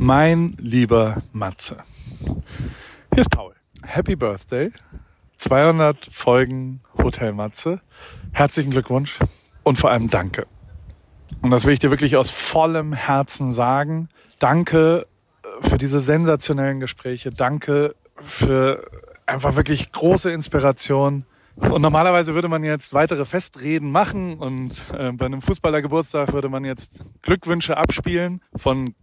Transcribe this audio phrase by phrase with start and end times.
[0.00, 1.78] Mein lieber Matze.
[3.12, 3.52] Hier ist Paul.
[3.82, 4.70] Happy Birthday.
[5.36, 7.80] 200 Folgen Hotel Matze.
[8.30, 9.18] Herzlichen Glückwunsch
[9.64, 10.46] und vor allem danke.
[11.42, 14.08] Und das will ich dir wirklich aus vollem Herzen sagen.
[14.38, 15.04] Danke
[15.42, 17.30] äh, für diese sensationellen Gespräche.
[17.30, 18.88] Danke für
[19.26, 21.24] einfach wirklich große Inspiration.
[21.56, 26.64] Und normalerweise würde man jetzt weitere Festreden machen und äh, bei einem Fußballergeburtstag würde man
[26.64, 28.94] jetzt Glückwünsche abspielen von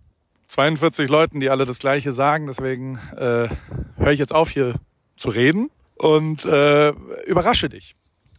[0.55, 2.47] 42 Leuten, die alle das Gleiche sagen.
[2.47, 3.49] Deswegen äh,
[3.97, 4.75] höre ich jetzt auf, hier
[5.17, 6.91] zu reden und äh,
[7.25, 7.97] überrasche dich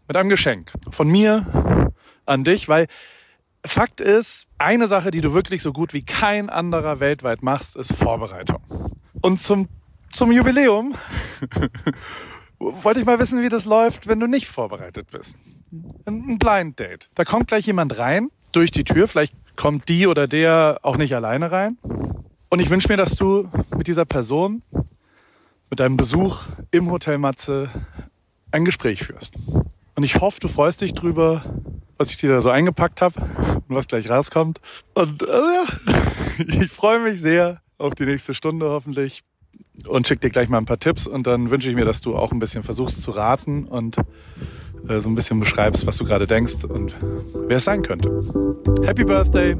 [0.08, 1.92] mit einem Geschenk von mir
[2.24, 2.86] an dich, weil
[3.66, 7.92] Fakt ist, eine Sache, die du wirklich so gut wie kein anderer weltweit machst, ist
[7.92, 8.62] Vorbereitung.
[9.20, 9.68] Und zum,
[10.10, 10.94] zum Jubiläum
[12.58, 15.36] wollte ich mal wissen, wie das läuft, wenn du nicht vorbereitet bist.
[16.06, 17.10] Ein Blind Date.
[17.14, 21.14] Da kommt gleich jemand rein durch die Tür, vielleicht kommt die oder der auch nicht
[21.14, 21.76] alleine rein.
[22.48, 24.62] Und ich wünsche mir, dass du mit dieser Person,
[25.68, 27.68] mit deinem Besuch im Hotel Matze
[28.52, 29.34] ein Gespräch führst.
[29.94, 31.44] Und ich hoffe, du freust dich drüber,
[31.98, 33.20] was ich dir da so eingepackt habe
[33.68, 34.60] und was gleich rauskommt.
[34.94, 35.64] Und äh, ja,
[36.62, 39.22] ich freue mich sehr auf die nächste Stunde hoffentlich
[39.86, 42.16] und schick dir gleich mal ein paar Tipps und dann wünsche ich mir, dass du
[42.16, 43.98] auch ein bisschen versuchst zu raten und
[44.88, 46.94] äh, so ein bisschen beschreibst, was du gerade denkst und
[47.48, 48.10] wer es sein könnte.
[48.84, 49.56] Happy Birthday!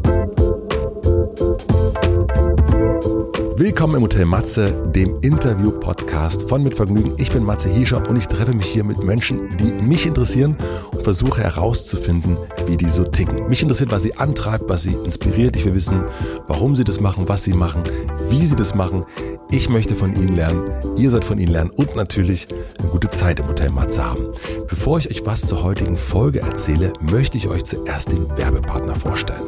[3.59, 7.15] Willkommen im Hotel Matze, dem Interview-Podcast von Mit Vergnügen.
[7.17, 10.59] Ich bin Matze Hiescher und ich treffe mich hier mit Menschen, die mich interessieren
[10.93, 13.49] und versuche herauszufinden, wie die so ticken.
[13.49, 15.57] Mich interessiert, was sie antreibt, was sie inspiriert.
[15.57, 16.03] Ich will wissen,
[16.47, 17.83] warum sie das machen, was sie machen,
[18.29, 19.07] wie sie das machen.
[19.51, 23.41] Ich möchte von ihnen lernen, ihr sollt von ihnen lernen und natürlich eine gute Zeit
[23.41, 24.27] im Hotel Matze haben.
[24.69, 29.45] Bevor ich euch was zur heutigen Folge erzähle, möchte ich euch zuerst den Werbepartner vorstellen.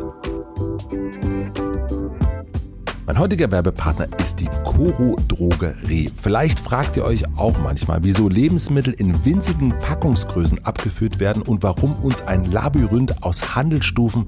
[3.08, 6.12] Mein heutiger Werbepartner ist die Coro Drogerie.
[6.14, 11.96] Vielleicht fragt ihr euch auch manchmal, wieso Lebensmittel in winzigen Packungsgrößen abgeführt werden und warum
[12.02, 14.26] uns ein Labyrinth aus Handelsstufen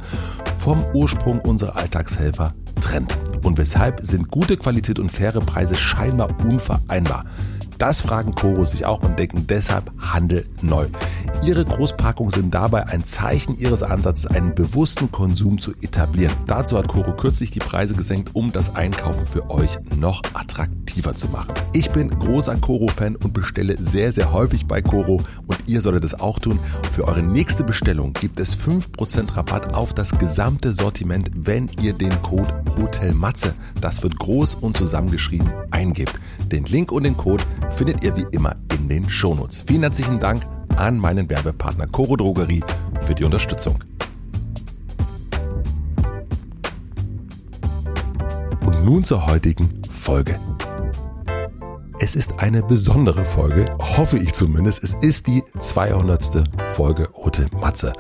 [0.56, 3.14] vom Ursprung unserer Alltagshelfer trennt.
[3.44, 7.26] Und weshalb sind gute Qualität und faire Preise scheinbar unvereinbar?
[7.80, 10.88] Das fragen Koro sich auch und denken deshalb Handel neu.
[11.42, 16.34] Ihre Großpackungen sind dabei ein Zeichen ihres Ansatzes, einen bewussten Konsum zu etablieren.
[16.46, 21.28] Dazu hat Koro kürzlich die Preise gesenkt, um das Einkaufen für euch noch attraktiver zu
[21.28, 21.54] machen.
[21.72, 26.20] Ich bin großer Koro-Fan und bestelle sehr, sehr häufig bei Koro und ihr solltet es
[26.20, 26.58] auch tun.
[26.92, 32.20] Für eure nächste Bestellung gibt es 5% Rabatt auf das gesamte Sortiment, wenn ihr den
[32.20, 36.20] Code HOTELMATZE, das wird groß und zusammengeschrieben, eingebt.
[36.52, 37.44] Den Link und den Code
[37.76, 39.62] findet ihr wie immer in den Shownotes.
[39.66, 42.62] Vielen herzlichen Dank an meinen Werbepartner Coro Drogerie
[43.03, 43.78] für die Unterstützung.
[48.64, 50.38] Und nun zur heutigen Folge.
[52.03, 54.82] Es ist eine besondere Folge, hoffe ich zumindest.
[54.82, 56.48] Es ist die 200.
[56.72, 57.92] Folge Hotel Matze.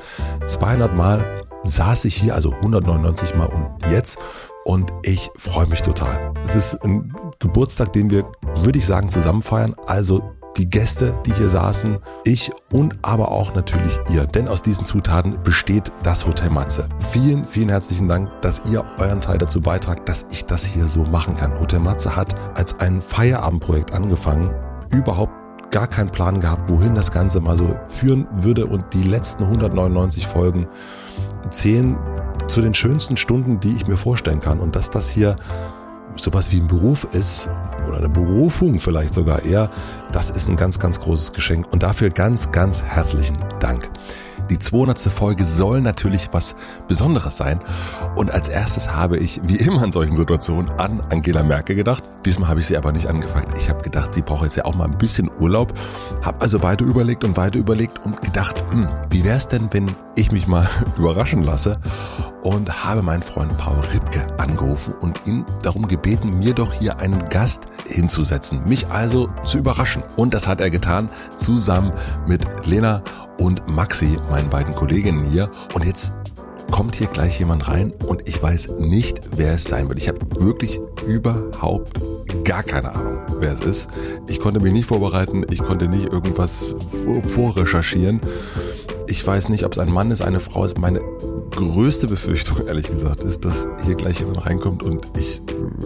[0.46, 4.18] 200 Mal saß ich hier, also 199 Mal und jetzt
[4.64, 6.32] und ich freue mich total.
[6.42, 9.74] Es ist ein Geburtstag, den wir, würde ich sagen, zusammen feiern.
[9.86, 10.22] Also
[10.58, 14.26] die Gäste, die hier saßen, ich und aber auch natürlich ihr.
[14.26, 16.86] Denn aus diesen Zutaten besteht das Hotel Matze.
[16.98, 21.04] Vielen, vielen herzlichen Dank, dass ihr euren Teil dazu beitragt, dass ich das hier so
[21.04, 21.58] machen kann.
[21.58, 24.54] Hotel Matze hat als ein Feierabendprojekt angefangen,
[24.92, 25.32] überhaupt
[25.70, 30.26] gar keinen Plan gehabt, wohin das Ganze mal so führen würde und die letzten 199
[30.26, 30.68] Folgen
[31.48, 31.96] zählen
[32.48, 35.36] zu den schönsten Stunden, die ich mir vorstellen kann und dass das hier
[36.16, 37.48] sowas wie ein Beruf ist
[37.88, 39.70] oder eine Berufung vielleicht sogar eher,
[40.12, 43.88] das ist ein ganz, ganz großes Geschenk und dafür ganz, ganz herzlichen Dank.
[44.50, 45.00] Die 200.
[45.12, 46.56] Folge soll natürlich was
[46.88, 47.60] Besonderes sein.
[48.16, 52.02] Und als erstes habe ich, wie immer in solchen Situationen, an Angela Merkel gedacht.
[52.24, 53.56] Diesmal habe ich sie aber nicht angefragt.
[53.58, 55.72] Ich habe gedacht, sie braucht jetzt ja auch mal ein bisschen Urlaub.
[56.22, 59.94] Habe also weiter überlegt und weiter überlegt und gedacht, hm, wie wäre es denn, wenn
[60.16, 60.68] ich mich mal
[60.98, 61.78] überraschen lasse?
[62.42, 67.28] Und habe meinen Freund Paul Ripke angerufen und ihn darum gebeten, mir doch hier einen
[67.28, 68.64] Gast hinzusetzen.
[68.66, 70.02] Mich also zu überraschen.
[70.16, 71.92] Und das hat er getan, zusammen
[72.26, 73.02] mit Lena
[73.40, 75.50] und Maxi, meinen beiden Kolleginnen hier.
[75.74, 76.12] Und jetzt
[76.70, 79.98] kommt hier gleich jemand rein und ich weiß nicht, wer es sein wird.
[79.98, 81.98] Ich habe wirklich überhaupt
[82.44, 83.88] gar keine Ahnung, wer es ist.
[84.28, 86.74] Ich konnte mich nicht vorbereiten, ich konnte nicht irgendwas
[87.34, 88.20] vorrecherchieren.
[89.08, 90.78] Ich weiß nicht, ob es ein Mann ist, eine Frau ist.
[90.78, 91.00] Meine
[91.50, 95.40] größte Befürchtung, ehrlich gesagt, ist, dass hier gleich jemand reinkommt und ich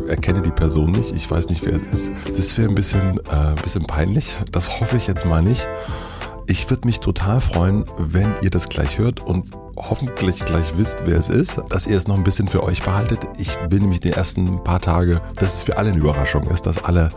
[0.08, 1.14] erkenne die Person nicht.
[1.14, 2.12] Ich weiß nicht, wer es ist.
[2.36, 4.36] Das wäre ein bisschen, äh, bisschen peinlich.
[4.52, 5.66] Das hoffe ich jetzt mal nicht.
[6.46, 11.18] Ich würde mich total freuen, wenn ihr das gleich hört und hoffentlich gleich wisst, wer
[11.18, 13.26] es ist, dass ihr es noch ein bisschen für euch behaltet.
[13.38, 16.84] Ich will nämlich die ersten paar Tage, dass es für alle eine Überraschung ist, dass
[16.84, 17.10] alle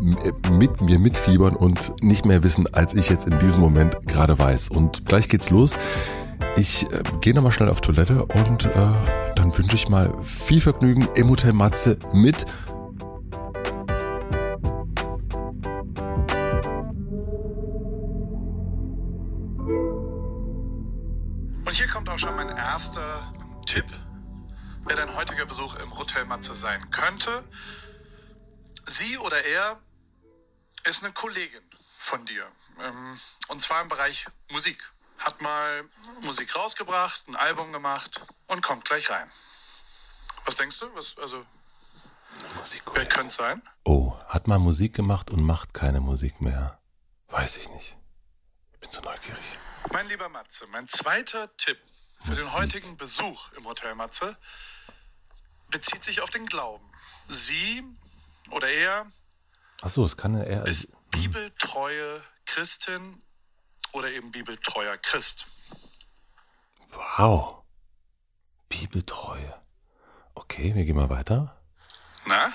[0.00, 4.70] mit mir mitfiebern und nicht mehr wissen, als ich jetzt in diesem Moment gerade weiß.
[4.70, 5.76] Und gleich geht's los.
[6.56, 8.70] Ich äh, gehe nochmal schnell auf Toilette und äh,
[9.36, 12.46] dann wünsche ich mal viel Vergnügen im Hotel Matze mit
[21.70, 23.32] Und hier kommt auch schon mein erster
[23.64, 23.86] Tipp,
[24.86, 27.44] wer dein heutiger Besuch im Hotel Matze sein könnte.
[28.86, 29.80] Sie oder er
[30.82, 31.62] ist eine Kollegin
[32.00, 32.44] von dir.
[32.82, 34.82] Ähm, Und zwar im Bereich Musik.
[35.18, 35.84] Hat mal
[36.22, 39.30] Musik rausgebracht, ein Album gemacht und kommt gleich rein.
[40.46, 40.92] Was denkst du?
[40.96, 41.46] Was, also,
[42.94, 43.62] wer könnte es sein?
[43.84, 46.80] Oh, hat mal Musik gemacht und macht keine Musik mehr.
[47.28, 47.96] Weiß ich nicht.
[48.72, 49.59] Ich bin so neugierig.
[49.92, 51.78] Mein lieber Matze, mein zweiter Tipp
[52.24, 54.36] für den heutigen Besuch im Hotel Matze
[55.70, 56.84] bezieht sich auf den Glauben.
[57.28, 57.82] Sie
[58.50, 59.06] oder er
[59.82, 60.66] Ach so, es kann eher.
[60.66, 63.22] ist bibeltreue Christin
[63.92, 65.46] oder eben bibeltreuer Christ.
[66.92, 67.64] Wow.
[68.68, 69.60] Bibeltreue.
[70.34, 71.60] Okay, wir gehen mal weiter.
[72.26, 72.52] Na,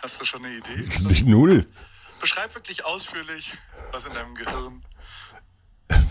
[0.00, 0.76] hast du schon eine Idee?
[1.02, 1.70] Nicht null.
[2.20, 3.52] Beschreib wirklich ausführlich,
[3.90, 4.82] was in deinem Gehirn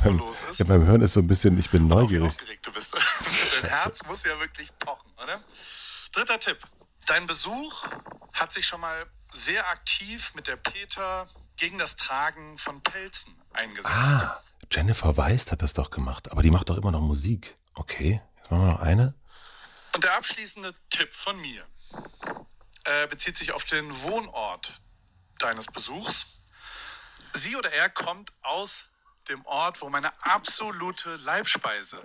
[0.04, 0.60] so los ist.
[0.60, 2.30] Ja, beim Hören ist so ein bisschen, ich bin Auch neugierig.
[2.30, 2.94] aufgeregt du bist.
[3.62, 5.42] Dein Herz muss ja wirklich pochen, oder?
[6.12, 6.58] Dritter Tipp.
[7.06, 7.88] Dein Besuch
[8.34, 13.90] hat sich schon mal sehr aktiv mit der Peter gegen das Tragen von Pelzen eingesetzt.
[13.94, 14.42] Ah,
[14.72, 17.56] Jennifer Weist hat das doch gemacht, aber die macht doch immer noch Musik.
[17.74, 19.14] Okay, jetzt machen wir noch eine.
[19.96, 21.66] Und der abschließende Tipp von mir
[22.86, 24.82] äh, bezieht sich auf den Wohnort
[25.40, 26.40] deines Besuchs.
[27.34, 28.88] Sie oder er kommt aus
[29.30, 32.00] dem Ort, wo meine absolute Leibspeise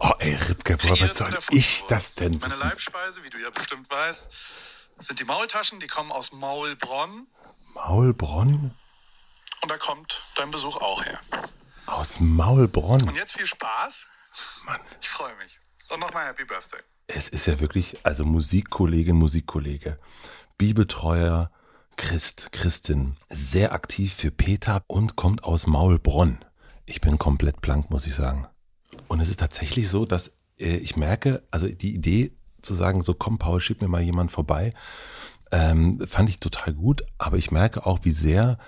[0.00, 2.54] Oh, ey, Ripke, kreiert was soll ich das denn Meine?
[2.56, 4.28] Leibspeise, wie du ja bestimmt weißt,
[4.98, 7.26] sind die Maultaschen, die kommen aus Maulbronn
[7.74, 8.74] Maulbronn?
[9.62, 11.20] und da kommt dein Besuch auch her.
[11.86, 13.02] Aus Maulbronn.
[13.02, 14.06] Und jetzt viel Spaß.
[14.64, 14.80] Mann.
[15.00, 15.60] Ich freue mich.
[15.90, 16.80] Und nochmal Happy Birthday.
[17.06, 19.98] Es ist ja wirklich, also Musikkollegin, Musikkollege,
[20.58, 21.50] Bibeltreuer,
[21.96, 26.38] Christ, Christin, sehr aktiv für Peter und kommt aus Maulbronn.
[26.84, 28.46] Ich bin komplett blank, muss ich sagen.
[29.08, 32.32] Und es ist tatsächlich so, dass äh, ich merke, also die Idee
[32.62, 34.72] zu sagen, so komm Paul, schieb mir mal jemand vorbei,
[35.52, 38.58] ähm, fand ich total gut, aber ich merke auch, wie sehr,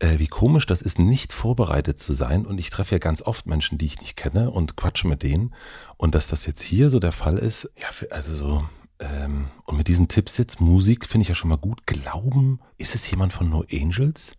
[0.00, 2.44] äh, wie komisch das ist, nicht vorbereitet zu sein.
[2.44, 5.54] Und ich treffe ja ganz oft Menschen, die ich nicht kenne und quatsche mit denen.
[5.96, 8.64] Und dass das jetzt hier so der Fall ist, ja, also so,
[9.04, 11.86] ähm, und mit diesen Tipps jetzt, Musik finde ich ja schon mal gut.
[11.86, 14.36] Glauben, ist es jemand von No Angels?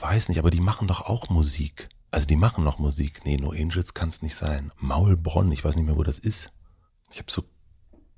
[0.00, 1.88] Weiß nicht, aber die machen doch auch Musik.
[2.10, 3.24] Also die machen noch Musik.
[3.24, 4.72] Nee, No Angels kann es nicht sein.
[4.78, 6.52] Maulbronn, ich weiß nicht mehr, wo das ist.
[7.10, 7.42] Ich habe so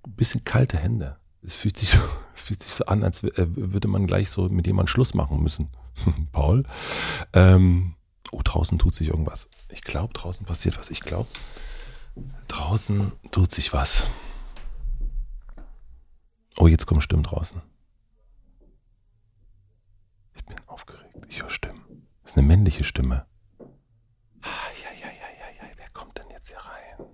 [0.05, 1.19] ein bisschen kalte Hände.
[1.43, 1.99] Es fühlt sich so,
[2.35, 5.43] es fühlt sich so an, als äh, würde man gleich so mit jemandem Schluss machen
[5.43, 5.71] müssen.
[6.33, 6.65] Paul.
[7.33, 7.95] Ähm,
[8.31, 9.49] oh, draußen tut sich irgendwas.
[9.71, 10.91] Ich glaube, draußen passiert was.
[10.91, 11.29] Ich glaube,
[12.49, 14.05] draußen tut sich was.
[16.59, 17.63] Oh, jetzt kommen Stimmen draußen.
[20.35, 21.15] Ich bin aufgeregt.
[21.29, 22.09] Ich höre Stimmen.
[22.23, 23.27] Das ist eine männliche Stimme.
[24.43, 24.47] Ah,
[24.83, 25.71] ja, ja, ja, ja, ja.
[25.77, 27.07] Wer kommt denn jetzt hier rein?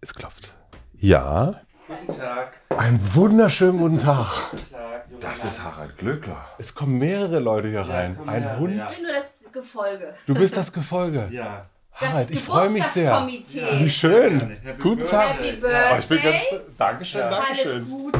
[0.00, 0.54] Es klopft.
[0.92, 1.60] Ja.
[1.88, 2.52] Guten Tag.
[2.70, 4.50] Einen wunderschönen guten Tag.
[4.52, 5.20] Guten Tag.
[5.20, 6.46] Das ist Harald Glöckler.
[6.58, 8.16] Es kommen mehrere Leute hier rein.
[8.16, 8.76] kommen Ein mehrere, Hund.
[8.76, 8.86] ja.
[8.88, 10.14] Ich bin nur das Gefolge.
[10.26, 11.28] Du bist das Gefolge.
[11.32, 11.68] Ja.
[11.98, 13.26] Harald, ich freue mich sehr.
[13.26, 14.56] Wie schön.
[14.82, 15.38] Guten Tag.
[15.38, 16.50] Happy Oh, ich bin ganz.
[16.50, 16.60] Birthday.
[16.76, 17.28] Dankeschön, Ja.
[17.28, 17.88] Alles Dankeschön.
[17.88, 18.18] Gute.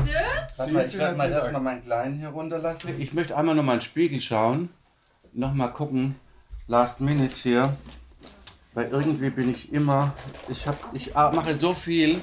[0.57, 2.99] Warte mal, ich werde mal erstmal meinen Kleinen hier runterlassen.
[2.99, 4.71] Ich möchte einmal noch mal in den Spiegel schauen.
[5.35, 6.17] Nochmal gucken.
[6.69, 7.77] Last Minute hier.
[8.73, 10.15] Weil irgendwie bin ich immer.
[10.49, 12.23] Ich, hab, ich mache so viel,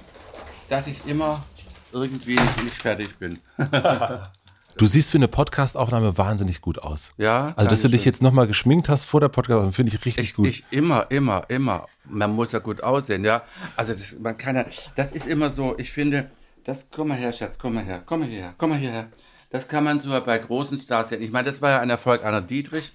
[0.70, 1.44] dass ich immer
[1.92, 3.40] irgendwie nicht fertig bin.
[4.78, 7.12] Du siehst für eine Podcastaufnahme wahnsinnig gut aus.
[7.18, 10.30] Ja, Also, dass du dich jetzt nochmal geschminkt hast vor der Podcast, finde ich richtig
[10.30, 10.48] Ich, gut.
[10.48, 11.86] ich immer, immer, immer.
[12.06, 13.44] Man muss ja gut aussehen, ja.
[13.76, 14.66] Also das, man kann ja,
[14.96, 15.76] das ist immer so.
[15.78, 16.32] Ich finde,
[16.64, 19.10] das, komm mal her, Schatz, komm mal her, komm mal her, komm mal hierher.
[19.52, 21.22] Das kann man so bei großen Stars sehen.
[21.22, 22.92] Ich meine, das war ja ein Erfolg Anna Dietrich.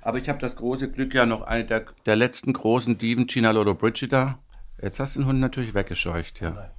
[0.00, 3.50] Aber ich habe das große Glück, ja noch eine der, der letzten großen Diven, Gina
[3.50, 4.38] Lolo Brigida.
[4.80, 6.70] Jetzt hast du den Hund natürlich weggescheucht, ja.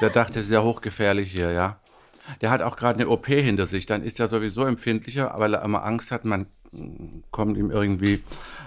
[0.00, 1.78] Der dachte, es ist ja hochgefährlich hier, ja.
[2.40, 5.62] Der hat auch gerade eine OP hinter sich, dann ist er sowieso empfindlicher, weil er
[5.62, 8.22] immer Angst hat, man mm, kommt ihm irgendwie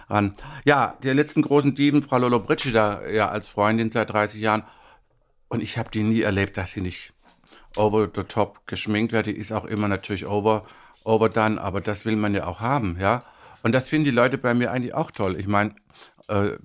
[0.09, 0.33] ran.
[0.65, 4.63] Ja, der letzten großen Diven, Frau Lolo Brigida, ja, als Freundin seit 30 Jahren.
[5.47, 7.13] Und ich habe die nie erlebt, dass sie nicht
[7.77, 9.27] over the top geschminkt wird.
[9.27, 10.65] Die ist auch immer natürlich over,
[11.03, 13.23] overdone, aber das will man ja auch haben, ja.
[13.63, 15.39] Und das finden die Leute bei mir eigentlich auch toll.
[15.39, 15.73] Ich meine,
[16.27, 16.57] äh,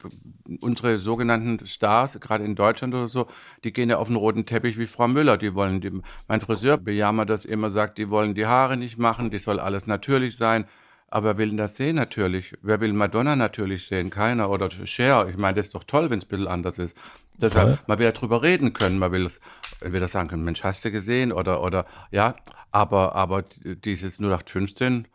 [0.60, 3.26] unsere sogenannten Stars, gerade in Deutschland oder so,
[3.64, 5.36] die gehen ja auf den roten Teppich wie Frau Müller.
[5.36, 5.90] Die wollen, die,
[6.28, 9.86] mein Friseur bejammert das immer, sagt, die wollen die Haare nicht machen, die soll alles
[9.86, 10.66] natürlich sein.
[11.12, 12.54] Aber wer will denn das sehen natürlich?
[12.62, 14.10] Wer will Madonna natürlich sehen?
[14.10, 14.48] Keiner.
[14.48, 15.26] Oder Cher.
[15.28, 16.96] Ich meine, das ist doch toll, wenn es ein bisschen anders ist.
[17.36, 17.78] Deshalb, Voll.
[17.88, 18.98] man will ja drüber reden können.
[18.98, 19.40] Man will es
[19.80, 21.32] entweder sagen können, Mensch, hast du gesehen?
[21.32, 22.36] Oder, oder, ja.
[22.70, 25.08] Aber, aber dieses 0815,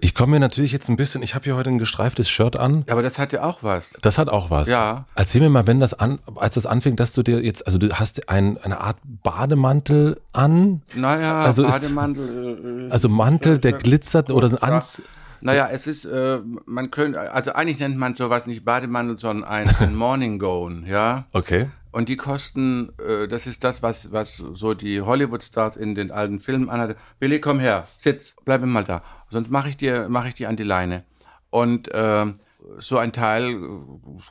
[0.00, 2.84] Ich komme mir natürlich jetzt ein bisschen, ich habe hier heute ein gestreiftes Shirt an.
[2.90, 3.92] aber das hat ja auch was.
[4.02, 4.68] Das hat auch was.
[4.68, 5.06] Ja.
[5.14, 7.92] Erzähl mir mal, wenn das an, als das anfing, dass du dir jetzt, also du
[7.94, 12.88] hast ein, eine Art Bademantel an, Naja, Also ist- Bademantel.
[12.88, 14.62] äh, also Mantel, der glitzert oder ein ja.
[14.62, 15.02] Anz.
[15.42, 19.68] Naja, es ist, äh, man könnte, also eigentlich nennt man sowas nicht Bademantel, sondern ein,
[19.78, 21.26] ein Morning Gown, ja.
[21.32, 21.68] Okay.
[21.96, 26.40] Und die kosten, äh, das ist das, was, was so die Hollywood-Stars in den alten
[26.40, 26.94] Filmen anhatte.
[27.18, 29.00] Billy, komm her, sitz, bleib mal da.
[29.30, 31.04] Sonst mache ich dir, mache ich dir an die Leine.
[31.48, 32.34] Und ähm,
[32.76, 33.58] so ein Teil äh,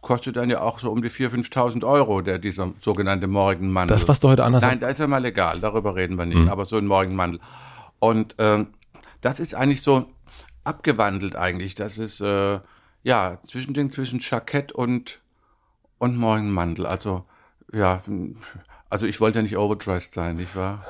[0.03, 3.95] kostet dann ja auch so um die 4.000, 5.000 Euro, der, dieser sogenannte Morgenmantel.
[3.95, 6.37] Das, was du heute anders Nein, da ist ja mal legal, darüber reden wir nicht,
[6.41, 6.49] Mhm.
[6.49, 7.39] aber so ein Morgenmantel.
[7.97, 8.67] Und ähm,
[9.21, 10.05] das ist eigentlich so
[10.65, 11.73] abgewandelt eigentlich.
[11.73, 12.59] Das ist äh,
[13.01, 15.23] ja Zwischending zwischen Jackett und
[15.97, 16.85] und Morgenmantel.
[16.85, 17.23] Also
[17.73, 18.01] ja,
[18.89, 20.85] also ich wollte ja nicht overdressed sein, nicht wahr?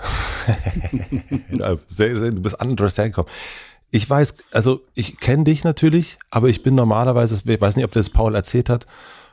[1.88, 3.32] Sehr, sehr, du bist underdressed hergekommen.
[3.90, 7.94] Ich weiß, also ich kenne dich natürlich, aber ich bin normalerweise, ich weiß nicht, ob
[7.94, 8.86] das Paul erzählt hat,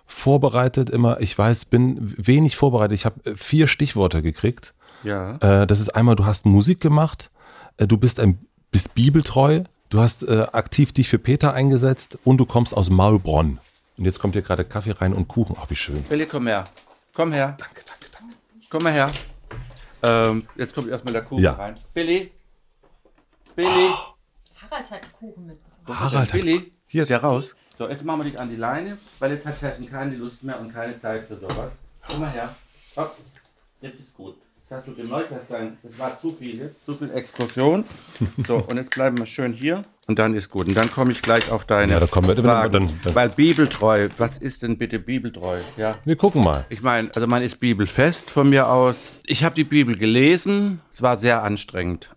[0.06, 2.94] vorbereitet immer, ich weiß, bin wenig vorbereitet.
[2.94, 4.72] Ich habe äh, vier Stichworte gekriegt.
[5.02, 5.37] Ja.
[5.37, 7.30] Äh, das ist einmal, du hast Musik gemacht,
[7.76, 8.38] äh, du bist ein
[8.70, 13.58] bist bibeltreu, du hast äh, aktiv dich für Peter eingesetzt und du kommst aus Maulbronn.
[13.99, 15.56] Und jetzt kommt hier gerade Kaffee rein und Kuchen.
[15.61, 16.02] Ach, wie schön.
[16.04, 16.68] Billy, komm her.
[17.14, 17.57] Komm her.
[17.59, 18.35] Danke, danke, danke.
[18.71, 19.12] Komm mal her.
[20.02, 21.52] Ähm, jetzt kommt erstmal der Kuchen Ja.
[21.52, 21.75] rein.
[21.95, 22.33] Billy.
[23.54, 23.90] Billy.
[24.61, 25.83] Harald hat einen Kuchen mitgebracht.
[25.87, 26.21] Wo ist Harald der?
[26.23, 26.73] hat- Billy.
[26.87, 27.02] Hier.
[27.02, 27.54] Ist der raus?
[27.78, 30.59] So, jetzt machen wir dich an die Leine, weil jetzt hat Herrchen keine Lust mehr
[30.61, 31.73] und keine Zeit für sowas.
[32.09, 32.54] Komm mal her.
[32.97, 33.16] Hopp.
[33.81, 34.37] Jetzt ist gut.
[34.73, 37.85] Das hast du dass dein, das war zu viel zu viel Exkursion.
[38.47, 40.67] So, und jetzt bleiben wir schön hier und dann ist gut.
[40.67, 42.73] Und dann komme ich gleich auf deine Ja, da kommen wir- Fragen.
[42.73, 45.59] dann- dann- Weil bibeltreu, was ist denn bitte bibeltreu?
[45.76, 45.97] Ja.
[46.07, 46.64] Wir gucken mal.
[46.71, 49.12] Ich meine, also man ist bibelfest von mir aus.
[49.25, 50.81] Ich habe die Bibel gelesen.
[50.91, 52.09] Es war sehr anstrengend.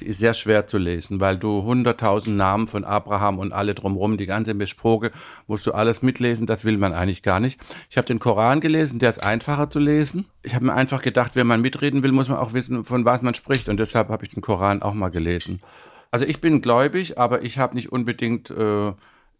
[0.00, 4.16] Die ist sehr schwer zu lesen, weil du hunderttausend Namen von Abraham und alle drumherum,
[4.16, 5.10] die ganze Besproke,
[5.46, 6.46] musst du alles mitlesen.
[6.46, 7.60] Das will man eigentlich gar nicht.
[7.90, 10.26] Ich habe den Koran gelesen, der ist einfacher zu lesen.
[10.42, 13.22] Ich habe mir einfach gedacht, wenn man mitreden will, muss man auch wissen, von was
[13.22, 13.68] man spricht.
[13.68, 15.60] Und deshalb habe ich den Koran auch mal gelesen.
[16.10, 18.92] Also ich bin gläubig, aber ich habe nicht unbedingt, äh,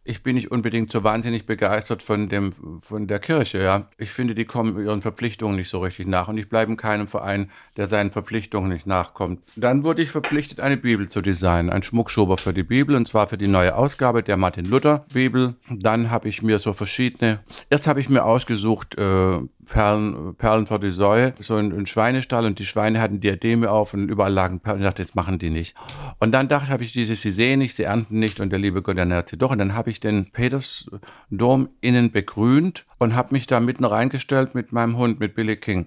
[0.09, 2.51] ich bin nicht unbedingt so wahnsinnig begeistert von dem,
[2.81, 3.63] von der Kirche.
[3.63, 6.77] Ja, ich finde, die kommen ihren Verpflichtungen nicht so richtig nach und ich bleibe in
[6.79, 9.43] keinem Verein, der seinen Verpflichtungen nicht nachkommt.
[9.57, 13.29] Dann wurde ich verpflichtet, eine Bibel zu designen, ein Schmuckschober für die Bibel und zwar
[13.29, 15.57] für die neue Ausgabe der Martin Luther Bibel.
[15.69, 17.41] Dann habe ich mir so verschiedene.
[17.69, 22.47] Erst habe ich mir ausgesucht äh, Perlen, Perlen vor die Säue, so ein, ein Schweinestall
[22.47, 24.81] und die Schweine hatten Diademe auf und überall lagen Perlen.
[24.81, 25.77] Ich dachte, das machen die nicht.
[26.19, 28.97] Und dann dachte ich dieses, sie sehen nicht, sie ernten nicht und der liebe Gott
[28.97, 29.51] ernährt sie doch.
[29.51, 34.73] Und dann habe ich den Petersdom innen begrünt und habe mich da mitten reingestellt mit
[34.73, 35.87] meinem Hund, mit Billy King.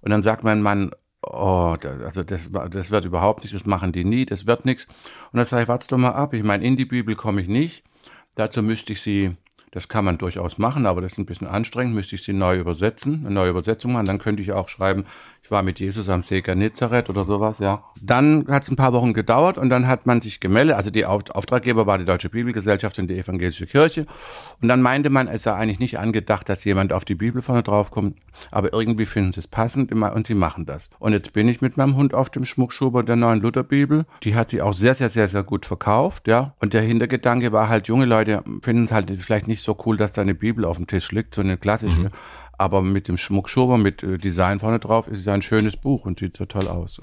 [0.00, 0.92] Und dann sagt mein Mann,
[1.22, 4.86] oh, da, also das, das wird überhaupt nicht, das machen die nie, das wird nichts.
[5.32, 6.32] Und dann sage ich, warte doch mal ab.
[6.32, 7.84] Ich meine, in die Bibel komme ich nicht.
[8.36, 9.36] Dazu müsste ich sie,
[9.70, 12.56] das kann man durchaus machen, aber das ist ein bisschen anstrengend, müsste ich sie neu
[12.58, 14.06] übersetzen, eine neue Übersetzung machen.
[14.06, 15.04] Dann könnte ich auch schreiben,
[15.48, 17.82] ich war mit Jesus am See Genezareth oder sowas, ja.
[18.02, 20.76] Dann hat es ein paar Wochen gedauert und dann hat man sich gemeldet.
[20.76, 24.04] Also die Auf Auftraggeber war die Deutsche Bibelgesellschaft und die Evangelische Kirche.
[24.60, 27.62] Und dann meinte man, es sei eigentlich nicht angedacht, dass jemand auf die Bibel vorne
[27.62, 28.18] draufkommt,
[28.50, 30.90] aber irgendwie finden sie es passend immer und sie machen das.
[30.98, 34.04] Und jetzt bin ich mit meinem Hund auf dem Schmuckschuber der neuen Lutherbibel.
[34.24, 36.52] Die hat sie auch sehr, sehr, sehr, sehr gut verkauft, ja.
[36.60, 40.12] Und der Hintergedanke war halt, junge Leute finden es halt vielleicht nicht so cool, dass
[40.12, 42.10] da eine Bibel auf dem Tisch liegt, so eine klassische.
[42.58, 46.04] Aber mit dem Schmuckschober, mit äh, Design vorne drauf, ist es ja ein schönes Buch
[46.04, 47.00] und sieht so toll aus.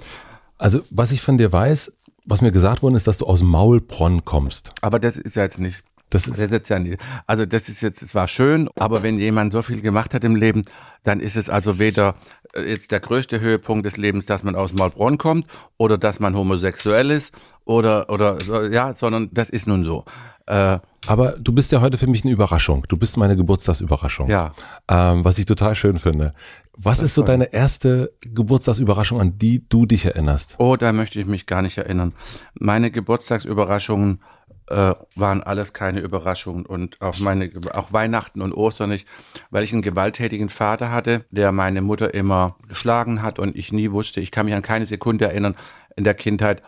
[0.57, 1.93] Also, was ich von dir weiß,
[2.25, 4.71] was mir gesagt worden ist, dass du aus Maulbronn kommst.
[4.81, 5.81] Aber das ist ja jetzt nicht.
[6.15, 6.97] Das Das ist, ist jetzt ja nicht.
[7.27, 10.35] Also das ist jetzt, es war schön, aber wenn jemand so viel gemacht hat im
[10.35, 10.63] Leben,
[11.03, 12.15] dann ist es also weder
[12.53, 15.45] äh, jetzt der größte Höhepunkt des Lebens, dass man aus Maulbronn kommt
[15.77, 17.33] oder dass man homosexuell ist
[17.65, 20.05] oder oder so, ja, sondern das ist nun so.
[20.47, 22.85] Äh, aber du bist ja heute für mich eine Überraschung.
[22.87, 24.29] Du bist meine Geburtstagsüberraschung.
[24.29, 24.53] Ja.
[24.89, 26.31] Ähm, was ich total schön finde.
[26.77, 30.55] Was ist so deine erste Geburtstagsüberraschung, an die du dich erinnerst?
[30.59, 32.13] oh, da möchte ich mich gar nicht erinnern.
[32.53, 34.19] Meine Geburtstagsüberraschungen
[34.67, 39.07] äh, waren alles keine Überraschungen und auch meine auch Weihnachten und Ostern nicht,
[39.51, 43.91] weil ich einen gewalttätigen Vater hatte, der meine Mutter immer geschlagen hat und ich nie
[43.91, 45.55] wusste, ich kann mich an keine Sekunde erinnern
[45.95, 46.61] in der Kindheit,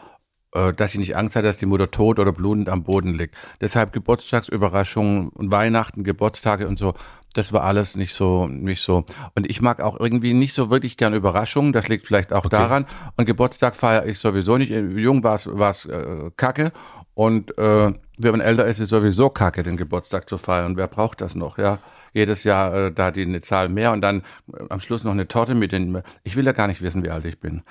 [0.53, 3.35] äh, dass sie nicht Angst hat, dass die Mutter tot oder blutend am Boden liegt.
[3.61, 6.93] Deshalb Geburtstagsüberraschungen und Weihnachten, Geburtstage und so,
[7.37, 9.05] das war alles nicht so, nicht so.
[9.35, 11.73] Und ich mag auch irgendwie nicht so wirklich gern Überraschungen.
[11.73, 12.57] Das liegt vielleicht auch okay.
[12.57, 12.85] daran.
[13.15, 14.71] Und Geburtstag feiere ich sowieso nicht.
[14.71, 16.71] Jung war es äh, kacke.
[17.13, 20.77] Und äh, wenn man älter ist, ist es sowieso kacke, den Geburtstag zu feiern.
[20.77, 21.57] Wer braucht das noch?
[21.57, 21.79] Ja,
[22.13, 24.21] jedes Jahr äh, da die eine Zahl mehr und dann
[24.53, 26.01] äh, am Schluss noch eine Torte mit den.
[26.23, 27.61] Ich will ja gar nicht wissen, wie alt ich bin.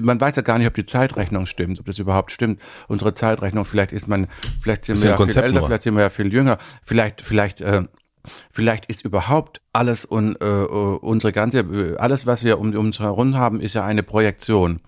[0.00, 2.60] Man weiß ja gar nicht, ob die Zeitrechnung stimmt, ob das überhaupt stimmt.
[2.88, 4.26] Unsere Zeitrechnung, vielleicht ist man,
[4.60, 7.60] vielleicht sind wir ja viel älter, vielleicht sind wir ja viel jünger, vielleicht, vielleicht.
[7.60, 7.84] Äh,
[8.50, 13.00] Vielleicht ist überhaupt alles und äh, äh, unsere ganze, alles, was wir um, um uns
[13.00, 14.80] herum haben, ist ja eine Projektion.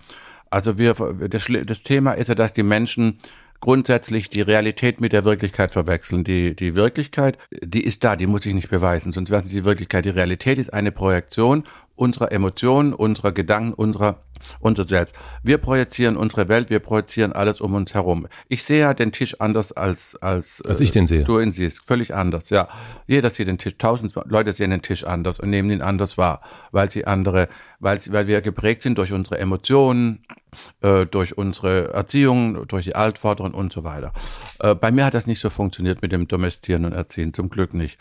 [0.51, 0.95] Also wir,
[1.29, 3.19] das, das Thema ist ja, dass die Menschen
[3.61, 6.25] grundsätzlich die Realität mit der Wirklichkeit verwechseln.
[6.25, 9.57] Die, die Wirklichkeit, die ist da, die muss ich nicht beweisen, sonst wäre es nicht
[9.57, 10.05] die Wirklichkeit.
[10.05, 11.65] Die Realität ist eine Projektion
[11.97, 14.19] unserer Emotionen, unserer Gedanken, unserer,
[14.61, 15.17] unser Selbst.
[15.43, 18.29] Wir projizieren unsere Welt, wir projizieren alles um uns herum.
[18.49, 21.25] Ich sehe ja den Tisch anders als, als, als ich den sehe.
[21.25, 21.87] Du ihn siehst.
[21.87, 22.69] Völlig anders, ja.
[23.07, 26.41] Jeder sieht den Tisch, tausend Leute sehen den Tisch anders und nehmen ihn anders wahr,
[26.71, 27.49] weil sie andere,
[27.81, 30.25] weil, sie, weil wir geprägt sind durch unsere Emotionen,
[30.83, 34.13] äh, durch unsere Erziehung, durch die Altvorderen und so weiter.
[34.61, 37.75] Äh, bei mir hat das nicht so funktioniert mit dem Domestieren und Erziehen, zum Glück
[37.75, 37.99] nicht.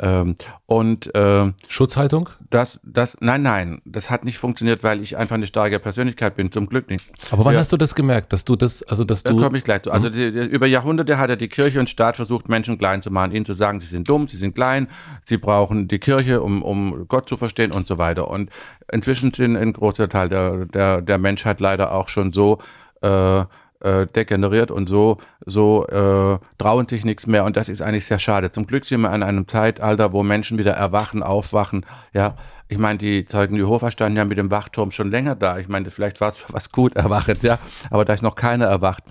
[0.00, 0.34] Ähm,
[0.66, 2.30] und äh, Schutzhaltung?
[2.50, 6.52] Das, das, nein, nein, das hat nicht funktioniert, weil ich einfach eine starke Persönlichkeit bin.
[6.52, 7.04] Zum Glück nicht.
[7.30, 7.60] Aber wann ja.
[7.60, 9.34] hast du das gemerkt, dass du das, also dass du?
[9.34, 9.90] Da komme ich gleich zu.
[9.90, 13.10] Also die, die, über Jahrhunderte hat er die Kirche und Staat versucht, Menschen klein zu
[13.10, 14.88] machen, ihnen zu sagen, sie sind dumm, sie sind klein,
[15.24, 18.28] sie brauchen die Kirche, um, um Gott zu verstehen und so weiter.
[18.28, 18.50] Und
[18.90, 22.58] inzwischen sind ein großer Teil der, der, der Menschheit leider auch schon so
[23.02, 23.44] äh,
[23.80, 28.18] äh, degeneriert und so, so äh, trauen sich nichts mehr und das ist eigentlich sehr
[28.18, 28.50] schade.
[28.50, 32.34] Zum Glück sind wir an einem Zeitalter, wo Menschen wieder erwachen, aufwachen, ja.
[32.70, 35.56] Ich meine, die Zeugen Jehova standen ja mit dem Wachturm schon länger da.
[35.58, 37.58] Ich meine, vielleicht war es was gut erwachet, ja,
[37.90, 39.04] aber da ist noch keiner erwacht.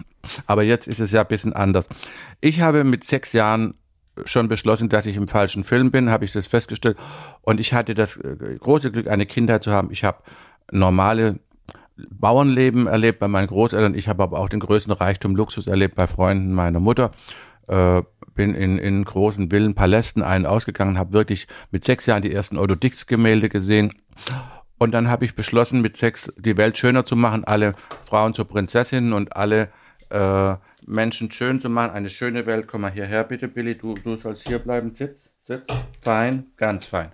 [0.46, 1.90] Aber jetzt ist es ja ein bisschen anders.
[2.40, 3.74] Ich habe mit sechs Jahren
[4.26, 6.98] schon beschlossen, dass ich im falschen Film bin, habe ich das festgestellt.
[7.42, 9.90] Und ich hatte das äh, große Glück, eine Kindheit zu haben.
[9.92, 10.20] Ich habe
[10.72, 11.40] normale
[12.12, 13.96] Bauernleben erlebt bei meinen Großeltern.
[13.96, 17.12] Ich habe aber auch den größten Reichtum, Luxus erlebt bei Freunden meiner Mutter.
[17.68, 18.04] Äh,
[18.36, 22.58] bin in, in großen Villen, Palästen ein- ausgegangen, habe wirklich mit sechs Jahren die ersten
[22.58, 23.94] Otto Dix-Gemälde gesehen.
[24.78, 28.46] Und dann habe ich beschlossen, mit sechs die Welt schöner zu machen, alle Frauen zur
[28.46, 29.70] Prinzessin und alle
[30.12, 30.56] äh,
[30.86, 31.92] Menschen schön zu machen.
[31.92, 32.68] Eine schöne Welt.
[32.68, 33.76] Komm mal hierher, bitte, Billy.
[33.76, 34.94] Du, du sollst hier bleiben.
[34.94, 35.64] Sitz, sitz.
[36.02, 37.12] Fein, ganz fein.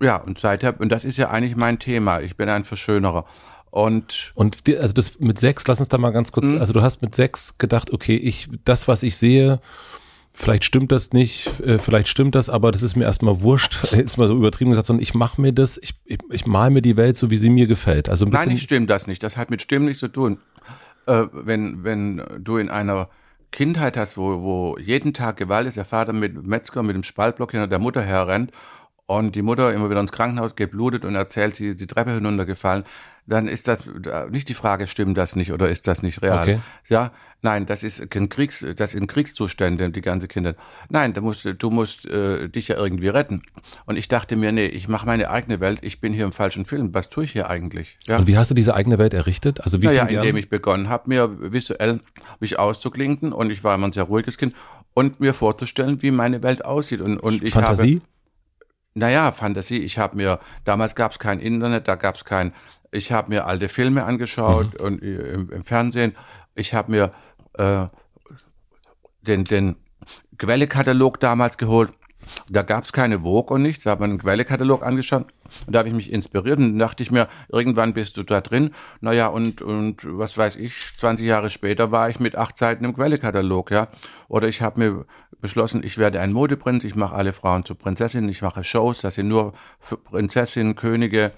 [0.00, 2.20] Ja, und seither, und das ist ja eigentlich mein Thema.
[2.20, 3.26] Ich bin ein Verschönerer.
[3.72, 6.58] Und, und die, also das mit sechs, lass uns da mal ganz kurz, mhm.
[6.58, 9.60] also du hast mit sechs gedacht, okay, ich, das, was ich sehe,
[10.34, 14.18] vielleicht stimmt das nicht, äh, vielleicht stimmt das, aber das ist mir erstmal wurscht, jetzt
[14.18, 16.98] mal so übertrieben gesagt, sondern ich mache mir das, ich, ich, ich mal mir die
[16.98, 18.10] Welt so, wie sie mir gefällt.
[18.10, 19.22] Also ein bisschen Nein, ich stimmt das nicht.
[19.22, 20.36] Das hat mit Stimmen nichts zu tun.
[21.06, 23.08] Äh, wenn, wenn du in einer
[23.52, 27.52] Kindheit hast, wo, wo jeden Tag Gewalt ist, der Vater mit Metzger mit dem Spaltblock
[27.52, 28.52] hinter der Mutter herrennt
[29.06, 32.84] und die Mutter immer wieder ins Krankenhaus geblutet und erzählt, sie ist die Treppe hinuntergefallen,
[33.26, 33.88] dann ist das
[34.30, 36.42] nicht die Frage, stimmt das nicht oder ist das nicht real?
[36.42, 36.60] Okay.
[36.88, 40.54] Ja, nein, das ist ein Kriegs, das sind Kriegszustände, die ganze Kinder.
[40.88, 43.42] Nein, du musst, du musst äh, dich ja irgendwie retten.
[43.86, 46.66] Und ich dachte mir, nee, ich mache meine eigene Welt, ich bin hier im falschen
[46.66, 46.94] Film.
[46.94, 47.96] Was tue ich hier eigentlich?
[48.06, 48.18] Ja?
[48.18, 49.60] Und wie hast du diese eigene Welt errichtet?
[49.60, 52.00] Also wie naja, indem ich begonnen habe, mir visuell
[52.40, 54.54] mich auszuklinken und ich war immer ein sehr ruhiges Kind
[54.94, 57.00] und mir vorzustellen, wie meine Welt aussieht.
[57.00, 58.00] Und, und ich Fantasie?
[58.00, 58.12] habe
[58.94, 59.78] naja, Fantasie.
[59.78, 62.52] Ich habe mir, damals gab es kein Internet, da gab es kein,
[62.92, 64.86] ich habe mir alte Filme angeschaut mhm.
[64.86, 66.14] und äh, im, im, Fernsehen.
[66.54, 67.12] Ich habe mir
[67.54, 67.86] äh,
[69.22, 69.76] den, den
[70.38, 71.92] Quellekatalog damals geholt.
[72.48, 75.26] Da gab es keine Vogue und nichts, da habe ich einen Quellekatalog angeschaut
[75.66, 78.70] und da habe ich mich inspiriert und dachte ich mir, irgendwann bist du da drin.
[79.00, 82.94] Naja, und, und was weiß ich, 20 Jahre später war ich mit acht Seiten im
[82.94, 83.88] Quellekatalog, ja.
[84.28, 85.04] Oder ich habe mir
[85.40, 89.14] beschlossen, ich werde ein Modeprinz, ich mache alle Frauen zu Prinzessinnen, ich mache Shows, das
[89.14, 89.52] sind nur
[90.04, 91.32] Prinzessinnen, Könige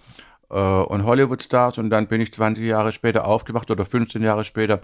[0.48, 4.80] und Hollywood-Stars und dann bin ich 20 Jahre später aufgewacht oder 15 Jahre später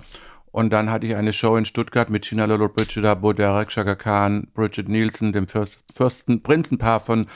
[0.53, 4.49] und dann hatte ich eine Show in Stuttgart mit China Lolo Brigida, Boderek, Shaka Khan,
[4.53, 7.27] Bridget Nielsen, dem Fürst, Fürsten, Prinzenpaar von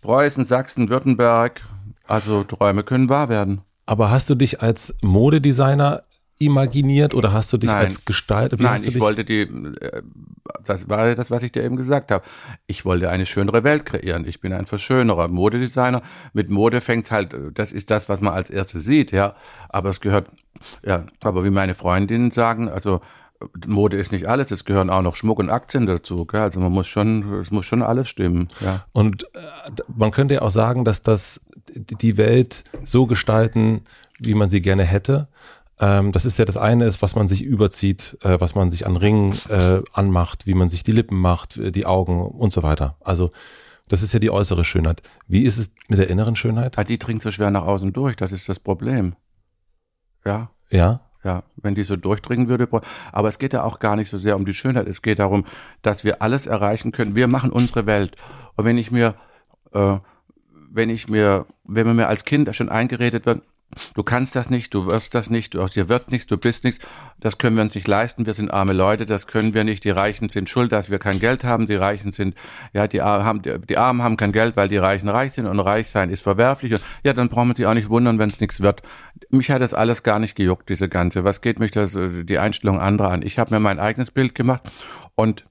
[0.00, 1.62] Preußen, Sachsen, Württemberg.
[2.08, 3.62] Also Träume können wahr werden.
[3.86, 6.02] Aber hast du dich als Modedesigner
[6.38, 7.86] imaginiert oder hast du dich Nein.
[7.86, 8.56] als Gestalter?
[8.58, 10.02] Nein, ich wollte die, äh,
[10.64, 12.24] das war das, was ich dir eben gesagt habe.
[12.66, 14.26] Ich wollte eine schönere Welt kreieren.
[14.26, 16.02] Ich bin ein Verschönerer, Modedesigner.
[16.32, 19.34] Mit Mode fängt halt, das ist das, was man als erstes sieht, ja.
[19.68, 20.28] Aber es gehört,
[20.84, 23.00] ja, aber wie meine Freundinnen sagen, also
[23.66, 26.26] Mode ist nicht alles, es gehören auch noch Schmuck und Aktien dazu.
[26.26, 26.40] Gell?
[26.40, 28.48] Also man muss schon, es muss schon alles stimmen.
[28.60, 28.84] Ja.
[28.92, 29.38] Und äh,
[29.94, 31.40] man könnte ja auch sagen, dass das
[31.74, 33.82] die Welt so gestalten,
[34.18, 35.28] wie man sie gerne hätte,
[35.82, 38.86] Ähm, das ist ja das eine ist, was man sich überzieht, äh, was man sich
[38.86, 42.62] an Ringen äh, anmacht, wie man sich die Lippen macht, äh, die Augen und so
[42.62, 42.96] weiter.
[43.00, 43.30] Also
[43.88, 45.02] das ist ja die äußere Schönheit.
[45.26, 46.76] Wie ist es mit der inneren Schönheit?
[46.88, 49.16] Die dringt so schwer nach außen durch, das ist das Problem.
[50.24, 51.00] Ja, Ja.
[51.24, 52.68] ja, wenn die so durchdringen würde.
[53.10, 54.86] Aber es geht ja auch gar nicht so sehr um die Schönheit.
[54.86, 55.44] Es geht darum,
[55.82, 57.16] dass wir alles erreichen können.
[57.16, 58.14] Wir machen unsere Welt.
[58.54, 59.16] Und wenn ich mir,
[59.72, 59.98] äh,
[60.70, 63.42] wenn ich mir, wenn mir als Kind schon eingeredet wird,
[63.94, 66.64] du kannst das nicht, du wirst das nicht, du, aus dir wird nichts, du bist
[66.64, 66.84] nichts,
[67.20, 69.90] das können wir uns nicht leisten, wir sind arme Leute, das können wir nicht, die
[69.90, 72.34] Reichen sind schuld, dass wir kein Geld haben, die Reichen sind,
[72.72, 75.88] ja, die, haben, die, Armen haben kein Geld, weil die Reichen reich sind und reich
[75.88, 76.74] sein ist verwerflich.
[76.74, 78.82] Und, ja, dann braucht man sich auch nicht wundern, wenn es nichts wird.
[79.30, 82.80] Mich hat das alles gar nicht gejuckt, diese ganze, was geht mich das, die Einstellung
[82.80, 83.22] anderer an?
[83.22, 84.62] Ich habe mir mein eigenes Bild gemacht
[85.14, 85.44] und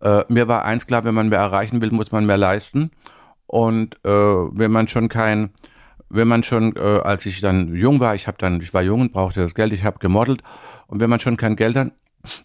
[0.00, 2.90] äh, mir war eins klar, wenn man mehr erreichen will, muss man mehr leisten.
[3.46, 5.50] Und äh, wenn man schon kein,
[6.10, 9.00] wenn man schon, äh, als ich dann jung war, ich habe dann, ich war jung
[9.00, 10.42] und brauchte das Geld, ich habe gemodelt.
[10.86, 11.92] Und wenn man schon kein Geld hat,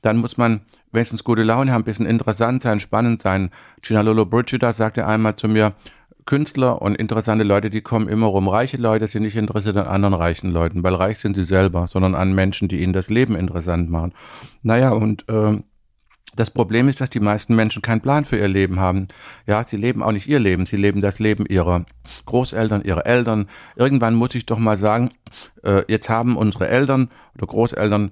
[0.01, 3.49] dann muss man wenigstens gute Laune haben, bisschen interessant sein, spannend sein.
[3.83, 5.73] Gina Lolo Brigida sagte einmal zu mir,
[6.25, 8.47] Künstler und interessante Leute, die kommen immer rum.
[8.47, 12.13] Reiche Leute sind nicht interessiert an anderen reichen Leuten, weil reich sind sie selber, sondern
[12.13, 14.13] an Menschen, die ihnen das Leben interessant machen.
[14.61, 15.57] Naja, und äh,
[16.39, 19.09] das Problem ist, dass die meisten Menschen keinen Plan für ihr Leben haben.
[19.45, 21.85] Ja, sie leben auch nicht ihr Leben, sie leben das Leben ihrer
[22.25, 23.47] Großeltern, ihrer Eltern.
[23.75, 25.11] Irgendwann muss ich doch mal sagen,
[25.63, 28.11] äh, jetzt haben unsere Eltern oder Großeltern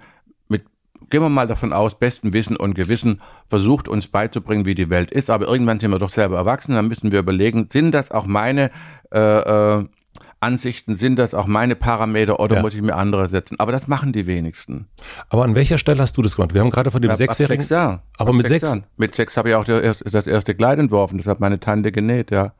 [0.49, 0.65] mit,
[1.09, 5.09] gehen wir mal davon aus, bestem Wissen und Gewissen versucht uns beizubringen, wie die Welt
[5.11, 5.29] ist.
[5.29, 8.71] Aber irgendwann sind wir doch selber erwachsen, dann müssen wir überlegen, sind das auch meine
[9.13, 9.85] äh, äh,
[10.39, 12.61] Ansichten, sind das auch meine Parameter oder Ja.
[12.61, 13.59] muss ich mir andere setzen?
[13.59, 14.87] Aber das machen die wenigsten.
[15.29, 16.53] Aber an welcher Stelle hast du das gemacht?
[16.53, 17.61] Wir haben gerade von dem Ab- ab Sechsjährigen.
[17.61, 17.99] sechs Jahren.
[18.17, 18.83] Aber Ab mit sechs- Jahren.
[18.97, 21.17] Mit sechs habe ich auch das erste Kleid entworfen.
[21.17, 22.53] Das hat meine Tante genäht, ja.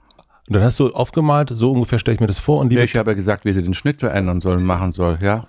[0.48, 2.60] Und dann hast du aufgemalt, so ungefähr stelle ich mir das vor.
[2.62, 5.44] Und, die Ich habe ja gesagt, wie sie den Schnitt verändern soll, machen soll, ja.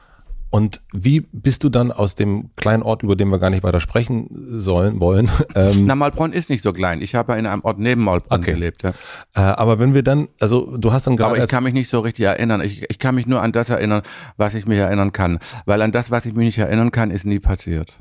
[0.51, 3.81] Und wie bist du dann aus dem kleinen Ort, über den wir gar nicht weiter
[3.81, 4.29] sprechen
[4.61, 7.03] sollen, wollen, ähm, Na, Maulbronn ist nicht so klein.
[7.03, 8.53] Ich habe ja in einem Ort neben Maulbronn Okay.
[8.53, 8.91] gelebt, ja.
[9.35, 11.89] äh, aber wenn wir dann, also du hast dann gerade Aber ich kann mich nicht
[11.89, 12.61] so richtig erinnern.
[12.63, 14.03] Ich, ich kann mich nur an das erinnern,
[14.37, 15.39] was ich mich erinnern kann.
[15.67, 17.97] Weil an das, was ich mich nicht erinnern kann, ist nie passiert.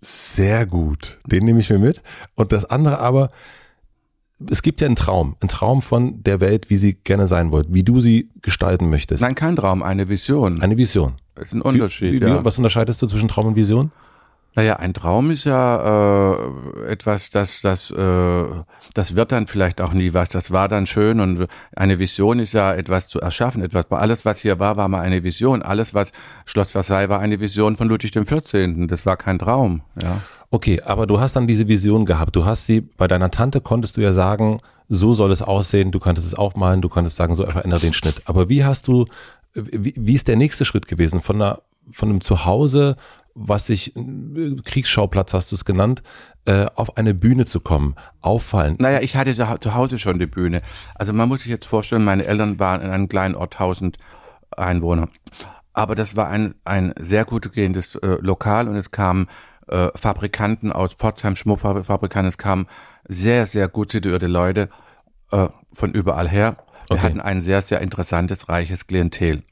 [0.00, 1.18] Sehr gut.
[1.26, 2.02] Den nehme ich mir mit.
[2.34, 3.28] Und das andere aber,
[4.50, 7.66] es gibt ja einen Traum, einen Traum von der Welt, wie sie gerne sein wollt,
[7.70, 9.22] wie du sie gestalten möchtest.
[9.22, 10.60] Nein, kein Traum, eine Vision.
[10.60, 11.14] Eine Vision.
[11.34, 12.44] Das ist ein Unterschied, wie, wie, ja.
[12.44, 13.90] Was unterscheidest du zwischen Traum und Vision?
[14.54, 18.44] Naja, ein Traum ist ja äh, etwas, das, das, äh,
[18.92, 20.28] das wird dann vielleicht auch nie was.
[20.28, 23.62] Das war dann schön und eine Vision ist ja etwas zu erschaffen.
[23.62, 25.62] Etwas, alles, was hier war, war mal eine Vision.
[25.62, 26.12] Alles, was
[26.44, 28.88] Schloss Versailles war, eine Vision von Ludwig XIV.
[28.88, 29.82] Das war kein Traum.
[30.02, 30.20] Ja.
[30.50, 32.36] Okay, aber du hast dann diese Vision gehabt.
[32.36, 35.98] Du hast sie, bei deiner Tante konntest du ja sagen, so soll es aussehen, du
[35.98, 38.20] konntest es aufmalen, du konntest sagen, so verändere den Schnitt.
[38.26, 39.06] Aber wie hast du,
[39.54, 41.20] wie, wie ist der nächste Schritt gewesen?
[41.20, 42.96] Von einer, von einem Zuhause,
[43.34, 46.02] was sich, äh, Kriegsschauplatz hast du es genannt,
[46.44, 48.76] äh, auf eine Bühne zu kommen, auffallen.
[48.80, 50.62] Naja, ich hatte zu zu Hause schon die Bühne.
[50.94, 53.96] Also man muss sich jetzt vorstellen, meine Eltern waren in einem kleinen Ort 1000
[54.56, 55.08] Einwohner.
[55.72, 59.28] Aber das war ein, ein sehr gut gehendes äh, Lokal und es kamen
[59.68, 62.66] äh, Fabrikanten aus Pforzheim, Schmuckfabrikanten, es kamen
[63.08, 64.68] sehr, sehr gut situierte Leute
[65.30, 66.56] äh, von überall her.
[66.92, 67.06] Wir Okay.
[67.06, 69.42] hatten ein sehr, sehr interessantes, reiches Klientel.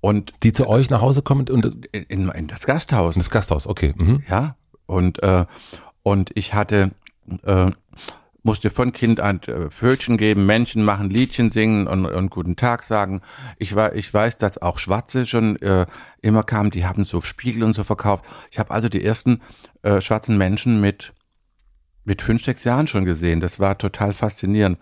[0.00, 3.16] Und Die zu euch nach Hause kommen und in, in, in das Gasthaus.
[3.16, 3.94] das Gasthaus, okay.
[3.96, 4.22] Mhm.
[4.28, 5.44] Ja, und, äh,
[6.02, 6.92] und ich hatte,
[7.44, 7.70] äh,
[8.44, 12.84] musste von Kind an äh, Pfötchen geben, Männchen machen, Liedchen singen und, und guten Tag
[12.84, 13.20] sagen.
[13.58, 15.86] Ich, war, ich weiß, dass auch Schwarze schon äh,
[16.22, 18.24] immer kamen, die haben so Spiegel und so verkauft.
[18.52, 19.40] Ich habe also die ersten
[19.82, 21.12] äh, schwarzen Menschen mit
[22.08, 23.40] mit fünf, sechs Jahren schon gesehen.
[23.40, 24.78] Das war total faszinierend.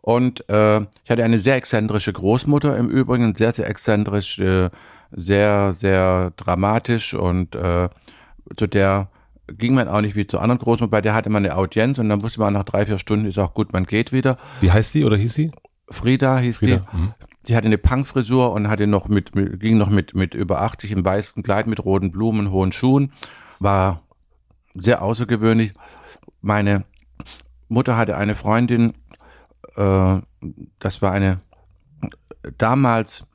[0.00, 4.70] Und äh, ich hatte eine sehr exzentrische Großmutter im Übrigen, sehr, sehr exzentrisch, äh,
[5.10, 7.88] sehr, sehr dramatisch und äh,
[8.56, 9.08] zu der
[9.48, 12.08] ging man auch nicht wie zu anderen Großmutter, bei der hatte man eine Audienz und
[12.10, 14.36] dann wusste man nach drei, vier Stunden ist auch gut, man geht wieder.
[14.60, 15.50] Wie heißt sie oder hieß sie?
[15.90, 16.96] Frieda hieß Frieda, die.
[16.96, 17.12] mhm.
[17.42, 20.92] Sie hatte eine Punkfrisur und hatte noch mit, mit ging noch mit mit über 80
[20.92, 23.12] im weißen Kleid mit roten Blumen, hohen Schuhen,
[23.58, 24.02] war
[24.74, 25.72] sehr außergewöhnlich.
[26.48, 26.84] Meine
[27.68, 28.94] Mutter hatte eine Freundin,
[29.76, 30.18] äh,
[30.78, 31.40] das war eine
[32.56, 33.26] damals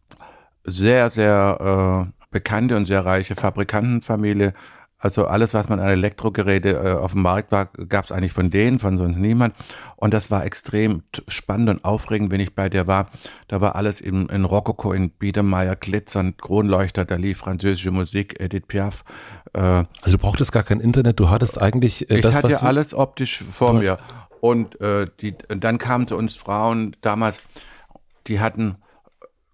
[0.63, 4.55] sehr sehr äh, bekannte und sehr reiche Fabrikantenfamilie.
[5.03, 8.49] Also alles, was man an Elektrogeräte äh, auf dem Markt war, gab es eigentlich von
[8.49, 9.53] denen, von sonst niemand.
[9.97, 13.09] Und das war extrem spannend und aufregend, wenn ich bei der war.
[13.49, 18.63] Da war alles in, in Rokoko, in Biedermeier, glitzernd, Kronleuchter, da lief französische Musik, Edith
[18.69, 19.03] Piaf.
[19.51, 22.61] Äh, Also du brauchtest gar kein Internet, du hattest eigentlich äh, ich das, hatte was
[22.61, 23.97] du, alles optisch vor mir.
[24.39, 27.41] Und äh, die, und dann kamen zu uns Frauen damals,
[28.27, 28.77] die hatten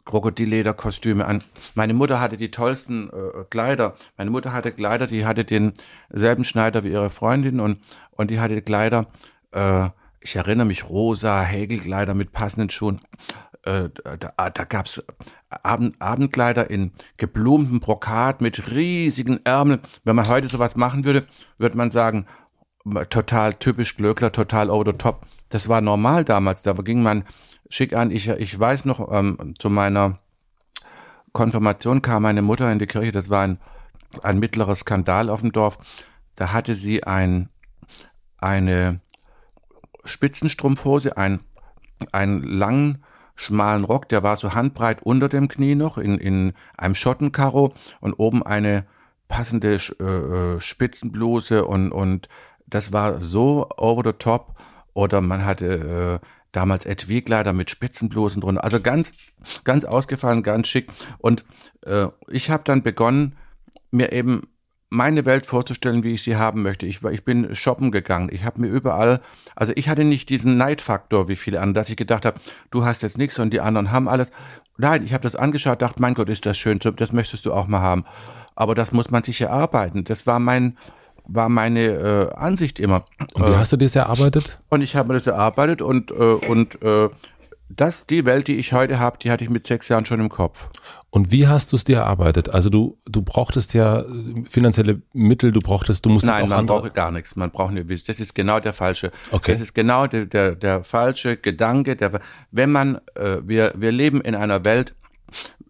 [0.10, 1.44] Krokodillederkostüme an.
[1.76, 3.96] Meine Mutter hatte die tollsten äh, Kleider.
[4.18, 7.80] Meine Mutter hatte Kleider, die hatte denselben Schneider wie ihre Freundin und,
[8.12, 9.06] und die hatte Kleider,
[9.52, 13.02] äh, ich erinnere mich, rosa Häkelkleider mit passenden Schuhen.
[13.64, 15.04] Äh, da, da gab's
[15.50, 19.80] Abend, Abendkleider in geblumtem Brokat mit riesigen Ärmeln.
[20.04, 22.26] Wenn man heute sowas machen würde, würde man sagen,
[23.10, 25.28] total typisch Glöckler, total over the top.
[25.50, 26.64] Das war normal damals.
[26.64, 27.26] Da ging man
[27.70, 28.12] schick an.
[28.12, 30.20] Ich, ich weiß noch, ähm, zu meiner
[31.32, 33.12] Konfirmation kam meine Mutter in die Kirche.
[33.12, 33.60] Das war ein,
[34.24, 35.78] ein mittlerer Skandal auf dem Dorf.
[36.36, 37.50] Da hatte sie ein,
[38.38, 39.02] eine
[40.06, 41.42] Spitzenstrumpfhose, ein,
[42.12, 43.04] einen langen,
[43.36, 48.14] schmalen Rock, der war so handbreit unter dem Knie noch, in, in einem Schottenkaro und
[48.14, 48.86] oben eine
[49.30, 52.28] passende äh, äh, Spitzenbluse und, und
[52.68, 54.56] das war so over the top.
[54.94, 58.64] Oder man hatte äh, damals Etui-Kleider mit Spitzenblusen drunter.
[58.64, 59.12] Also ganz,
[59.64, 60.90] ganz ausgefallen, ganz schick.
[61.20, 61.46] Und
[61.86, 63.36] äh, ich habe dann begonnen,
[63.92, 64.44] mir eben
[64.90, 66.88] meine Welt vorzustellen, wie ich sie haben möchte.
[66.88, 68.30] Ich, ich bin shoppen gegangen.
[68.32, 69.22] Ich habe mir überall,
[69.56, 72.40] also ich hatte nicht diesen Neidfaktor wie viele andere, dass ich gedacht habe,
[72.72, 74.32] du hast jetzt nichts und die anderen haben alles.
[74.78, 77.68] Nein, ich habe das angeschaut, dachte, mein Gott, ist das schön, das möchtest du auch
[77.68, 78.04] mal haben.
[78.56, 80.04] Aber das muss man sich erarbeiten.
[80.06, 80.78] Das war mein,
[81.32, 83.04] war meine äh, Ansicht immer.
[83.34, 84.60] Und wie äh, hast du das erarbeitet?
[84.70, 87.10] Und ich habe mir das erarbeitet und, äh, und äh,
[87.70, 90.30] das, die Welt, die ich heute habe, die hatte ich mit sechs Jahren schon im
[90.30, 90.70] Kopf.
[91.12, 92.50] Und wie hast du es dir erarbeitet?
[92.50, 94.04] Also du, du brauchtest ja
[94.48, 97.36] finanzielle Mittel, du brauchtest, du musstest Nein, auch man braucht gar nichts.
[97.36, 99.12] Man braucht nicht, das ist genau der falsche.
[99.32, 99.54] Okay.
[99.54, 101.96] Das ist genau der, der, der falsche Gedanke.
[101.96, 102.20] Der,
[102.52, 104.96] wenn man, äh, wir, wir leben in einer Welt,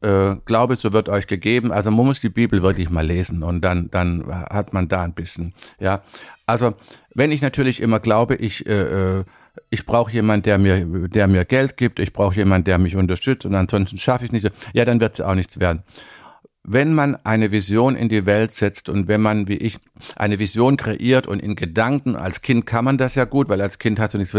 [0.02, 1.72] äh, Glaube, so wird euch gegeben.
[1.72, 5.14] Also man muss die Bibel wirklich mal lesen und dann, dann hat man da ein
[5.14, 6.02] bisschen, ja.
[6.46, 6.74] Also
[7.14, 9.24] wenn ich natürlich immer glaube, ich äh, äh
[9.70, 13.46] ich brauche jemand, der mir, der mir Geld gibt, ich brauche jemand, der mich unterstützt
[13.46, 15.84] und ansonsten schaffe ich es nicht so, ja, dann wird es auch nichts werden.
[16.64, 19.78] Wenn man eine Vision in die Welt setzt und wenn man, wie ich,
[20.16, 23.80] eine Vision kreiert und in Gedanken, als Kind kann man das ja gut, weil als
[23.80, 24.36] Kind hast du nichts,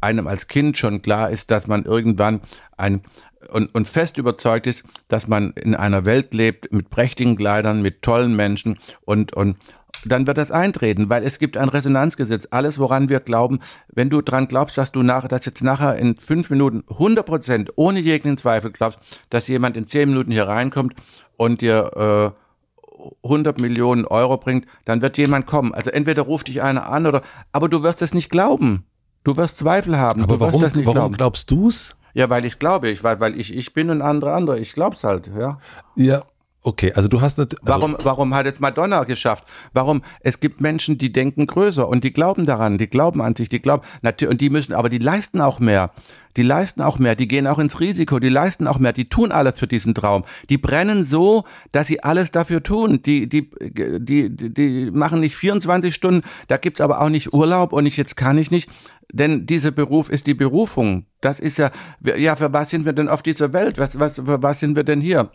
[0.00, 2.40] einem als Kind schon klar ist, dass man irgendwann
[2.76, 3.02] ein,
[3.48, 8.02] und, und fest überzeugt ist, dass man in einer Welt lebt mit prächtigen Kleidern, mit
[8.02, 9.56] tollen Menschen und, und
[10.04, 12.48] dann wird das eintreten, weil es gibt ein Resonanzgesetz.
[12.50, 16.16] Alles, woran wir glauben, wenn du dran glaubst, dass du nach, dass jetzt nachher in
[16.16, 18.98] fünf Minuten 100 Prozent ohne jeglichen Zweifel glaubst,
[19.28, 20.94] dass jemand in zehn Minuten hier reinkommt
[21.36, 25.74] und dir äh, 100 Millionen Euro bringt, dann wird jemand kommen.
[25.74, 27.22] Also entweder ruft dich einer an oder,
[27.52, 28.84] aber du wirst es nicht glauben.
[29.24, 30.22] Du wirst Zweifel haben.
[30.22, 31.16] Aber du warum, wirst das nicht warum glauben.
[31.16, 31.96] glaubst du's?
[32.14, 34.58] Ja, weil ich glaube, ich, weil, weil ich, ich bin und andere andere.
[34.58, 35.58] Ich glaub's halt, ja.
[35.96, 36.22] Ja,
[36.62, 36.92] okay.
[36.94, 37.54] Also du hast nicht.
[37.54, 39.44] Also Warum, warum hat jetzt Madonna geschafft?
[39.72, 40.02] Warum?
[40.20, 43.60] Es gibt Menschen, die denken größer und die glauben daran, die glauben an sich, die
[43.60, 45.92] glauben, natürlich, und die müssen, aber die leisten auch mehr.
[46.36, 49.32] Die leisten auch mehr, die gehen auch ins Risiko, die leisten auch mehr, die tun
[49.32, 50.24] alles für diesen Traum.
[50.48, 51.42] Die brennen so,
[51.72, 53.02] dass sie alles dafür tun.
[53.02, 57.72] Die, die, die, die, die machen nicht 24 Stunden, da gibt's aber auch nicht Urlaub
[57.72, 58.68] und ich jetzt kann ich nicht.
[59.12, 61.06] Denn dieser Beruf ist die Berufung.
[61.20, 61.70] Das ist ja,
[62.16, 63.78] ja, für was sind wir denn auf dieser Welt?
[63.78, 65.30] Was, was, für was sind wir denn hier?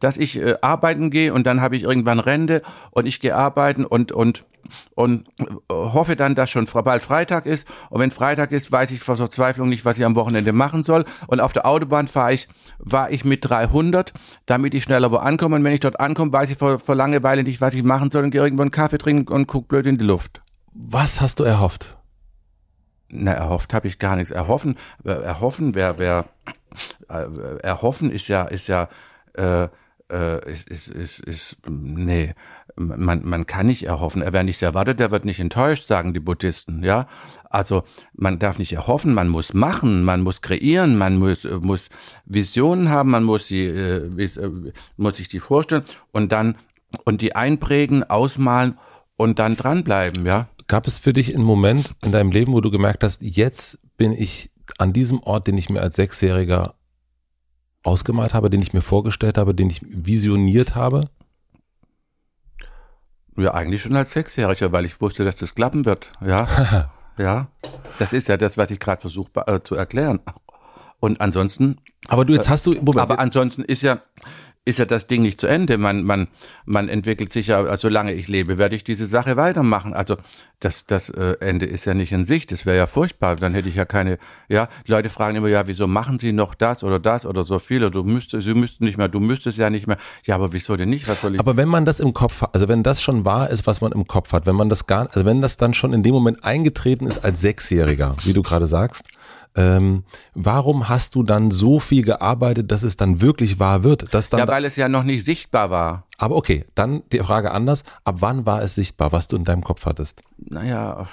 [0.00, 3.84] Dass ich äh, arbeiten gehe und dann habe ich irgendwann Rente und ich gehe arbeiten
[3.84, 4.44] und, und,
[4.94, 7.68] und äh, hoffe dann, dass schon bald Freitag ist.
[7.90, 11.04] Und wenn Freitag ist, weiß ich vor Verzweiflung nicht, was ich am Wochenende machen soll.
[11.28, 14.12] Und auf der Autobahn fahre ich, war ich mit 300,
[14.46, 15.56] damit ich schneller wo ankomme.
[15.56, 18.24] Und wenn ich dort ankomme, weiß ich vor, vor Langeweile nicht, was ich machen soll
[18.24, 20.42] und gehe irgendwo einen Kaffee trinken und guck blöd in die Luft.
[20.72, 21.97] was hast du erhofft?
[23.10, 24.30] Na, erhofft habe ich gar nichts.
[24.30, 26.26] Erhoffen, äh, erhoffen, wer, wer,
[27.08, 28.88] äh, erhoffen ist ja, ist ja,
[29.34, 29.68] äh,
[30.10, 32.34] äh, ist, ist, ist, ist, nee,
[32.76, 34.22] man, man kann nicht erhoffen.
[34.26, 37.06] Wer nichts erwartet, der wird nicht enttäuscht, sagen die Buddhisten, ja.
[37.50, 41.88] Also, man darf nicht erhoffen, man muss machen, man muss kreieren, man muss, äh, muss
[42.24, 44.10] Visionen haben, man muss sie, äh,
[44.96, 46.56] muss sich die vorstellen und dann,
[47.04, 48.76] und die einprägen, ausmalen
[49.16, 50.48] und dann dranbleiben, ja.
[50.68, 54.12] Gab es für dich einen Moment in deinem Leben, wo du gemerkt hast, jetzt bin
[54.12, 56.74] ich an diesem Ort, den ich mir als Sechsjähriger
[57.84, 61.08] ausgemalt habe, den ich mir vorgestellt habe, den ich visioniert habe?
[63.38, 66.12] Ja, eigentlich schon als Sechsjähriger, weil ich wusste, dass das klappen wird.
[66.20, 67.48] Ja, ja.
[67.98, 70.20] Das ist ja das, was ich gerade versuche äh, zu erklären.
[71.00, 71.80] Und ansonsten.
[72.08, 74.02] Aber du, jetzt hast du, Moment, aber ansonsten ist ja,
[74.68, 75.78] ist ja das Ding nicht zu Ende.
[75.78, 76.28] Man, man,
[76.66, 79.94] man entwickelt sich ja, also solange ich lebe, werde ich diese Sache weitermachen.
[79.94, 80.16] Also
[80.60, 82.52] das, das äh, Ende ist ja nicht in Sicht.
[82.52, 83.36] Das wäre ja furchtbar.
[83.36, 86.84] Dann hätte ich ja keine, ja, Leute fragen immer, ja, wieso machen sie noch das
[86.84, 87.82] oder das oder so viel?
[87.82, 89.96] Oder du müsstest, sie müssten nicht mehr, du müsstest ja nicht mehr.
[90.24, 91.08] Ja, aber wieso denn nicht?
[91.08, 91.40] Was soll ich?
[91.40, 93.92] Aber wenn man das im Kopf hat, also wenn das schon wahr ist, was man
[93.92, 96.44] im Kopf hat, wenn man das gar, also wenn das dann schon in dem Moment
[96.44, 99.08] eingetreten ist als Sechsjähriger, wie du gerade sagst,
[99.58, 104.14] Ähm, warum hast du dann so viel gearbeitet, dass es dann wirklich wahr wird?
[104.14, 106.04] Dass dann Ja, weil es ja noch nicht sichtbar war.
[106.16, 107.82] aber okay, dann die Frage anders.
[108.04, 110.22] Ab wann war es sichtbar, was du in deinem Kopf hattest?
[110.36, 111.08] Naja,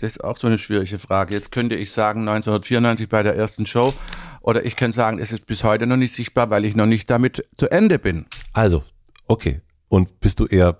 [0.00, 1.34] das ist auch so eine schwierige Frage.
[1.34, 3.94] Jetzt könnte ich sagen 1994 bei der ersten Show
[4.42, 7.08] oder ich könnte sagen, es ist bis heute noch nicht sichtbar, weil ich noch nicht
[7.10, 8.26] damit zu Ende bin.
[8.52, 8.82] Also,
[9.28, 9.60] okay.
[9.88, 10.78] Und bist du eher,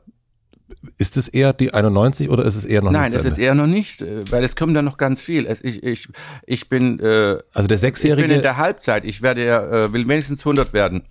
[0.98, 3.36] ist es eher die 91 oder ist es eher noch Nein, nicht das zu ist
[3.36, 5.46] jetzt eher noch nicht, äh, weil es kommt da noch ganz viel.
[5.46, 6.08] Es, ich, ich,
[6.46, 9.04] ich bin, äh, Also der ich bin in Sechsjährige, der Halbzeit.
[9.04, 11.02] Ich werde ja, äh, will wenigstens 100 werden.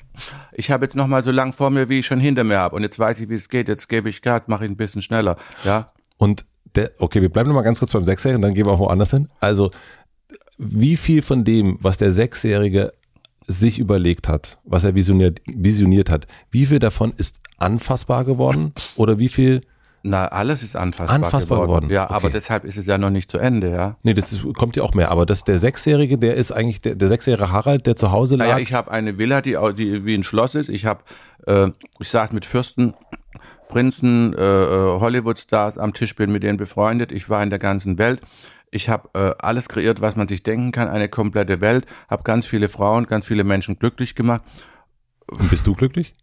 [0.53, 2.75] Ich habe jetzt noch mal so lang vor mir, wie ich schon hinter mir habe.
[2.75, 3.67] Und jetzt weiß ich, wie es geht.
[3.67, 5.37] Jetzt gebe ich Gas, mache ich ein bisschen schneller.
[5.63, 5.91] Ja.
[6.17, 8.79] und der, okay, wir bleiben noch mal ganz kurz beim Sechsjährigen, dann gehen wir auch
[8.79, 9.29] woanders hin.
[9.39, 9.71] Also,
[10.57, 12.93] wie viel von dem, was der Sechsjährige
[13.47, 19.17] sich überlegt hat, was er visioniert, visioniert hat, wie viel davon ist anfassbar geworden oder
[19.19, 19.62] wie viel
[20.03, 21.89] Na, alles ist anfassbar, Anfassbar geworden.
[21.89, 22.31] Ja, aber Okay.
[22.33, 23.95] deshalb ist es ja noch nicht zu Ende, ja.
[24.03, 25.12] Nee, das ist, kommt ja auch mehr.
[25.12, 28.45] Aber das, der Sechsjährige, der ist eigentlich der, der sechsjährige Harald, der zu Hause lag.
[28.45, 30.69] Naja, ich habe eine Villa, die, die wie ein Schloss ist.
[30.69, 31.01] Ich habe,
[31.45, 32.93] äh, ich saß mit Fürsten,
[33.67, 37.12] Prinzen, äh, äh, Hollywood-Stars am Tisch, bin mit denen befreundet.
[37.12, 38.21] Ich war in der ganzen Welt.
[38.71, 41.86] Ich habe äh, alles kreiert, was man sich denken kann, eine komplette Welt.
[42.10, 44.41] Habe ganz viele Frauen, ganz viele Menschen glücklich gemacht.
[45.30, 46.13] Und bist du glücklich?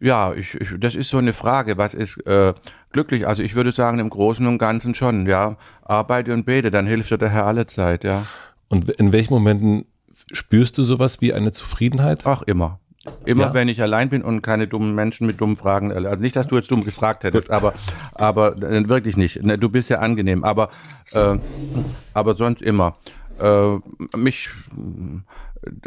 [0.00, 1.78] Ja, ich, ich, das ist so eine Frage.
[1.78, 2.54] Was ist äh,
[2.92, 3.26] glücklich?
[3.28, 5.26] Also ich würde sagen, im Großen und Ganzen schon.
[5.26, 8.02] Ja, arbeite und bete, dann hilft dir der Herr alle Zeit.
[8.02, 8.26] Ja,
[8.68, 9.84] Und in welchen Momenten
[10.32, 12.26] spürst du sowas wie eine Zufriedenheit?
[12.26, 12.80] ach immer.
[13.24, 13.54] Immer Ja.
[13.54, 16.56] wenn ich allein bin und keine dummen Menschen mit dummen Fragen, also nicht, dass du
[16.56, 17.74] jetzt dumm gefragt hättest, aber,
[18.14, 19.42] aber äh, wirklich nicht.
[19.42, 20.68] Ne, Du bist ja angenehm, aber,
[21.12, 21.36] äh,
[22.14, 22.96] aber sonst immer.
[23.38, 23.78] Äh,
[24.16, 24.50] mich,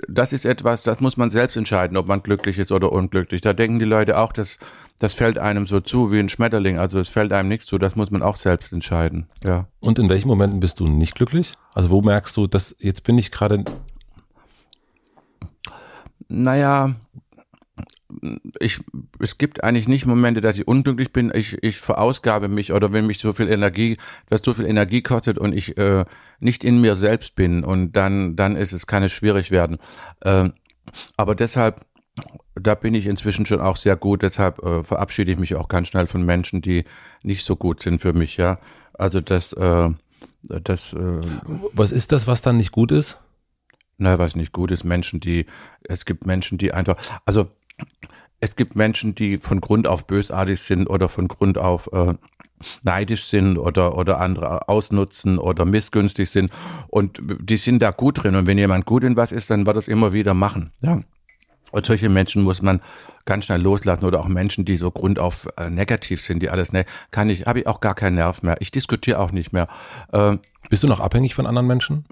[0.07, 3.41] das ist etwas, das muss man selbst entscheiden, ob man glücklich ist oder unglücklich.
[3.41, 4.57] Da denken die Leute auch, dass
[4.99, 6.77] das fällt einem so zu wie ein Schmetterling.
[6.79, 7.77] Also es fällt einem nichts zu.
[7.77, 9.27] Das muss man auch selbst entscheiden.
[9.43, 9.67] Ja.
[9.81, 11.53] Und in welchen Momenten bist du nicht glücklich?
[11.73, 13.63] Also wo merkst du, dass jetzt bin ich gerade,
[16.27, 16.95] Naja,
[18.59, 18.79] ich,
[19.19, 21.31] es gibt eigentlich nicht Momente, dass ich unglücklich bin.
[21.33, 25.37] Ich, ich verausgabe mich oder wenn mich so viel Energie, das so viel Energie kostet
[25.37, 26.05] und ich äh,
[26.39, 29.77] nicht in mir selbst bin und dann, dann ist es, kann es schwierig werden.
[30.21, 30.49] Äh,
[31.17, 31.85] aber deshalb,
[32.55, 34.21] da bin ich inzwischen schon auch sehr gut.
[34.21, 36.85] Deshalb äh, verabschiede ich mich auch ganz schnell von Menschen, die
[37.23, 38.37] nicht so gut sind für mich.
[38.37, 38.59] Ja,
[38.93, 39.89] also das, äh,
[40.43, 41.21] das, äh,
[41.73, 43.19] was ist das, was dann nicht gut ist?
[43.97, 45.45] Na, was nicht gut ist, Menschen, die,
[45.83, 47.47] es gibt Menschen, die einfach, also
[48.39, 52.13] es gibt Menschen, die von Grund auf bösartig sind oder von Grund auf äh,
[52.83, 56.51] neidisch sind oder, oder andere ausnutzen oder missgünstig sind
[56.87, 59.77] und die sind da gut drin und wenn jemand gut in was ist, dann wird
[59.77, 61.01] das immer wieder machen, ja.
[61.71, 62.79] Und solche Menschen muss man
[63.25, 66.85] ganz schnell loslassen oder auch Menschen, die so grundauf äh, negativ sind, die alles, ne,
[67.11, 68.55] kann ich, habe ich auch gar keinen Nerv mehr.
[68.59, 69.67] Ich diskutiere auch nicht mehr.
[70.13, 70.37] Äh,
[70.69, 72.05] Bist du noch abhängig von anderen Menschen?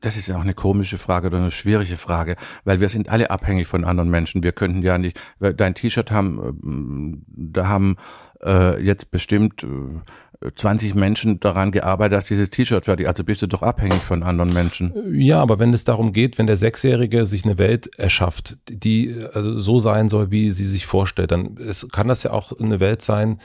[0.00, 3.30] Das ist ja auch eine komische Frage oder eine schwierige Frage, weil wir sind alle
[3.30, 4.42] abhängig von anderen Menschen.
[4.42, 7.96] Wir könnten ja nicht, dein T-Shirt haben, ähm, da haben
[8.44, 13.08] äh, jetzt bestimmt äh, 20 Menschen daran gearbeitet, dass dieses T-Shirt fertig.
[13.08, 14.92] Also bist du doch abhängig von anderen Menschen.
[15.12, 19.58] Ja, aber wenn es darum geht, wenn der Sechsjährige sich eine Welt erschafft, die also
[19.58, 23.02] so sein soll, wie sie sich vorstellt, dann ist, kann das ja auch eine Welt
[23.02, 23.40] sein,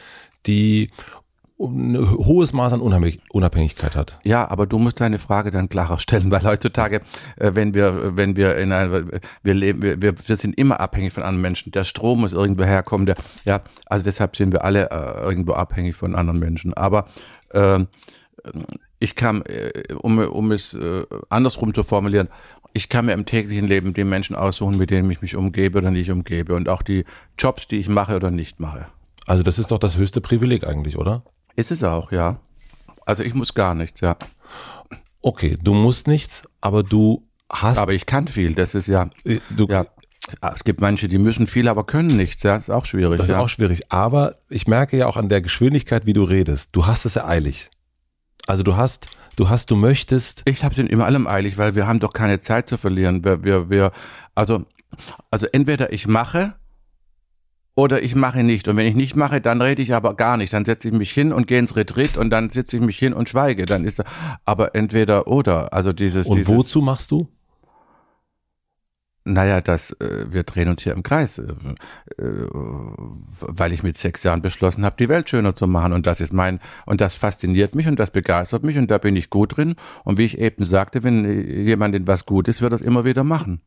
[0.45, 0.89] die
[1.67, 4.19] ein hohes Maß an Unabhängig- Unabhängigkeit hat.
[4.23, 7.01] Ja, aber du musst deine Frage dann klarer stellen, weil heutzutage,
[7.37, 9.03] äh, wenn wir, wenn wir in einer,
[9.43, 11.71] wir leben, wir, wir sind immer abhängig von anderen Menschen.
[11.71, 13.05] Der Strom muss irgendwo herkommen.
[13.05, 16.73] Der, ja, also deshalb sind wir alle äh, irgendwo abhängig von anderen Menschen.
[16.73, 17.07] Aber
[17.53, 17.87] ähm,
[18.99, 22.29] ich kann, äh, um, um es äh, andersrum zu formulieren,
[22.73, 25.91] ich kann mir im täglichen Leben die Menschen aussuchen, mit denen ich mich umgebe oder
[25.91, 27.03] nicht umgebe und auch die
[27.37, 28.85] Jobs, die ich mache oder nicht mache.
[29.27, 31.23] Also das ist doch das höchste Privileg eigentlich, oder?
[31.61, 32.39] Ist es auch, ja.
[33.05, 34.17] Also ich muss gar nichts, ja.
[35.21, 39.39] Okay, du musst nichts, aber du hast, Aber ich kann viel, das ist ja, äh,
[39.51, 39.85] du, ja.
[40.53, 42.55] Es gibt manche, die müssen viel, aber können nichts, ja.
[42.55, 43.39] Ist auch schwierig, das ist ja.
[43.39, 43.91] auch schwierig.
[43.91, 47.27] Aber ich merke ja auch an der Geschwindigkeit, wie du redest, du hast es ja
[47.27, 47.69] eilig.
[48.47, 51.75] Also du hast, du hast, du möchtest, Ich habe es in immer allem eilig, weil
[51.75, 53.23] wir haben doch keine Zeit zu verlieren.
[53.23, 53.91] Wir, wir, wir,
[54.33, 54.65] also,
[55.29, 56.55] also entweder ich mache
[57.75, 58.67] oder ich mache nicht.
[58.67, 60.53] Und wenn ich nicht mache, dann rede ich aber gar nicht.
[60.53, 63.13] Dann setze ich mich hin und gehe ins Retreat und dann setze ich mich hin
[63.13, 63.65] und schweige.
[63.65, 64.03] Dann ist
[64.45, 65.73] aber entweder oder.
[65.73, 67.27] Also dieses, und dieses wozu machst du?
[69.23, 74.23] Naja, das, äh, wir drehen uns hier im Kreis, äh, äh, weil ich mit sechs
[74.23, 75.93] Jahren beschlossen habe, die Welt schöner zu machen.
[75.93, 79.15] Und das ist mein, und das fasziniert mich und das begeistert mich und da bin
[79.15, 79.75] ich gut drin.
[80.03, 83.23] Und wie ich eben sagte, wenn jemand in was gut ist, wird das immer wieder
[83.23, 83.61] machen.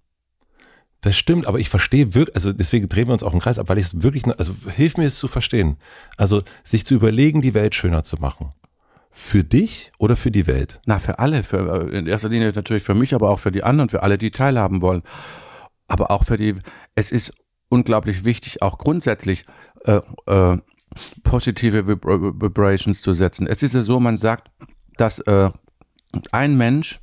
[1.05, 3.69] Das stimmt, aber ich verstehe wirklich, also deswegen drehen wir uns auch im Kreis ab,
[3.69, 5.77] weil ich es wirklich, also hilf mir es zu verstehen.
[6.17, 8.55] Also sich zu überlegen, die Welt schöner zu machen.
[9.11, 10.81] Für dich oder für die Welt?
[10.87, 11.43] Na, für alle.
[11.43, 14.31] Für, in erster Linie natürlich für mich, aber auch für die anderen, für alle, die
[14.31, 15.03] teilhaben wollen.
[15.89, 16.55] Aber auch für die,
[16.95, 17.35] es ist
[17.69, 19.45] unglaublich wichtig, auch grundsätzlich
[19.85, 20.57] äh, äh,
[21.23, 23.47] positive Vibrations zu setzen.
[23.47, 24.51] Es ist ja so, man sagt,
[24.97, 25.51] dass äh,
[26.33, 26.99] ein Mensch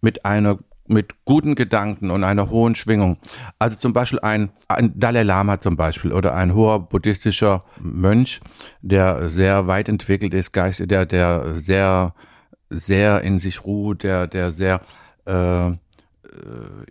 [0.00, 0.56] mit einer
[0.92, 3.18] mit guten Gedanken und einer hohen Schwingung.
[3.58, 8.40] Also zum Beispiel ein, ein Dalai Lama zum Beispiel oder ein hoher buddhistischer Mönch,
[8.80, 12.14] der sehr weit entwickelt ist, Geist, der, der sehr,
[12.70, 14.80] sehr in sich ruht, der, der sehr,
[15.26, 15.74] äh, äh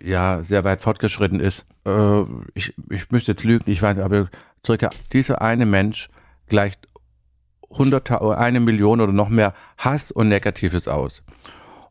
[0.02, 1.64] ja, sehr weit fortgeschritten ist.
[1.86, 2.22] Äh,
[2.54, 4.28] ich, ich müsste jetzt lügen, ich weiß, aber
[4.64, 6.08] circa dieser eine Mensch
[6.48, 6.86] gleicht
[7.70, 11.22] hunderttausend, eine Million oder noch mehr Hass und Negatives aus.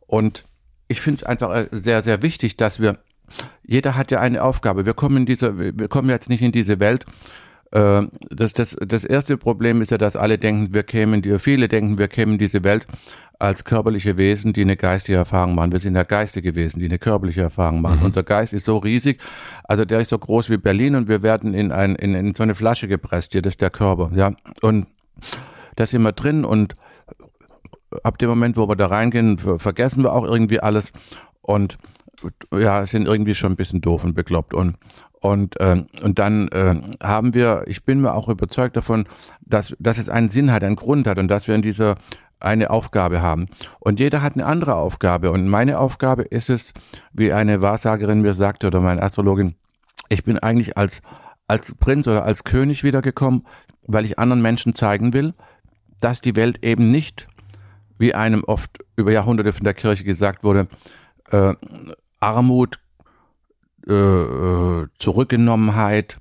[0.07, 0.45] Und
[0.92, 2.98] ich finde es einfach äh, sehr, sehr wichtig, dass wir,
[3.64, 4.86] jeder hat ja eine Aufgabe.
[4.86, 7.06] Wir kommen in diese, wir kommen jetzt nicht in diese Welt.
[7.72, 11.98] Äh, das, das, das erste Problem ist ja, dass alle denken, wir kämen, viele denken,
[11.98, 12.86] wir kämen in diese Welt
[13.39, 15.72] als körperliche Wesen, die eine geistige Erfahrung machen.
[15.72, 18.00] Wir sind ja geistige Wesen, die eine körperliche Erfahrung machen.
[18.00, 18.08] Mhm.
[18.08, 19.20] Unser Geist ist so riesig,
[19.64, 22.44] also der ist so groß wie Berlin und wir werden in, ein, in, in so
[22.44, 23.32] eine Flasche gepresst.
[23.32, 24.34] Hier, das ist der Körper, ja.
[24.62, 24.88] Und
[25.78, 26.76] da sind wir drin und
[28.04, 30.92] ab dem Moment, wo wir da reingehen, vergessen wir auch irgendwie alles
[31.42, 31.78] und
[32.54, 34.78] ja, sind irgendwie schon ein bisschen doof und bekloppt und
[35.20, 39.06] und äh, und dann äh, haben wir, ich bin mir auch überzeugt davon,
[39.46, 41.96] dass dass es einen Sinn hat, einen Grund hat und dass wir in dieser
[42.42, 43.48] eine Aufgabe haben.
[43.80, 45.32] Und jeder hat eine andere Aufgabe.
[45.32, 46.74] Und meine Aufgabe ist es,
[47.14, 49.56] wie eine Wahrsagerin mir sagte oder meine Astrologin,
[50.10, 51.02] ich bin eigentlich als,
[51.48, 53.46] als Prinz oder als König wiedergekommen,
[53.88, 55.34] weil ich anderen Menschen zeigen will,
[56.00, 57.28] dass die Welt eben nicht
[58.02, 60.68] wie einem oft über Jahrhunderte von der Kirche gesagt wurde,
[61.32, 61.54] äh,
[62.20, 62.80] Armut,
[63.88, 66.18] äh, äh, Zurückgenommenheit,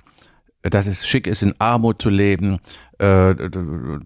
[0.62, 2.58] dass es schick ist, in Armut zu leben,
[2.98, 3.34] äh,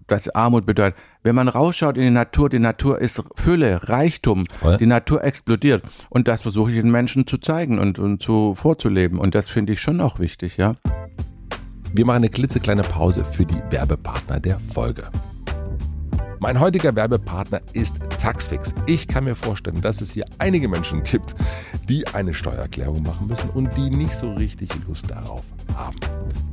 [0.07, 0.97] dass Armut bedeutet.
[1.21, 4.77] Wenn man rausschaut in die Natur, die Natur ist Fülle, Reichtum, Voll.
[4.77, 5.83] die Natur explodiert.
[6.09, 9.19] Und das versuche ich den Menschen zu zeigen und, und zu vorzuleben.
[9.19, 10.75] Und das finde ich schon auch wichtig, ja.
[11.93, 15.03] Wir machen eine klitzekleine Pause für die Werbepartner der Folge.
[16.39, 18.73] Mein heutiger Werbepartner ist Taxfix.
[18.85, 21.35] Ich kann mir vorstellen, dass es hier einige Menschen gibt,
[21.87, 25.43] die eine Steuererklärung machen müssen und die nicht so richtig Lust darauf
[25.75, 25.95] haben.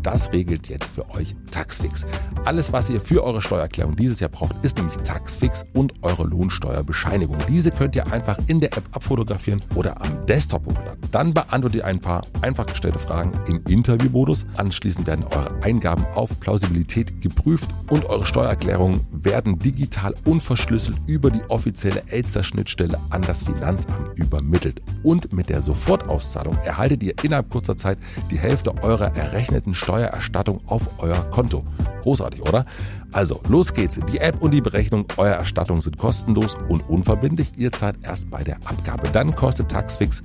[0.02, 2.04] Das regelt jetzt für euch Taxfix.
[2.44, 7.36] Alles, was ihr für eure Steuererklärung dieses Jahr braucht, ist nämlich Taxfix und eure Lohnsteuerbescheinigung.
[7.48, 11.00] Diese könnt ihr einfach in der App abfotografieren oder am Desktop hochladen.
[11.10, 14.46] Dann beantwortet ihr ein paar einfach gestellte Fragen im Interviewmodus.
[14.56, 21.30] Anschließend werden eure Eingaben auf Plausibilität geprüft und eure Steuererklärungen werden digital digital unverschlüsselt über
[21.30, 24.82] die offizielle Elster-Schnittstelle an das Finanzamt übermittelt.
[25.02, 27.98] Und mit der Sofortauszahlung erhaltet ihr innerhalb kurzer Zeit
[28.30, 31.64] die Hälfte eurer errechneten Steuererstattung auf euer Konto.
[32.02, 32.64] Großartig, oder?
[33.12, 33.98] Also, los geht's.
[34.12, 37.52] Die App und die Berechnung eurer Erstattung sind kostenlos und unverbindlich.
[37.56, 39.08] Ihr zahlt erst bei der Abgabe.
[39.10, 40.22] Dann kostet Taxfix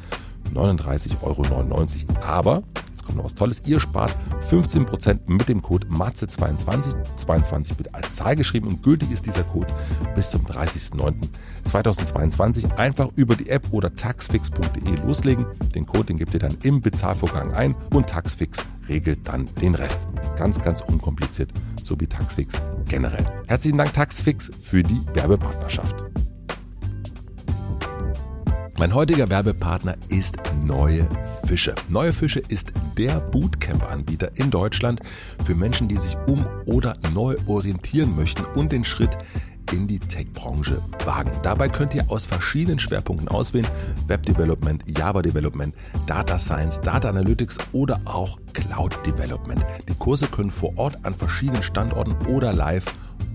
[0.53, 2.21] 39,99 Euro.
[2.21, 2.63] Aber
[3.07, 3.63] kommt noch was Tolles.
[3.65, 4.15] Ihr spart
[4.51, 9.73] 15% mit dem Code MATZE22, 22 wird als Zahl geschrieben und gültig ist dieser Code
[10.13, 12.75] bis zum 30.09.2022.
[12.75, 15.47] Einfach über die App oder taxfix.de loslegen.
[15.73, 20.01] Den Code, den gebt ihr dann im Bezahlvorgang ein und Taxfix regelt dann den Rest.
[20.37, 21.51] Ganz, ganz unkompliziert,
[21.81, 22.55] so wie Taxfix
[22.87, 23.25] generell.
[23.47, 26.05] Herzlichen Dank Taxfix für die Werbepartnerschaft.
[28.79, 31.09] Mein heutiger Werbepartner ist Neue
[31.47, 31.73] Fische.
[31.89, 35.01] Neue Fische ist der Bootcamp-Anbieter in Deutschland
[35.43, 39.17] für Menschen, die sich um oder neu orientieren möchten und den Schritt
[39.71, 41.31] in die Tech-Branche wagen.
[41.41, 43.67] Dabei könnt ihr aus verschiedenen Schwerpunkten auswählen.
[44.05, 45.73] Web Development, Java Development,
[46.05, 49.65] Data Science, Data Analytics oder auch Cloud Development.
[49.89, 52.85] Die Kurse können vor Ort an verschiedenen Standorten oder live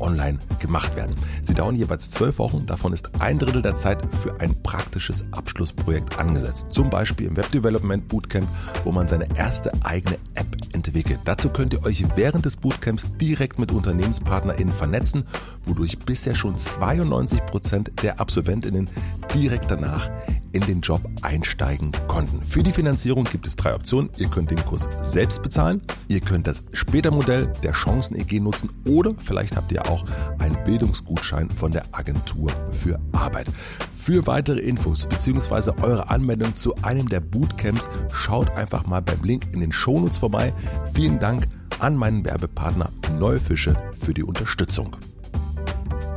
[0.02, 1.16] online gemacht werden.
[1.42, 6.18] Sie dauern jeweils zwölf Wochen, davon ist ein Drittel der Zeit für ein praktisches Abschlussprojekt
[6.18, 6.66] angesetzt.
[6.70, 8.48] Zum Beispiel im Web Development Bootcamp,
[8.84, 11.20] wo man seine erste eigene App entwickelt.
[11.24, 15.24] Dazu könnt ihr euch während des Bootcamps direkt mit UnternehmenspartnerInnen vernetzen,
[15.64, 18.88] wodurch bisher schon 92 Prozent der AbsolventInnen
[19.34, 20.10] direkt danach
[20.52, 22.42] in den Job einsteigen konnten.
[22.44, 24.10] Für die Finanzierung gibt es drei Optionen.
[24.18, 29.56] Ihr könnt den Kurs selbst bezahlen, ihr könnt das Spätermodell der Chancen-EG nutzen oder vielleicht
[29.56, 29.91] habt ihr auch
[30.38, 33.46] einen Bildungsgutschein von der Agentur für Arbeit.
[33.92, 35.72] Für weitere Infos bzw.
[35.82, 40.52] eure Anmeldung zu einem der Bootcamps schaut einfach mal beim Link in den Shownotes vorbei.
[40.94, 44.96] Vielen Dank an meinen Werbepartner Neue Fische für die Unterstützung.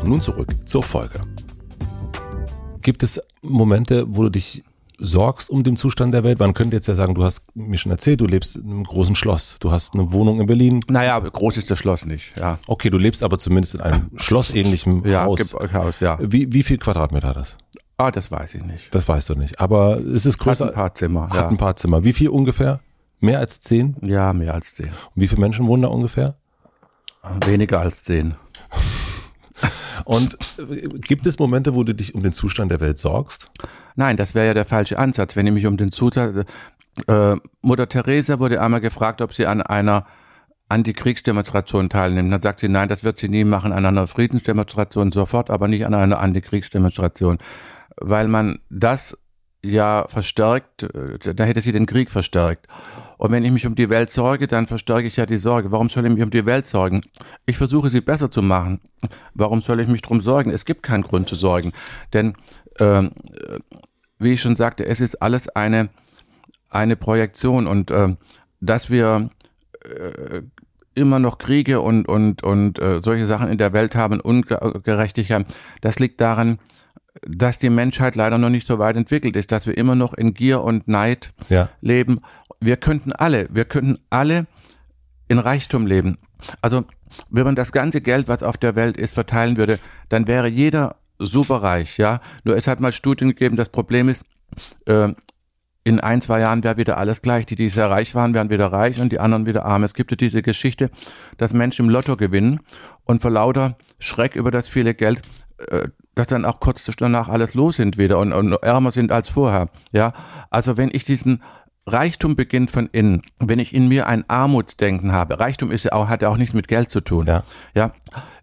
[0.04, 1.20] Nun zurück zur Folge.
[2.82, 4.64] Gibt es Momente, wo du dich
[5.00, 6.40] sorgst um den Zustand der Welt?
[6.40, 9.16] Man könnte jetzt ja sagen, du hast mir schon erzählt, du lebst in einem großen
[9.16, 9.58] Schloss.
[9.60, 10.84] Du hast eine Wohnung in Berlin.
[10.88, 12.58] Naja, groß ist das Schloss nicht, ja.
[12.68, 15.54] Okay, du lebst aber zumindest in einem schlossähnlichen Ja, Haus.
[15.74, 16.18] Haus, ja.
[16.22, 17.58] Wie, wie viel Quadratmeter hat das?
[17.98, 18.94] Ah, das weiß ich nicht.
[18.94, 19.60] Das weißt du nicht.
[19.60, 20.68] Aber es ist Hat größer.
[20.68, 21.48] ein paar Zimmer, Hat ja.
[21.48, 22.04] ein paar Zimmer.
[22.04, 22.82] Wie viel ungefähr?
[23.22, 23.96] Mehr als zehn?
[24.02, 24.88] Ja, mehr als zehn.
[24.90, 26.36] Und wie viele Menschen wohnen da ungefähr?
[27.46, 28.36] Weniger als zehn.
[30.06, 33.50] Und äh, gibt es Momente, wo du dich um den Zustand der Welt sorgst?
[33.96, 36.46] Nein, das wäre ja der falsche Ansatz, wenn ich mich um den Zutat.
[37.08, 40.06] Äh, Mutter Teresa wurde einmal gefragt, ob sie an einer
[40.70, 42.32] Antikriegsdemonstration teilnimmt.
[42.32, 45.86] Dann sagt sie, nein, das wird sie nie machen, an einer Friedensdemonstration sofort, aber nicht
[45.86, 47.38] an einer Antikriegsdemonstration.
[47.98, 49.18] Weil man das
[49.64, 52.68] ja verstärkt, äh, da hätte sie den Krieg verstärkt.
[53.18, 55.72] Und wenn ich mich um die Welt sorge, dann verstärke ich ja die Sorge.
[55.72, 57.02] Warum soll ich mich um die Welt sorgen?
[57.46, 58.82] Ich versuche sie besser zu machen.
[59.34, 60.52] Warum soll ich mich drum sorgen?
[60.52, 61.72] Es gibt keinen Grund zu sorgen.
[62.14, 62.36] Denn,
[62.80, 63.60] ähm, äh,
[64.20, 65.90] wie ich schon sagte, es ist alles eine,
[66.70, 68.16] eine Projektion und äh,
[68.60, 69.30] dass wir
[69.84, 70.42] äh,
[70.96, 75.46] immer noch Kriege und, und, und äh, solche Sachen in der Welt haben, Ungerechtigkeit,
[75.82, 76.58] das liegt daran,
[77.22, 80.34] dass die Menschheit leider noch nicht so weit entwickelt ist, dass wir immer noch in
[80.34, 81.70] Gier und Neid Ja.
[81.82, 82.20] leben.
[82.60, 84.48] Wir könnten alle, wir könnten alle
[85.28, 86.18] in Reichtum leben.
[86.62, 86.84] Also
[87.30, 90.98] wenn man das ganze Geld, was auf der Welt ist, verteilen würde, dann wäre jeder
[91.18, 92.20] superreich, ja.
[92.44, 94.26] Nur es hat mal Studien gegeben, das Problem ist,
[94.86, 95.14] äh,
[95.88, 97.46] in ein, zwei Jahren wäre wieder alles gleich.
[97.46, 99.84] Die, die sehr reich waren, wären wieder reich und die anderen wieder arm.
[99.84, 100.90] Es gibt ja diese Geschichte,
[101.38, 102.60] dass Menschen im Lotto gewinnen
[103.04, 105.22] und vor lauter Schreck über das viele Geld,
[106.16, 109.70] dass dann auch kurz danach alles los sind wieder und, und ärmer sind als vorher.
[109.92, 110.14] Ja,
[110.50, 111.42] also wenn ich diesen
[111.88, 113.22] Reichtum beginnt von innen.
[113.40, 116.56] Wenn ich in mir ein Armutsdenken habe, Reichtum ist ja auch, hat ja auch nichts
[116.56, 117.28] mit Geld zu tun.
[117.28, 117.44] Ja.
[117.76, 117.94] Ja.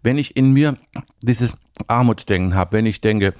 [0.01, 0.77] Wenn ich in mir
[1.21, 1.57] dieses
[1.87, 3.33] Armutsdenken habe, wenn ich denke,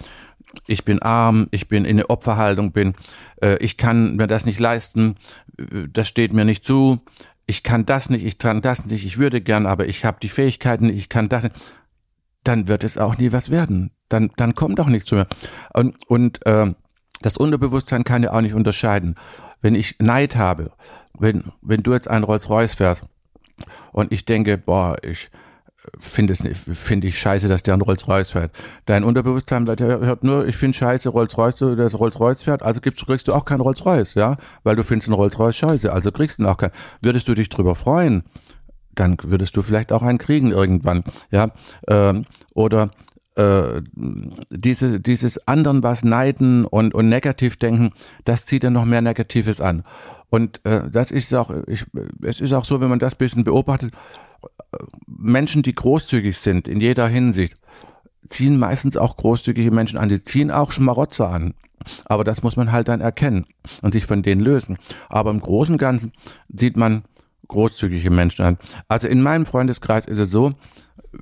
[0.67, 2.95] ich bin arm, ich bin in der Opferhaltung bin,
[3.41, 5.15] äh, ich kann mir das nicht leisten,
[5.57, 6.99] äh, das steht mir nicht zu,
[7.47, 10.29] ich kann das nicht, ich kann das nicht, ich würde gern, aber ich habe die
[10.29, 11.55] Fähigkeiten, ich kann das nicht,
[12.43, 13.91] dann wird es auch nie was werden.
[14.09, 15.27] Dann, dann kommt auch nichts mir.
[15.73, 16.73] Und, und äh,
[17.21, 19.15] das Unterbewusstsein kann ja auch nicht unterscheiden.
[19.61, 20.71] Wenn ich Neid habe,
[21.17, 23.05] wenn, wenn du jetzt einen Rolls-Royce fährst
[23.91, 25.29] und ich denke, boah, ich
[25.99, 28.51] finde es finde ich scheiße, dass der einen Rolls-Royce fährt.
[28.85, 33.33] Dein Unterbewusstsein hört nur, ich finde scheiße, Rolls-Royce, dass Rolls-Royce fährt, also gibst, kriegst du
[33.33, 36.57] auch keinen Rolls-Royce, ja, weil du findest einen Rolls-Royce scheiße, also kriegst du ihn auch
[36.57, 36.71] keinen.
[37.01, 38.23] Würdest du dich drüber freuen,
[38.95, 41.51] dann würdest du vielleicht auch einen kriegen irgendwann, ja,
[41.87, 42.91] ähm, oder
[43.35, 43.81] äh,
[44.51, 47.91] diese, dieses anderen was neiden und, und negativ denken,
[48.25, 49.83] das zieht dann noch mehr Negatives an.
[50.29, 51.85] Und äh, das ist auch, ich,
[52.21, 53.93] es ist auch so, wenn man das bisschen beobachtet,
[55.07, 57.57] Menschen, die großzügig sind in jeder Hinsicht,
[58.27, 60.09] ziehen meistens auch großzügige Menschen an.
[60.09, 61.53] Die ziehen auch Schmarotzer an.
[62.05, 63.45] Aber das muss man halt dann erkennen
[63.81, 64.77] und sich von denen lösen.
[65.09, 66.13] Aber im Großen und Ganzen
[66.47, 67.03] sieht man
[67.47, 68.57] großzügige Menschen an.
[68.87, 70.53] Also in meinem Freundeskreis ist es so,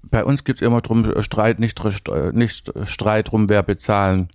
[0.09, 4.29] bei uns gibt's immer drum Streit, nicht, dr- nicht Streit drum, wer bezahlen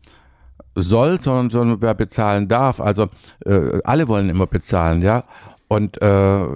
[0.74, 2.80] soll, sondern, sondern wer bezahlen darf.
[2.80, 3.08] Also
[3.44, 5.24] äh, alle wollen immer bezahlen, ja.
[5.68, 6.46] Und äh,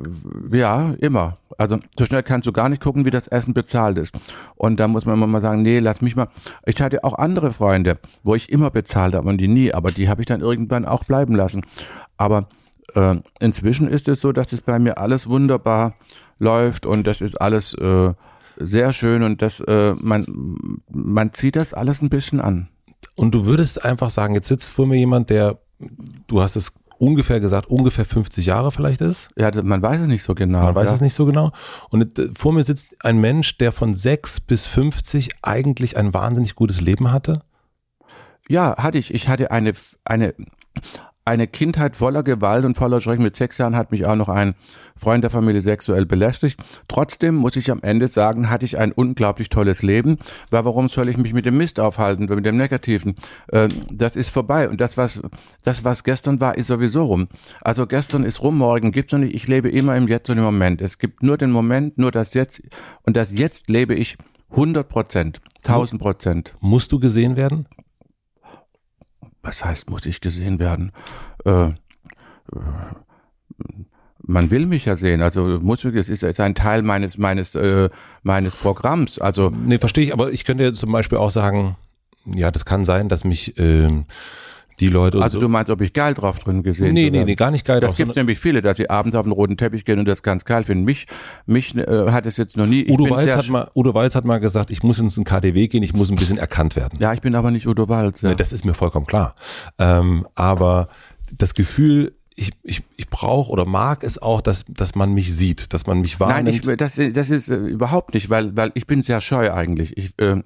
[0.53, 1.35] ja, immer.
[1.59, 4.14] Also so schnell kannst du gar nicht gucken, wie das Essen bezahlt ist.
[4.55, 6.28] Und da muss man immer mal sagen, nee, lass mich mal.
[6.64, 10.09] Ich hatte auch andere Freunde, wo ich immer bezahlt habe und die nie, aber die
[10.09, 11.62] habe ich dann irgendwann auch bleiben lassen.
[12.18, 12.47] Aber
[12.95, 15.95] äh, inzwischen ist es so, dass es bei mir alles wunderbar
[16.38, 18.12] läuft und das ist alles äh,
[18.57, 20.26] sehr schön und das äh, man
[20.91, 22.68] man zieht das alles ein bisschen an.
[23.16, 25.59] Und du würdest einfach sagen, jetzt sitzt vor mir jemand, der,
[26.26, 29.30] du hast es ungefähr gesagt, ungefähr 50 Jahre vielleicht ist.
[29.36, 30.62] Ja, man weiß es nicht so genau.
[30.62, 30.95] Man weiß ja.
[30.95, 31.51] es nicht so genau.
[31.91, 36.55] Und äh, vor mir sitzt ein Mensch, der von 6 bis 50 eigentlich ein wahnsinnig
[36.55, 37.43] gutes Leben hatte.
[38.49, 39.14] Ja, hatte ich.
[39.14, 39.72] Ich hatte eine,
[40.05, 40.34] eine,
[41.25, 43.23] eine Kindheit voller Gewalt und voller Schrecken.
[43.23, 44.55] Mit sechs Jahren hat mich auch noch ein
[44.97, 46.62] Freund der Familie sexuell belästigt.
[46.89, 50.18] Trotzdem muss ich am Ende sagen, hatte ich ein unglaublich tolles Leben.
[50.51, 53.16] Weil warum soll ich mich mit dem Mist aufhalten, mit dem Negativen?
[53.49, 54.68] Äh, das ist vorbei.
[54.68, 55.21] Und das, was,
[55.64, 57.29] das, was gestern war, ist sowieso rum.
[57.61, 59.35] Also gestern ist rum, morgen gibt's noch nicht.
[59.35, 60.81] Ich lebe immer im Jetzt und im Moment.
[60.81, 62.62] Es gibt nur den Moment, nur das Jetzt.
[63.03, 64.16] Und das Jetzt lebe ich
[64.51, 66.55] 100 Prozent, 1000 Prozent.
[66.61, 67.66] Musst du gesehen werden?
[69.43, 70.93] Was heißt, muss ich gesehen werden?
[71.45, 71.70] Äh,
[74.22, 75.22] man will mich ja sehen.
[75.22, 77.88] Also muss es ist, ist ein Teil meines meines äh,
[78.22, 79.18] meines Programms.
[79.18, 81.76] Also Nee, verstehe ich, aber ich könnte zum Beispiel auch sagen,
[82.26, 84.05] ja, das kann sein, dass mich ähm,
[84.81, 85.20] die Leute.
[85.22, 85.43] Also so.
[85.47, 87.91] du meinst, ob ich geil drauf drin gesehen nee, nee, nee, gar nicht geil Das
[87.91, 90.22] drauf, gibt's sondern- nämlich viele, dass sie abends auf den roten Teppich gehen und das
[90.22, 90.85] ganz geil finden.
[90.85, 91.07] Mich,
[91.47, 92.83] mich äh, hat es jetzt noch nie.
[92.83, 95.83] Ich Udo Walz, hat mal, Udo Walz hat mal gesagt, ich muss ins KDW gehen,
[95.83, 96.99] ich muss ein bisschen erkannt werden.
[97.01, 98.22] ja, ich bin aber nicht Udo Walz.
[98.22, 98.31] Ja.
[98.31, 99.35] Ne, Das ist mir vollkommen klar.
[99.78, 100.87] Ähm, aber
[101.37, 105.74] das Gefühl, ich, ich, ich brauche oder mag es auch, dass, dass man mich sieht,
[105.74, 106.66] dass man mich Nein, wahrnimmt.
[106.66, 109.95] ich, das, das ist äh, überhaupt nicht, weil, weil ich bin sehr scheu eigentlich.
[109.99, 110.43] Ich, äh,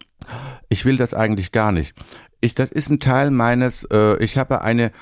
[0.68, 1.94] ich will das eigentlich gar nicht.
[2.40, 4.92] Ich, das ist ein Teil meines, äh, ich habe eine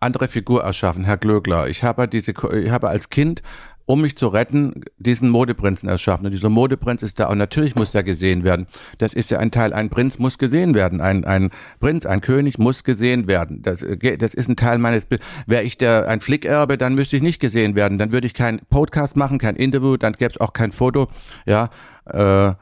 [0.00, 1.68] andere Figur erschaffen, Herr Glöckler.
[1.68, 3.42] Ich habe diese, ich habe als Kind,
[3.90, 6.24] um mich zu retten, diesen Modeprinzen erschaffen.
[6.24, 8.68] Und dieser Modeprinz ist da und natürlich muss er gesehen werden.
[8.98, 11.00] Das ist ja ein Teil, ein Prinz muss gesehen werden.
[11.00, 11.50] Ein, ein
[11.80, 13.62] Prinz, ein König muss gesehen werden.
[13.62, 15.06] Das, äh, das ist ein Teil meines,
[15.46, 17.98] wäre ich der, ein Flickerbe, dann müsste ich nicht gesehen werden.
[17.98, 21.08] Dann würde ich kein Podcast machen, kein Interview, dann gäbe es auch kein Foto.
[21.44, 21.68] Ja,
[22.06, 22.54] äh,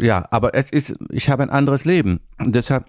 [0.00, 2.20] ja, aber es ist, ich habe ein anderes Leben.
[2.38, 2.86] Und deshalb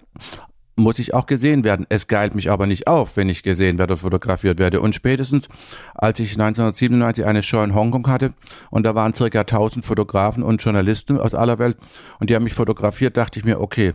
[0.76, 1.86] muss ich auch gesehen werden.
[1.89, 4.82] Es geilt mich aber nicht auf, wenn ich gesehen werde, fotografiert werde.
[4.82, 5.48] Und spätestens,
[5.94, 8.34] als ich 1997 eine Show in Hongkong hatte
[8.70, 11.78] und da waren circa 1000 Fotografen und Journalisten aus aller Welt
[12.20, 13.94] und die haben mich fotografiert, dachte ich mir, okay,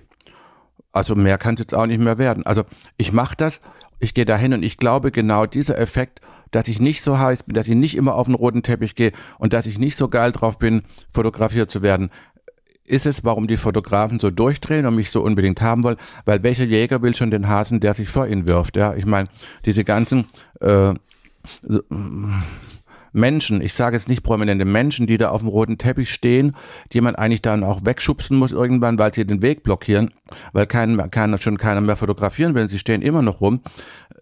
[0.93, 2.47] also mehr kann es jetzt auch nicht mehr werden.
[2.47, 2.65] Also
[2.97, 3.61] ich mache das,
[3.99, 6.21] ich gehe dahin und ich glaube genau dieser Effekt,
[6.51, 9.13] dass ich nicht so heiß bin, dass ich nicht immer auf den roten Teppich gehe
[9.39, 10.83] und dass ich nicht so geil drauf bin,
[11.13, 12.11] fotografiert zu werden,
[12.87, 16.65] ist es, warum die Fotografen so durchdrehen und mich so unbedingt haben wollen, weil welcher
[16.65, 18.95] Jäger will schon den Hasen, der sich vor ihn wirft, ja?
[18.95, 19.29] Ich meine,
[19.65, 20.27] diese ganzen
[20.61, 20.95] äh,
[23.13, 26.55] Menschen, ich sage jetzt nicht prominente Menschen, die da auf dem roten Teppich stehen,
[26.93, 30.13] die man eigentlich dann auch wegschubsen muss irgendwann, weil sie den Weg blockieren,
[30.53, 33.63] weil kein, keiner, schon keiner mehr fotografieren will, sie stehen immer noch rum.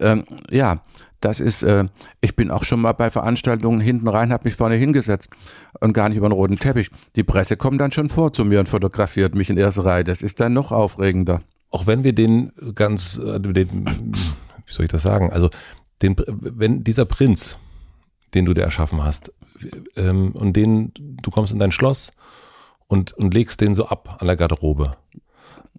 [0.01, 0.83] Ähm, ja,
[1.25, 1.87] das ist, äh,
[2.21, 5.31] ich bin auch schon mal bei Veranstaltungen hinten rein, habe mich vorne hingesetzt
[5.81, 6.91] und gar nicht über den roten Teppich.
[7.17, 10.05] Die Presse kommt dann schon vor zu mir und fotografiert mich in erster Reihe.
[10.05, 11.41] Das ist dann noch aufregender.
[11.71, 13.87] auch wenn wir den ganz, äh, den,
[14.67, 15.33] wie soll ich das sagen?
[15.33, 15.51] Also,
[16.03, 17.59] den, wenn dieser Prinz,
[18.35, 19.33] den du dir erschaffen hast,
[19.97, 22.13] ähm, und den, du kommst in dein Schloss
[22.87, 24.97] und, und legst den so ab an der Garderobe.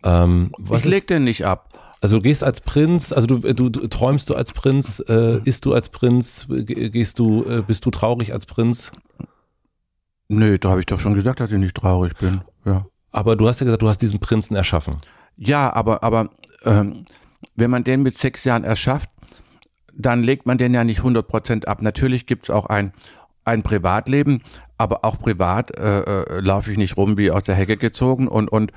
[0.04, 1.85] Ähm, was ich leg ist, den nicht ab.
[2.06, 5.66] Also du gehst als Prinz, also du, du, du träumst du als Prinz, äh, isst
[5.66, 8.92] du als Prinz, Ge- gehst du, äh, bist du traurig als Prinz?
[10.28, 12.42] Nö, da habe ich doch schon gesagt, dass ich nicht traurig bin.
[12.64, 12.86] Ja.
[13.12, 14.98] Aber du hast ja gesagt, du hast diesen Prinzen erschaffen.
[15.36, 16.30] Ja, aber, aber
[16.64, 17.06] ähm,
[17.56, 19.10] wenn man den mit sechs Jahren erschafft,
[19.92, 21.82] dann legt man den ja nicht 100% ab.
[21.82, 22.94] Natürlich gibt's auch ein,
[23.46, 24.44] ein Privatleben,
[24.78, 28.48] aber auch privat äh, äh, laufe ich nicht rum wie aus der Hecke gezogen und,
[28.52, 28.74] und,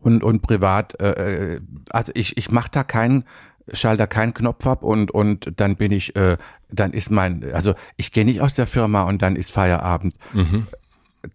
[0.00, 3.24] und, und privat, äh, äh, also ich, ich mache da keinen,
[3.72, 6.36] schall da keinen Knopf ab und, und dann bin ich, äh,
[6.70, 10.14] dann ist mein, also ich gehe nicht aus der Firma und dann ist Feierabend.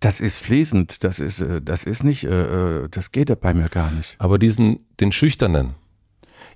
[0.02, 3.54] Das ist fließend, das ist, äh, das ist nicht, äh, äh, das geht ja bei
[3.54, 4.16] mir gar nicht.
[4.20, 5.76] Aber diesen, den Schüchternen,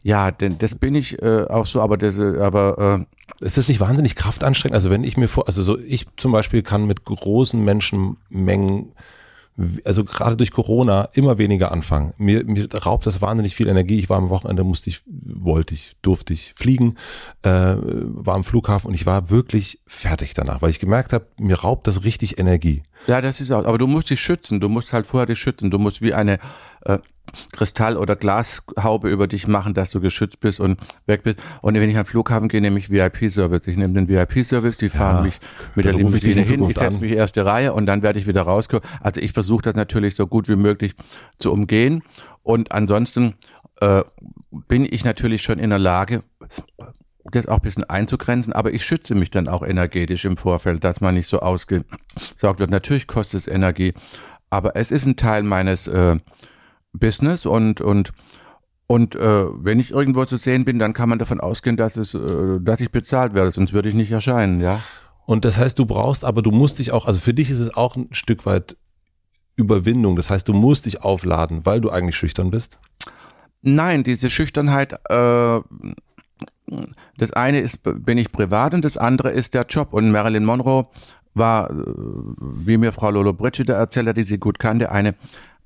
[0.04, 3.06] Ja, denn das bin ich äh, auch so, aber das, aber
[3.40, 4.76] äh, Ist das nicht wahnsinnig kraftanstrengend?
[4.76, 8.92] Also wenn ich mir vor, also so ich zum Beispiel kann mit großen Menschenmengen,
[9.86, 12.14] also gerade durch Corona immer weniger anfangen.
[12.18, 14.00] Mir, mir raubt das wahnsinnig viel Energie.
[14.00, 16.96] Ich war am Wochenende, musste ich, wollte ich, durfte ich fliegen,
[17.44, 21.60] äh, war am Flughafen und ich war wirklich fertig danach, weil ich gemerkt habe, mir
[21.60, 22.82] raubt das richtig Energie.
[23.08, 23.66] ja, das ist auch.
[23.66, 24.60] Aber du musst dich schützen.
[24.60, 25.70] Du musst halt vorher dich schützen.
[25.70, 26.40] Du musst wie eine
[26.86, 27.00] äh,
[27.52, 31.38] Kristall- oder Glashaube über dich machen, dass du geschützt bist und weg bist.
[31.62, 33.68] Und wenn ich am Flughafen gehe, nehme ich VIP-Service.
[33.68, 35.40] Ich nehme den VIP-Service, die fahren Ja, mich
[35.76, 37.00] mit der ich Limousine in hin, ich setze an.
[37.02, 38.84] mich erste Reihe und dann werde ich wieder rauskommen.
[39.02, 40.94] Also ich versuche das natürlich so gut wie möglich
[41.38, 42.04] zu umgehen.
[42.44, 43.36] Und ansonsten
[43.82, 44.04] äh,
[44.68, 46.24] bin ich natürlich schon in der Lage,
[47.26, 51.02] das auch ein bisschen einzugrenzen, aber ich schütze mich dann auch energetisch im Vorfeld, dass
[51.02, 52.72] man nicht so ausgesaugt wird.
[52.72, 53.94] Natürlich kostet es Energie,
[54.50, 56.18] aber es ist ein Teil meines äh,
[56.94, 58.12] Business und und
[58.88, 62.14] und äh, wenn ich irgendwo zu sehen bin, dann kann man davon ausgehen, dass es,
[62.14, 64.82] äh, dass ich bezahlt werde, sonst würde ich nicht erscheinen, ja.
[65.26, 67.74] Und das heißt, du brauchst, aber du musst dich auch, also für dich ist es
[67.74, 68.76] auch ein Stück weit
[69.56, 70.16] Überwindung.
[70.16, 72.80] Das heißt, du musst dich aufladen, weil du eigentlich schüchtern bist.
[73.62, 75.60] Nein, diese Schüchternheit, äh,
[77.18, 79.94] das eine ist, bin ich privat und das andere ist der Job.
[79.94, 80.88] Und Marilyn Monroe
[81.34, 85.16] war, äh, wie mir Frau Lolo Brigida erzählt hat, die sie gut kannte, eine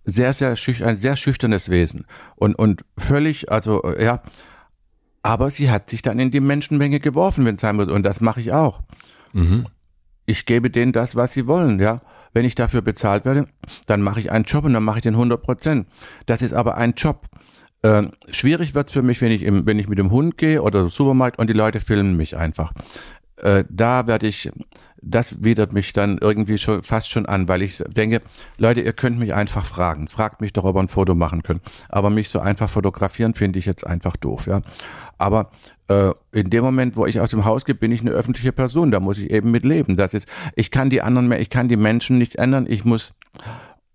[0.05, 2.05] sehr, sehr schüchtern, ein sehr schüchternes Wesen.
[2.35, 4.21] Und, und völlig, also, äh, ja,
[5.23, 7.87] aber sie hat sich dann in die Menschenmenge geworfen, wenn es sein muss.
[7.87, 8.81] Und das mache ich auch.
[10.27, 12.01] Ich gebe denen das, was sie wollen, ja.
[12.33, 13.47] Wenn ich dafür bezahlt werde,
[13.85, 15.87] dann mache ich einen Job und dann mache ich den 100 Prozent.
[16.25, 17.25] Das ist aber ein Job.
[17.83, 20.81] Ähm, schwierig wird's für mich, wenn ich, im, wenn ich mit dem Hund gehe oder
[20.81, 22.73] im Supermarkt und die Leute filmen mich einfach.
[23.37, 24.51] Äh, da werde ich,
[25.01, 28.21] das widert mich dann irgendwie schon fast schon an, weil ich denke,
[28.57, 30.07] Leute, ihr könnt mich einfach fragen.
[30.07, 31.61] Fragt mich doch, ob ihr ein Foto machen könnt.
[31.89, 34.61] Aber mich so einfach fotografieren finde ich jetzt einfach doof, ja.
[35.17, 35.51] Aber
[35.87, 38.91] äh, in dem Moment, wo ich aus dem Haus gehe, bin ich eine öffentliche Person.
[38.91, 39.95] Da muss ich eben mit leben.
[39.95, 42.65] Das ist, ich kann die anderen, ich kann die Menschen nicht ändern.
[42.67, 43.15] Ich muss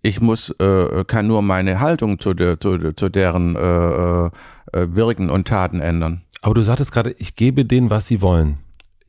[0.03, 4.31] ich muss, äh, kann nur meine Haltung zu, der, zu, zu deren äh, äh,
[4.73, 6.23] Wirken und Taten ändern.
[6.41, 8.57] Aber du sagtest gerade, ich gebe denen, was sie wollen.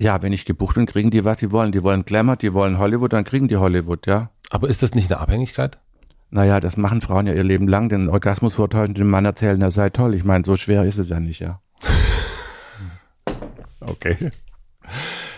[0.02, 1.70] Ja, wenn ich gebucht bin, kriegen die, was sie wollen.
[1.70, 4.30] Die wollen Glamour, die wollen Hollywood, dann kriegen die Hollywood, ja.
[4.50, 5.78] Aber ist das nicht eine Abhängigkeit?
[6.28, 7.88] Naja, das machen Frauen ja ihr Leben lang.
[7.88, 10.16] Den Orgasmus heute dem Mann erzählen, er sei toll.
[10.16, 11.60] Ich meine, so schwer ist es ja nicht, ja.
[13.80, 14.32] okay.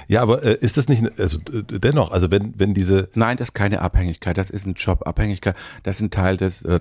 [0.09, 3.11] Ja, aber äh, ist das nicht, also äh, dennoch, also wenn, wenn diese.
[3.13, 5.07] Nein, das ist keine Abhängigkeit, das ist ein Job.
[5.07, 6.81] Abhängigkeit, das ist ein Teil des, äh,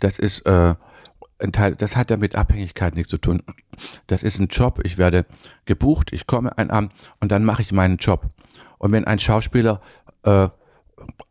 [0.00, 0.74] das ist äh,
[1.38, 3.42] ein Teil, das hat ja mit Abhängigkeit nichts zu tun.
[4.06, 5.26] Das ist ein Job, ich werde
[5.64, 8.26] gebucht, ich komme ein Abend und dann mache ich meinen Job.
[8.78, 9.80] Und wenn ein Schauspieler
[10.22, 10.48] äh,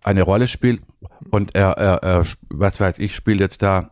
[0.03, 0.81] eine Rolle spielt
[1.29, 3.91] und er, er, er, was weiß ich, spielt jetzt da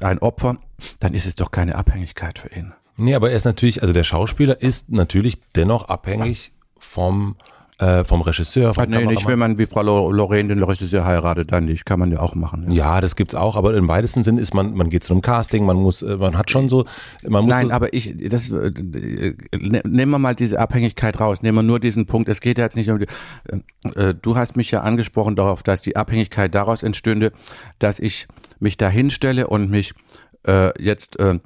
[0.00, 0.56] ein Opfer,
[1.00, 2.72] dann ist es doch keine Abhängigkeit für ihn.
[2.96, 7.36] Nee, aber er ist natürlich, also der Schauspieler ist natürlich dennoch abhängig vom
[7.78, 8.74] äh, vom Regisseur.
[8.74, 11.86] Vom nee, nicht, wenn man wie Frau Lorraine den Regisseur heiratet, dann nicht.
[11.86, 12.70] Kann man ja auch machen.
[12.70, 15.22] Ja, ja das gibt's auch, aber im weitesten Sinn ist man, man geht zu einem
[15.22, 16.84] Casting, man muss, äh, man hat schon so,
[17.26, 17.54] man muss.
[17.54, 18.72] Nein, so aber ich, das, äh,
[19.52, 22.28] ne, nehmen wir mal diese Abhängigkeit raus, nehmen wir nur diesen Punkt.
[22.28, 23.06] Es geht ja jetzt nicht um, die,
[23.94, 27.32] äh, du hast mich ja angesprochen darauf, dass die Abhängigkeit daraus entstünde,
[27.78, 28.26] dass ich
[28.58, 29.94] mich da hinstelle und mich
[30.46, 31.38] äh, jetzt äh,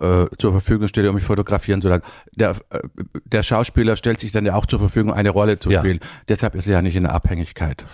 [0.00, 2.02] äh, zur Verfügung stelle, um mich fotografieren zu lassen.
[2.32, 2.80] Der, äh,
[3.24, 5.80] der Schauspieler stellt sich dann ja auch zur Verfügung, eine Rolle zu Ja.
[5.80, 6.00] spielen.
[6.28, 7.86] Deshalb ist er ja nicht in der Abhängigkeit.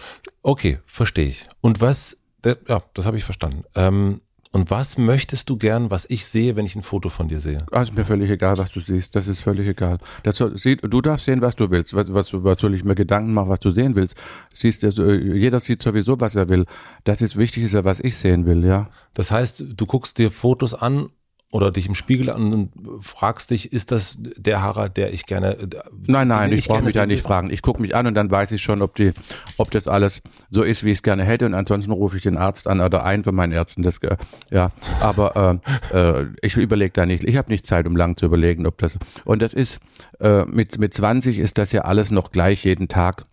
[0.42, 1.46] Okay, verstehe ich.
[1.61, 3.64] Und was, der, ja, das habe ich verstanden.
[3.74, 4.20] Ähm,
[4.52, 7.66] und was möchtest du gern, was ich sehe, wenn ich ein Foto von dir sehe?
[7.72, 9.14] Also mir völlig egal, was du siehst.
[9.14, 9.98] Das ist völlig egal.
[10.22, 11.94] Das soll, du darfst sehen, was du willst.
[11.94, 14.16] Was, was, was soll ich mir Gedanken machen, was du sehen willst?
[14.54, 16.64] Siehst du, äh, jeder sieht sowieso, was er will.
[17.04, 18.88] Das ist wichtig, ist ja, was ich sehen will, ja.
[19.12, 21.11] Das heißt, du guckst dir Fotos an
[21.53, 22.70] oder dich im Spiegel an und
[23.01, 25.57] fragst dich, ist das der Harald, der ich gerne.
[25.57, 25.68] äh,
[26.07, 27.51] Nein, nein, den ich brauche mich da nicht fragen.
[27.51, 29.12] Ich gucke mich an und dann weiß ich schon, ob die,
[29.57, 31.47] ob das alles so ist, wie ich es gerne hätte.
[31.47, 33.82] Und ansonsten rufe ich den Arzt an oder einen von meinen Ärzten.
[33.82, 34.16] Das, äh,
[34.51, 35.61] ja, aber
[35.92, 37.22] äh, äh, ich überlege da nicht.
[37.24, 38.99] Ich habe nicht Zeit, um lang zu überlegen, ob das.
[39.24, 39.78] Und das ist
[40.20, 43.24] äh, mit mit 20 ist das ja alles noch gleich jeden Tag.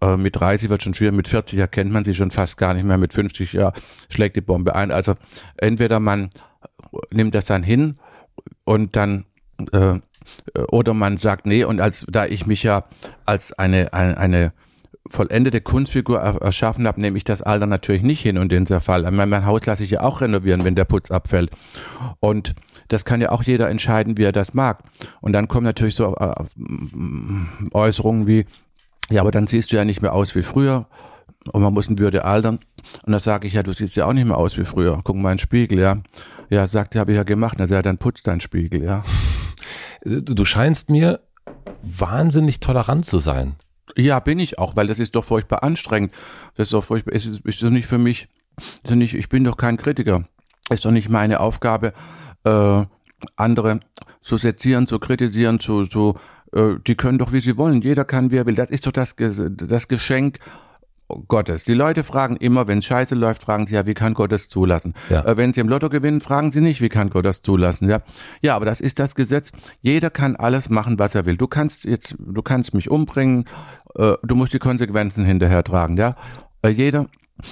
[0.00, 2.84] Äh, Mit 30 wird schon schwierig, mit 40 erkennt man sie schon fast gar nicht
[2.84, 3.72] mehr, mit 50 ja,
[4.08, 4.90] schlägt die Bombe ein.
[4.90, 5.14] Also
[5.56, 6.30] entweder man
[7.10, 7.96] nimmt das dann hin
[8.64, 9.24] und dann
[9.72, 9.98] äh,
[10.68, 12.84] oder man sagt nee und als da ich mich ja
[13.26, 14.52] als eine eine, eine
[15.08, 19.02] vollendete Kunstfigur er, erschaffen habe, nehme ich das Alter natürlich nicht hin und den Zerfall.
[19.10, 21.50] Mein, mein Haus lasse ich ja auch renovieren, wenn der Putz abfällt.
[22.20, 22.54] Und
[22.88, 24.82] das kann ja auch jeder entscheiden, wie er das mag.
[25.20, 26.32] Und dann kommen natürlich so äh,
[27.72, 28.46] Äußerungen wie,
[29.10, 30.86] ja, aber dann siehst du ja nicht mehr aus wie früher
[31.52, 32.58] und man muss in Würde altern.
[33.02, 35.00] Und da sage ich, ja, du siehst ja auch nicht mehr aus wie früher.
[35.04, 35.98] Guck mal in den Spiegel, ja.
[36.50, 37.56] Ja, sagt, habe ich ja gemacht.
[37.58, 39.02] Na, ja, dann putzt dein Spiegel, ja.
[40.04, 41.20] Du, scheinst mir
[41.82, 43.56] wahnsinnig tolerant zu sein.
[43.96, 46.12] Ja, bin ich auch, weil das ist doch furchtbar anstrengend.
[46.56, 48.28] Das ist doch furchtbar, ist, ist doch nicht für mich,
[48.82, 50.24] ist doch nicht, ich bin doch kein Kritiker.
[50.70, 51.92] Ist doch nicht meine Aufgabe,
[52.44, 52.84] äh,
[53.36, 53.80] andere
[54.20, 56.14] zu sezieren, zu kritisieren, zu, zu,
[56.52, 57.82] äh, die können doch wie sie wollen.
[57.82, 58.54] Jeder kann, wie er will.
[58.54, 60.38] Das ist doch das, das Geschenk
[61.08, 61.64] Gottes.
[61.64, 64.94] Die Leute fragen immer, wenn Scheiße läuft, fragen sie ja, wie kann Gott das zulassen?
[65.10, 65.24] Ja.
[65.24, 67.88] Äh, wenn sie im Lotto gewinnen, fragen sie nicht, wie kann Gott das zulassen?
[67.88, 68.00] Ja,
[68.40, 69.52] ja, aber das ist das Gesetz.
[69.82, 71.36] Jeder kann alles machen, was er will.
[71.36, 73.44] Du kannst jetzt, du kannst mich umbringen,
[73.96, 75.96] äh, du musst die Konsequenzen hinterher tragen.
[75.96, 76.16] Ja,
[76.62, 77.06] äh, jeder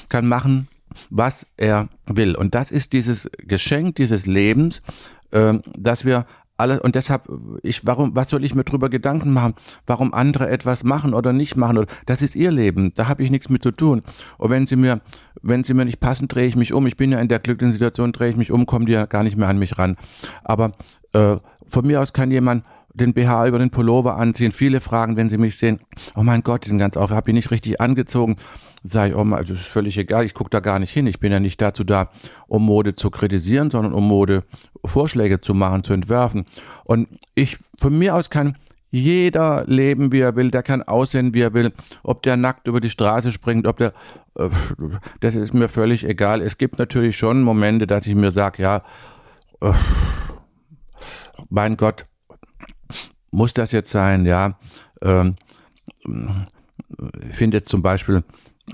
[0.08, 0.68] kann machen,
[1.10, 2.34] was er will.
[2.34, 4.82] Und das ist dieses Geschenk dieses Lebens,
[5.30, 6.26] äh, dass wir
[6.62, 7.28] alle, und deshalb,
[7.62, 9.54] ich, warum, was soll ich mir drüber Gedanken machen,
[9.86, 11.76] warum andere etwas machen oder nicht machen?
[11.76, 14.02] Oder, das ist ihr Leben, da habe ich nichts mit zu tun.
[14.38, 15.00] Und wenn sie mir,
[15.42, 16.86] wenn sie mir nicht passen, drehe ich mich um.
[16.86, 19.24] Ich bin ja in der glücklichen Situation, drehe ich mich um, kommen die ja gar
[19.24, 19.96] nicht mehr an mich ran.
[20.44, 20.72] Aber
[21.12, 21.36] äh,
[21.66, 22.64] von mir aus kann jemand
[22.94, 24.52] den BH über den Pullover anziehen.
[24.52, 25.80] Viele fragen, wenn sie mich sehen,
[26.14, 28.36] oh mein Gott, die sind ganz auf, habe ich nicht richtig angezogen.
[28.84, 31.06] Sag ich, oh mein, das ist völlig egal, ich gucke da gar nicht hin.
[31.06, 32.10] Ich bin ja nicht dazu da,
[32.48, 34.44] um Mode zu kritisieren, sondern um Mode
[34.84, 36.44] Vorschläge zu machen, zu entwerfen.
[36.84, 38.56] Und ich, von mir aus kann
[38.90, 41.72] jeder leben, wie er will, der kann aussehen, wie er will,
[42.02, 43.94] ob der nackt über die Straße springt, ob der,
[44.36, 44.50] äh,
[45.20, 46.42] das ist mir völlig egal.
[46.42, 48.82] Es gibt natürlich schon Momente, dass ich mir sage, ja,
[49.62, 49.72] äh,
[51.48, 52.04] mein Gott,
[53.32, 54.58] muss das jetzt sein, ja.
[55.00, 55.34] Ähm,
[57.28, 58.22] ich finde jetzt zum Beispiel,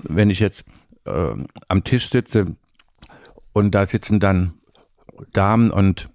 [0.03, 0.65] wenn ich jetzt
[1.05, 1.33] äh,
[1.67, 2.55] am Tisch sitze
[3.53, 4.53] und da sitzen dann
[5.33, 6.09] Damen und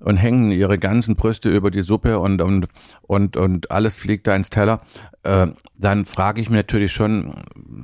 [0.00, 2.66] und hängen ihre ganzen Brüste über die Suppe und, und,
[3.02, 4.80] und, und alles fliegt da ins Teller,
[5.22, 7.34] äh, dann frage ich mich natürlich schon,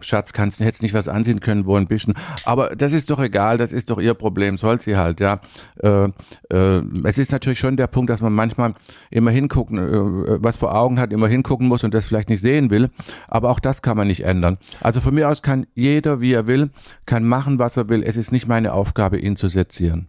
[0.00, 2.14] Schatz, kannst du jetzt nicht was ansehen können, wo ein bisschen,
[2.44, 5.40] aber das ist doch egal, das ist doch ihr Problem, soll sie halt, ja.
[5.82, 6.08] Äh,
[6.50, 8.74] äh, es ist natürlich schon der Punkt, dass man manchmal
[9.10, 12.70] immer hingucken, äh, was vor Augen hat, immer hingucken muss und das vielleicht nicht sehen
[12.70, 12.90] will,
[13.28, 14.58] aber auch das kann man nicht ändern.
[14.80, 16.70] Also von mir aus kann jeder, wie er will,
[17.04, 18.02] kann machen, was er will.
[18.02, 20.08] Es ist nicht meine Aufgabe, ihn zu sezieren.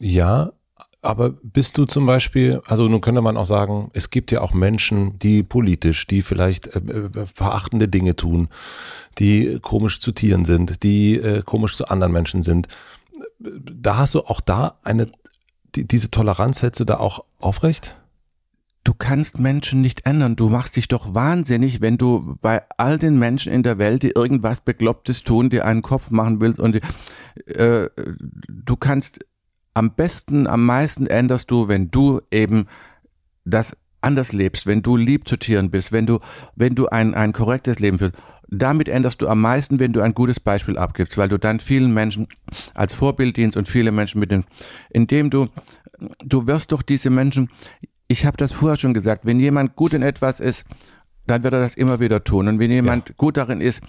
[0.00, 0.52] Ja,
[1.06, 4.52] aber bist du zum Beispiel, also nun könnte man auch sagen, es gibt ja auch
[4.52, 8.48] Menschen, die politisch, die vielleicht äh, äh, verachtende Dinge tun,
[9.18, 12.68] die komisch zu Tieren sind, die äh, komisch zu anderen Menschen sind.
[13.38, 15.06] Da hast du auch da eine,
[15.74, 17.96] die, diese Toleranz hältst du da auch aufrecht?
[18.82, 20.36] Du kannst Menschen nicht ändern.
[20.36, 24.10] Du machst dich doch wahnsinnig, wenn du bei all den Menschen in der Welt, die
[24.10, 26.80] irgendwas Beklopptes tun, dir einen Kopf machen willst und
[27.46, 27.88] äh,
[28.48, 29.20] du kannst
[29.76, 32.66] am besten, am meisten änderst du, wenn du eben
[33.44, 36.18] das anders lebst, wenn du lieb zu Tieren bist, wenn du,
[36.54, 38.14] wenn du ein, ein korrektes Leben führst.
[38.48, 41.92] Damit änderst du am meisten, wenn du ein gutes Beispiel abgibst, weil du dann vielen
[41.92, 42.26] Menschen
[42.72, 44.44] als Vorbild dienst und viele Menschen mit den,
[44.88, 45.48] indem du,
[46.24, 47.50] du wirst doch diese Menschen,
[48.08, 50.64] ich habe das vorher schon gesagt, wenn jemand gut in etwas ist,
[51.26, 52.48] dann wird er das immer wieder tun.
[52.48, 53.14] Und wenn jemand ja.
[53.18, 53.82] gut darin ist,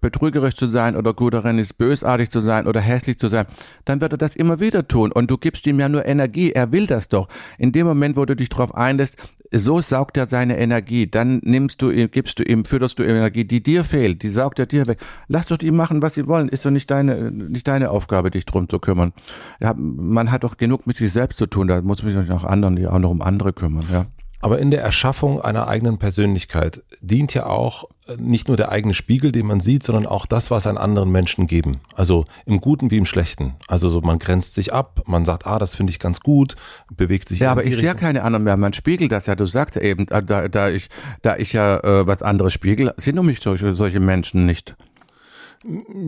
[0.00, 3.46] betrügerisch zu sein oder gut darin ist, bösartig zu sein oder hässlich zu sein,
[3.84, 5.12] dann wird er das immer wieder tun.
[5.12, 6.52] Und du gibst ihm ja nur Energie.
[6.52, 7.28] Er will das doch.
[7.58, 9.16] In dem Moment, wo du dich darauf einlässt,
[9.52, 11.10] so saugt er seine Energie.
[11.10, 14.22] Dann nimmst du ihm, gibst du ihm, fütterst du ihm Energie, die dir fehlt.
[14.22, 14.98] Die saugt er dir weg.
[15.28, 16.48] Lass doch die machen, was sie wollen.
[16.48, 19.12] Ist doch nicht deine, nicht deine Aufgabe, dich drum zu kümmern.
[19.60, 21.68] Ja, man hat doch genug mit sich selbst zu tun.
[21.68, 23.84] Da muss man sich noch anderen, die auch noch um andere kümmern.
[23.92, 24.06] Ja.
[24.42, 28.94] Aber in der Erschaffung einer eigenen Persönlichkeit dient ja auch äh, nicht nur der eigene
[28.94, 31.80] Spiegel, den man sieht, sondern auch das, was einen anderen Menschen geben.
[31.94, 33.56] Also im Guten wie im Schlechten.
[33.68, 36.56] Also so, man grenzt sich ab, man sagt, ah, das finde ich ganz gut,
[36.96, 37.40] bewegt sich.
[37.40, 38.56] Ja, aber ich sehe ja keine anderen mehr.
[38.56, 39.34] Man spiegelt das ja.
[39.34, 40.88] Du sagst ja eben, da, da ich,
[41.20, 44.74] da ich ja äh, was anderes spiegel, sind um mich solche, solche Menschen nicht.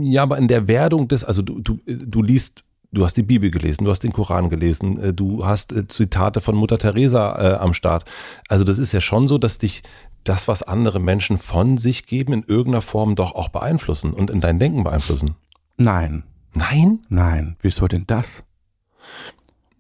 [0.01, 3.51] Ja, aber in der Werdung des, also du, du, du liest du hast die Bibel
[3.51, 7.57] gelesen, du hast den Koran gelesen, äh, du hast äh, Zitate von Mutter Teresa äh,
[7.57, 8.05] am Start.
[8.49, 9.83] Also das ist ja schon so, dass dich
[10.25, 14.41] das, was andere Menschen von sich geben, in irgendeiner Form doch auch beeinflussen und in
[14.41, 15.35] dein Denken beeinflussen.
[15.77, 16.23] Nein.
[16.55, 17.01] Nein?
[17.09, 17.57] Nein.
[17.61, 18.45] Wieso denn das?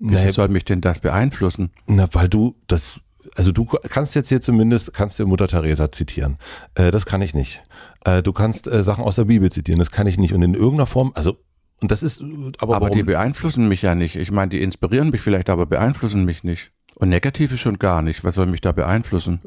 [0.00, 1.70] Wieso naja, soll mich denn das beeinflussen?
[1.86, 3.00] Na, weil du das,
[3.36, 6.38] also du kannst jetzt hier zumindest, kannst du Mutter Teresa zitieren.
[6.74, 7.62] Äh, das kann ich nicht.
[8.04, 10.32] Äh, du kannst äh, Sachen aus der Bibel zitieren, das kann ich nicht.
[10.32, 11.36] Und in irgendeiner Form, also
[11.82, 12.22] und das ist,
[12.60, 14.16] aber, aber die beeinflussen mich ja nicht.
[14.16, 16.70] Ich meine, die inspirieren mich vielleicht, aber beeinflussen mich nicht.
[16.94, 18.22] Und negative schon gar nicht.
[18.24, 19.40] Was soll mich da beeinflussen?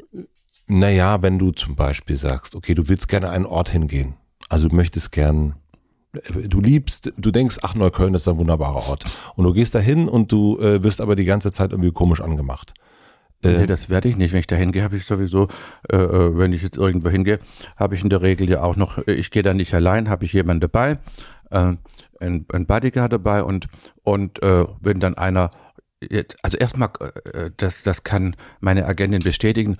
[0.66, 4.14] Naja, wenn du zum Beispiel sagst, okay, du willst gerne einen Ort hingehen.
[4.48, 5.54] Also du möchtest gern,
[6.12, 9.04] du liebst, du denkst, ach, Neukölln ist ein wunderbarer Ort.
[9.36, 12.74] Und du gehst dahin und du äh, wirst aber die ganze Zeit irgendwie komisch angemacht.
[13.42, 14.32] Äh, nee, das werde ich nicht.
[14.32, 15.48] Wenn ich da hingehe, habe ich sowieso,
[15.90, 17.38] äh, äh, wenn ich jetzt irgendwo hingehe,
[17.76, 20.32] habe ich in der Regel ja auch noch, ich gehe da nicht allein, habe ich
[20.32, 20.98] jemanden dabei.
[21.50, 21.74] Äh,
[22.20, 23.66] ein, ein Bodyguard dabei und,
[24.02, 25.50] und äh, wenn dann einer
[26.00, 26.90] jetzt, also erstmal,
[27.32, 29.78] äh, das, das kann meine Agentin bestätigen,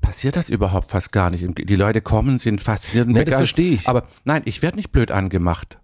[0.00, 1.44] passiert das überhaupt fast gar nicht.
[1.68, 3.08] Die Leute kommen, sind fasziniert.
[3.08, 3.88] Nee, das verstehe ich.
[3.88, 5.78] Aber nein, ich werde nicht blöd angemacht.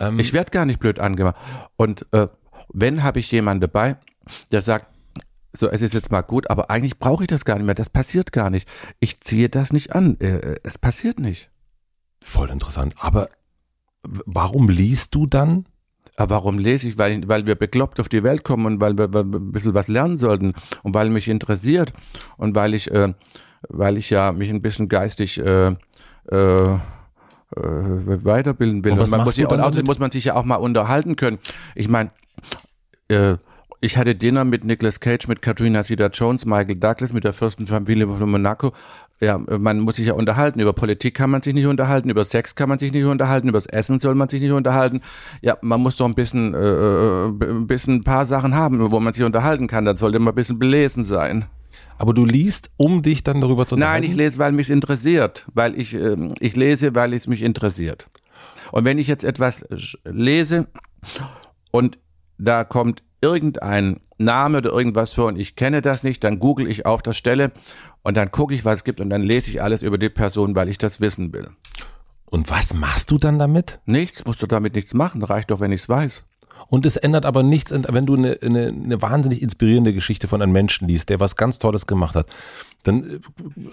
[0.00, 0.18] Ähm.
[0.18, 1.36] Ich werde gar nicht blöd angemacht.
[1.76, 2.28] Und äh,
[2.72, 3.96] wenn, habe ich jemanden dabei,
[4.52, 4.88] der sagt,
[5.56, 7.76] so, es ist jetzt mal gut, aber eigentlich brauche ich das gar nicht mehr.
[7.76, 8.68] Das passiert gar nicht.
[8.98, 10.18] Ich ziehe das nicht an.
[10.20, 11.50] Äh, es passiert nicht.
[12.20, 12.94] Voll interessant.
[12.98, 13.28] Aber
[14.26, 15.66] warum liest du dann?
[16.16, 16.98] Aber warum lese ich?
[16.98, 19.74] Weil, weil wir bekloppt auf die Welt kommen und weil wir, weil wir ein bisschen
[19.74, 21.92] was lernen sollten und weil mich interessiert
[22.36, 23.14] und weil ich, äh,
[23.68, 25.74] weil ich ja mich ein bisschen geistig äh,
[26.30, 26.78] äh,
[27.56, 28.92] weiterbilden will.
[28.92, 31.38] Und, und man muss, sich, und außerdem muss man sich ja auch mal unterhalten können.
[31.74, 32.10] Ich meine,
[33.08, 33.36] äh,
[33.84, 38.30] ich hatte Dinner mit Nicolas Cage, mit Katrina Zeta-Jones, Michael Douglas, mit der Fürstenfamilie von
[38.30, 38.72] Monaco.
[39.20, 40.58] Ja, man muss sich ja unterhalten.
[40.58, 43.58] Über Politik kann man sich nicht unterhalten, über Sex kann man sich nicht unterhalten, über
[43.58, 45.02] das Essen soll man sich nicht unterhalten.
[45.42, 49.00] Ja, man muss doch ein bisschen, äh, äh ein bisschen ein paar Sachen haben, wo
[49.00, 49.84] man sich unterhalten kann.
[49.84, 51.44] Dann sollte man ein bisschen belesen sein.
[51.98, 54.02] Aber du liest, um dich dann darüber zu unterhalten?
[54.02, 55.44] Nein, ich lese, weil mich interessiert.
[55.52, 58.06] Weil ich, äh, ich lese, weil es mich interessiert.
[58.72, 59.62] Und wenn ich jetzt etwas
[60.04, 60.68] lese
[61.70, 61.98] und
[62.38, 66.86] da kommt irgendein Name oder irgendwas vor und ich kenne das nicht, dann google ich
[66.86, 67.52] auf der Stelle
[68.02, 70.54] und dann gucke ich, was es gibt und dann lese ich alles über die Person,
[70.54, 71.48] weil ich das wissen will.
[72.26, 73.80] Und was machst du dann damit?
[73.86, 76.24] Nichts, musst du damit nichts machen, reicht doch, wenn ich es weiß.
[76.68, 80.52] Und es ändert aber nichts, wenn du eine, eine, eine wahnsinnig inspirierende Geschichte von einem
[80.52, 82.28] Menschen liest, der was ganz Tolles gemacht hat,
[82.84, 83.20] dann äh,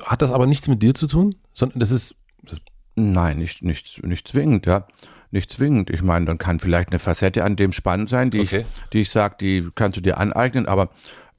[0.06, 2.60] hat das aber nichts mit dir zu tun, sondern das ist, das
[2.96, 4.86] Nein, nicht, nicht, nicht zwingend, ja.
[5.32, 5.90] Nicht zwingend.
[5.90, 8.66] Ich meine, dann kann vielleicht eine Facette an dem spannend sein, die Okay.
[8.68, 10.90] ich, die ich sag, die kannst du dir aneignen, aber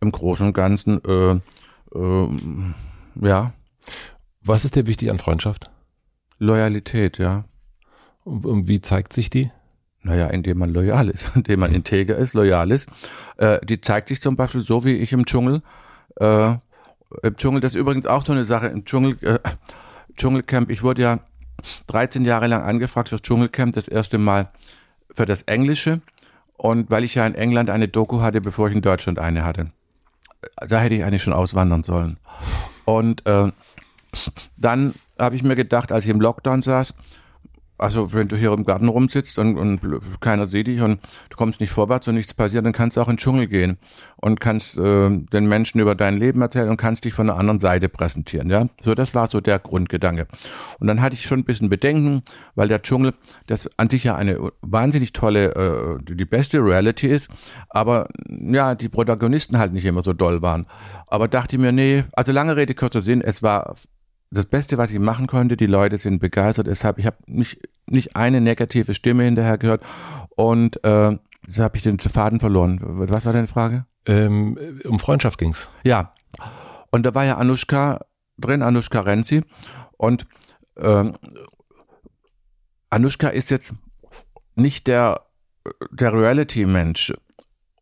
[0.01, 1.33] im Großen und Ganzen, äh,
[1.95, 2.29] äh,
[3.21, 3.53] ja,
[4.45, 5.71] Was ist dir wichtig an Freundschaft?
[6.39, 7.45] Loyalität, ja.
[8.25, 9.51] Und und wie zeigt sich die?
[10.03, 12.89] Naja, indem man loyal ist, indem man integer ist, loyal ist.
[13.37, 15.63] Äh, die zeigt sich zum Beispiel so wie ich im Dschungel.
[16.17, 16.55] Äh,
[17.23, 18.67] Im Dschungel, das ist übrigens auch so eine Sache.
[18.69, 19.39] Im Dschungel, äh,
[20.19, 21.21] Dschungelcamp, ich wurde ja
[21.87, 24.51] 13 Jahre lang angefragt fürs Dschungelcamp, das erste Mal
[25.11, 26.01] für das Englische.
[26.57, 29.73] Und weil ich ja in England eine Doku hatte, bevor ich in Deutschland eine hatte.
[30.57, 32.19] Da hätte ich eigentlich schon auswandern sollen.
[32.85, 33.51] Und äh,
[34.57, 36.95] dann habe ich mir gedacht, als ich im Lockdown saß,
[37.83, 39.81] also wenn du hier im Garten rumsitzt und, und
[40.21, 43.09] keiner sieht dich und du kommst nicht vorwärts und nichts passiert, dann kannst du auch
[43.09, 43.79] in den Dschungel gehen
[44.17, 47.59] und kannst äh, den Menschen über dein Leben erzählen und kannst dich von der anderen
[47.59, 48.49] Seite präsentieren.
[48.51, 50.27] Ja, so das war so der Grundgedanke.
[50.79, 52.23] Und dann hatte ich schon ein bisschen Bedenken,
[52.55, 53.15] weil der Dschungel,
[53.47, 57.31] das an sich ja eine wahnsinnig tolle, äh, die beste Reality ist,
[57.69, 60.67] aber ja, die Protagonisten halt nicht immer so doll waren.
[61.09, 63.75] Aber dachte mir, nee, also lange Rede kurzer Sinn, es war
[64.33, 65.57] das Beste, was ich machen konnte.
[65.57, 66.67] Die Leute sind begeistert.
[66.67, 69.85] Deshalb, ich habe nicht, nicht eine negative Stimme hinterher gehört.
[70.31, 72.81] Und äh, jetzt habe ich den Faden verloren.
[72.83, 73.85] Was war deine Frage?
[74.07, 75.69] Ähm, um Freundschaft ging's.
[75.85, 76.15] Ja.
[76.91, 78.01] Und da war ja Anushka
[78.39, 79.43] drin, Anushka Renzi.
[79.99, 80.25] Und
[80.79, 81.17] ähm,
[82.89, 83.75] Anushka ist jetzt
[84.55, 85.21] nicht der,
[85.91, 87.13] der Reality-Mensch.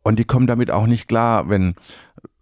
[0.02, 1.76] Und die kommen damit auch nicht klar, wenn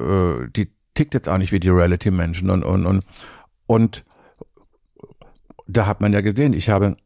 [0.00, 2.48] äh, die tickt jetzt auch nicht wie die Reality-Menschen.
[2.50, 3.04] Und, und, und,
[3.68, 4.04] und
[5.68, 6.96] da hat man ja gesehen, ich habe,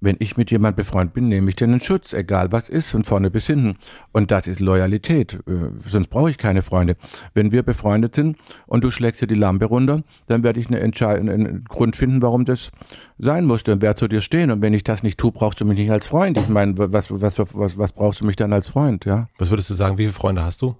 [0.00, 3.04] wenn ich mit jemand befreundet bin, nehme ich dir einen Schutz, egal was ist, von
[3.04, 3.76] vorne bis hinten.
[4.12, 5.34] Und das ist Loyalität.
[5.46, 6.96] Äh, Sonst brauche ich keine Freunde.
[7.34, 10.80] Wenn wir befreundet sind und du schlägst dir die Lampe runter, dann werde ich eine
[10.80, 12.72] einen Grund finden, warum das
[13.18, 13.62] sein muss.
[13.62, 14.50] Dann werde zu dir stehen.
[14.50, 16.38] Und wenn ich das nicht tue, brauchst du mich nicht als Freund.
[16.38, 19.28] Ich meine, was, was, was, was brauchst du mich dann als Freund, ja?
[19.38, 20.76] Was würdest du sagen, wie viele Freunde hast du?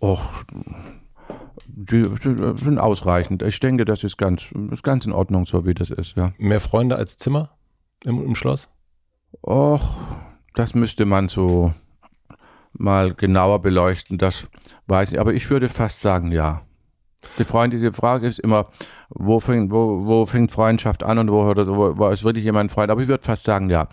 [0.00, 0.22] Och,
[1.74, 3.42] die sind ausreichend.
[3.42, 6.32] Ich denke, das ist ganz, ist ganz in Ordnung, so wie das ist, ja.
[6.38, 7.50] Mehr Freunde als Zimmer
[8.04, 8.68] im, im Schloss?
[9.42, 9.96] Och,
[10.54, 11.72] das müsste man so
[12.74, 14.48] mal genauer beleuchten, das
[14.86, 15.20] weiß ich.
[15.20, 16.62] Aber ich würde fast sagen, ja.
[17.38, 18.68] Die Freunde, die Frage ist immer,
[19.08, 22.72] wo fängt, wo, wo fängt Freundschaft an und wo, hört wo, wo ist wirklich jemand
[22.72, 22.90] Freund?
[22.90, 23.88] Aber ich würde fast sagen, ja.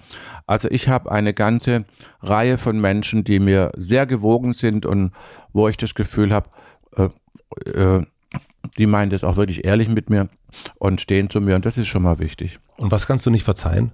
[0.48, 1.86] Also ich habe eine ganze
[2.22, 5.12] Reihe von Menschen, die mir sehr gewogen sind und
[5.54, 6.50] wo ich das Gefühl habe,
[7.66, 8.06] äh, äh,
[8.78, 10.30] die meinen das auch wirklich ehrlich mit mir
[10.78, 12.60] und stehen zu mir und das ist schon mal wichtig.
[12.78, 13.92] Und was kannst du nicht verzeihen?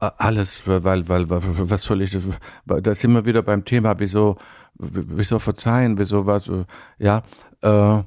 [0.00, 2.28] Äh, Alles, weil, weil, was soll ich, das-
[2.66, 4.36] da sind wir wieder beim Thema, wieso,
[4.78, 6.64] wieso verzeihen, wieso was, äh,
[6.98, 7.22] ja,
[7.62, 8.02] äh,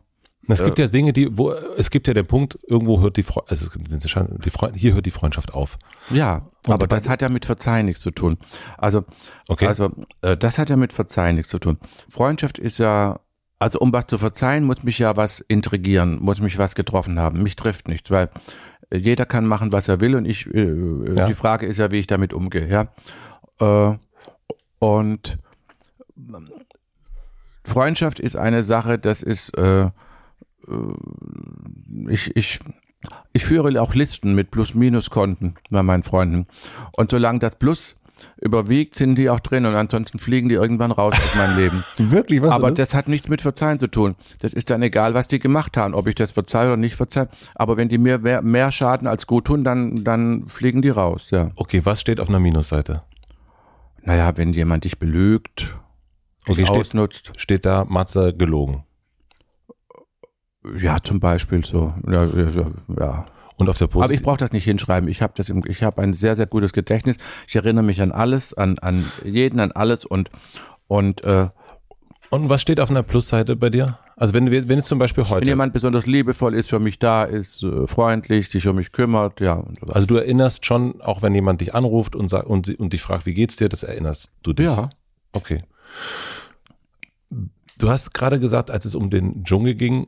[0.48, 3.50] Es gibt ja Dinge, die, wo, es gibt ja den Punkt, irgendwo hört die Freundschaft,
[3.52, 5.78] also die Freund, hier hört die Freundschaft auf.
[6.12, 8.38] ja, Und aber das hat ja mit Verzeihen nichts zu tun.
[8.78, 9.06] Also,
[9.48, 9.66] Okay.
[9.68, 9.92] also,
[10.22, 11.78] äh, das hat ja mit Verzeihen nichts zu tun.
[12.10, 13.20] Freundschaft ist ja,
[13.66, 17.42] also um was zu verzeihen, muss mich ja was intrigieren, muss mich was getroffen haben.
[17.42, 18.30] Mich trifft nichts, weil
[18.92, 21.26] äh, jeder kann machen, was er will und ich, äh, Ja.
[21.26, 22.94] die Frage ist ja, wie ich damit umgehe, ja.
[23.60, 23.98] Äh,
[24.78, 25.40] und
[26.16, 26.52] ähm,
[27.64, 29.90] Freundschaft ist eine Sache, das ist, äh, äh,
[32.10, 32.60] ich, ich,
[33.34, 36.46] ich führe auch Listen mit Plus-Minus-Konten bei meinen Freunden.
[36.92, 37.96] Und solange das Plus
[38.42, 41.84] überwiegt, sind die auch drin und ansonsten fliegen die irgendwann raus aus meinem Leben.
[42.12, 42.42] Wirklich?
[42.42, 44.16] Was Aber das hat nichts mit Verzeihen zu tun.
[44.40, 47.30] Das ist dann egal, was die gemacht haben, ob ich das verzeihe oder nicht verzeihe.
[47.56, 51.30] Aber wenn die mir mehr, mehr Schaden als gut tun, dann, dann fliegen die raus,
[51.32, 51.52] ja.
[51.56, 53.04] okay, was steht auf einer Minusseite?
[54.04, 55.76] Naja, wenn jemand dich belügt, dich
[56.48, 58.84] Okay, steht, ausnutzt, steht da Matze gelogen.
[60.78, 62.66] ja, zum Beispiel so, ja, ja,
[63.00, 63.26] ja.
[63.58, 65.10] Und auf der Aber ich brauche das nicht hinschreiben.
[65.10, 67.18] Ich habe das im, ich habe ein sehr sehr gutes Gedächtnis.
[67.48, 70.30] Ich erinnere mich an alles, an an jeden, an alles und
[70.88, 71.48] und äh,
[72.30, 73.98] Und was steht auf einer Plusseite bei dir?
[74.18, 77.00] Also wenn wir, wenn jetzt zum Beispiel wenn heute, jemand besonders liebevoll ist, für mich
[77.00, 79.64] da ist, äh, freundlich, sich um mich kümmert, ja.
[79.80, 83.02] So also du erinnerst schon, auch wenn jemand dich anruft und sagt und, und dich
[83.02, 84.66] fragt, wie geht's dir, das erinnerst du dich.
[84.66, 84.90] ja.
[85.34, 85.60] Okay.
[87.78, 90.08] Du hast gerade gesagt, als es um den Dschungel ging,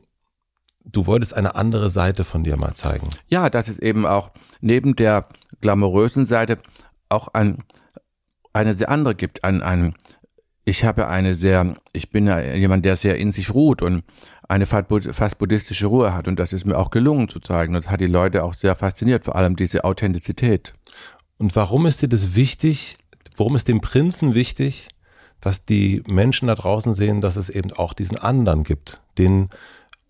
[0.90, 3.08] du wolltest eine andere Seite von dir mal zeigen.
[3.28, 4.30] Ja, dass es eben auch
[4.60, 5.28] neben der
[5.60, 6.58] glamourösen Seite
[7.08, 7.64] auch ein,
[8.52, 9.44] eine sehr andere gibt.
[9.44, 9.94] Ein, ein,
[10.64, 14.02] ich habe eine sehr, ich bin ja jemand, der sehr in sich ruht und
[14.48, 16.28] eine fast bud- fast buddhistische Ruhe hat.
[16.28, 17.74] Und das ist mir auch gelungen zu zeigen.
[17.74, 20.72] Das hat die Leute auch sehr fasziniert, vor allem diese Authentizität.
[21.38, 22.96] Und warum ist dir das wichtig?
[23.36, 24.88] Warum ist dem Prinzen wichtig,
[25.40, 29.48] dass die Menschen da draußen sehen, dass es eben auch diesen anderen gibt, den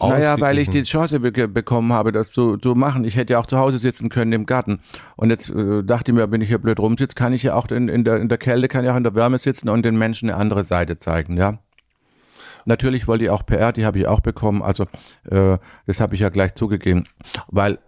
[0.01, 3.05] Naja, weil ich die Chance be bekommen habe, das zu, zu machen.
[3.05, 4.80] Ich hätte ja auch zu Hause sitzen können im Garten.
[5.16, 7.66] Und jetzt äh, dachte ich mir, wenn ich hier blöd rumsitze, kann ich ja auch
[7.68, 9.99] in, in, der, in der Kälte, kann ich auch in der Wärme sitzen und den
[9.99, 11.59] Menschen eine andere Seite zeigen, ja.
[12.64, 14.62] Natürlich wollte ich auch PR, die habe ich auch bekommen.
[14.62, 14.84] Also
[15.30, 17.05] äh, das habe ich ja gleich zugegeben,
[17.49, 17.78] weil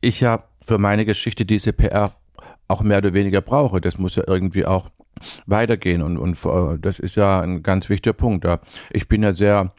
[0.00, 2.12] ich ja für meine Geschichte diese PR
[2.68, 3.80] auch mehr oder weniger brauche.
[3.80, 4.90] Das muss ja irgendwie auch
[5.46, 8.46] weitergehen und, und äh, das ist ja ein ganz wichtiger Punkt.
[8.90, 9.72] Ich bin ja sehr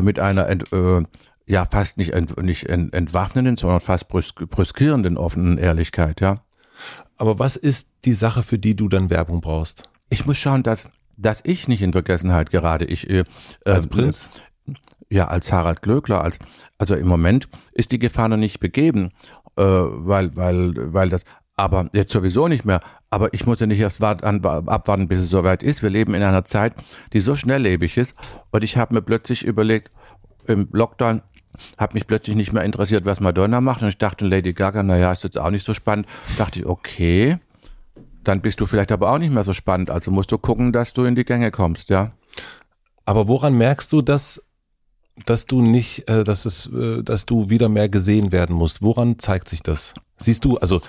[0.00, 1.02] mit einer ent, äh,
[1.46, 6.36] ja fast nicht, ent, nicht ent, entwaffnenden, sondern fast brüsk, brüskierenden offenen Ehrlichkeit, ja.
[7.16, 9.82] Aber was ist die Sache, für die du dann Werbung brauchst?
[10.08, 12.84] Ich muss schauen, dass, dass ich nicht in Vergessenheit gerade.
[12.84, 13.24] Ich, äh,
[13.64, 14.28] als Prinz?
[15.10, 16.38] Ja, als Harald Glöckler, als,
[16.78, 19.10] also im Moment ist die Gefahr noch nicht begeben,
[19.56, 21.24] äh, weil, weil, weil das,
[21.60, 22.80] aber jetzt sowieso nicht mehr.
[23.10, 25.82] Aber ich muss ja nicht erst warten, abwarten, bis es soweit ist.
[25.82, 26.72] Wir leben in einer Zeit,
[27.12, 28.14] die so schnelllebig ist.
[28.50, 29.92] Und ich habe mir plötzlich überlegt,
[30.46, 31.20] im Lockdown
[31.76, 33.82] hat mich plötzlich nicht mehr interessiert, was Madonna macht.
[33.82, 36.06] Und ich dachte, Lady Gaga, naja, ist jetzt auch nicht so spannend.
[36.38, 37.36] Dachte ich, okay,
[38.24, 39.90] dann bist du vielleicht aber auch nicht mehr so spannend.
[39.90, 42.12] Also musst du gucken, dass du in die Gänge kommst, ja.
[43.04, 44.42] Aber woran merkst du, dass
[45.26, 48.82] dass du nicht, äh, dass es, äh, dass du wieder mehr gesehen werden musst?
[48.82, 49.94] Woran zeigt sich das?
[50.16, 50.80] Siehst du, also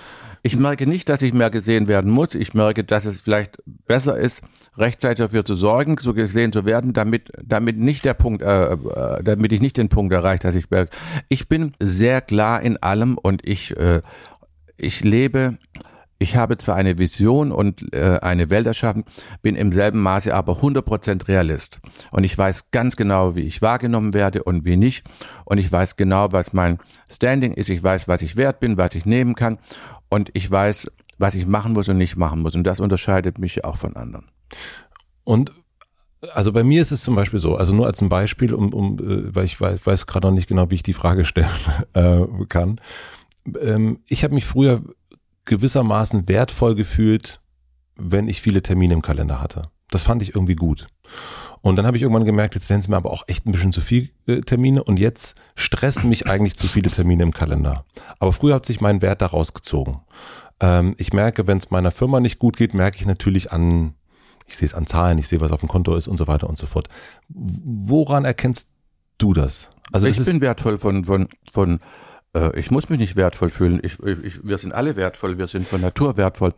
[0.43, 2.33] ich merke nicht, dass ich mehr gesehen werden muss.
[2.33, 4.41] Ich merke, dass es vielleicht besser ist,
[4.75, 9.23] rechtzeitig dafür zu sorgen, so gesehen zu werden, damit, damit nicht der Punkt, äh, äh,
[9.23, 10.65] damit ich nicht den Punkt erreiche, dass ich
[11.29, 14.01] Ich bin sehr klar in allem und ich, äh,
[14.77, 15.59] ich lebe
[16.21, 19.05] ich habe zwar eine Vision und äh, eine Welt erschaffen,
[19.41, 21.79] bin im selben Maße aber 100% Realist.
[22.11, 25.03] Und ich weiß ganz genau, wie ich wahrgenommen werde und wie nicht.
[25.45, 26.77] Und ich weiß genau, was mein
[27.09, 27.69] Standing ist.
[27.69, 29.57] Ich weiß, was ich wert bin, was ich nehmen kann.
[30.09, 32.53] Und ich weiß, was ich machen muss und nicht machen muss.
[32.53, 34.25] Und das unterscheidet mich auch von anderen.
[35.23, 35.51] Und
[36.35, 38.99] also bei mir ist es zum Beispiel so, also nur als ein Beispiel, um, um
[38.99, 41.49] äh, weil ich weiß, weiß gerade noch nicht genau, wie ich die Frage stellen
[41.93, 42.79] äh, kann.
[43.59, 44.83] Ähm, ich habe mich früher
[45.45, 47.41] gewissermaßen wertvoll gefühlt,
[47.95, 49.69] wenn ich viele Termine im Kalender hatte.
[49.89, 50.87] Das fand ich irgendwie gut.
[51.61, 53.71] Und dann habe ich irgendwann gemerkt, jetzt werden es mir aber auch echt ein bisschen
[53.71, 57.85] zu viel äh, Termine und jetzt stressen mich eigentlich zu viele Termine im Kalender.
[58.19, 60.01] Aber früher hat sich mein Wert daraus gezogen.
[60.59, 63.93] Ähm, ich merke, wenn es meiner Firma nicht gut geht, merke ich natürlich an,
[64.47, 66.49] ich sehe es an Zahlen, ich sehe, was auf dem Konto ist und so weiter
[66.49, 66.87] und so fort.
[67.29, 68.69] Woran erkennst
[69.19, 69.69] du das?
[69.91, 71.79] Also ich bin wertvoll von, von, von
[72.35, 73.79] äh, ich muss mich nicht wertvoll fühlen.
[73.83, 76.53] Ich, ich, wir sind alle wertvoll, wir sind von Natur wertvoll.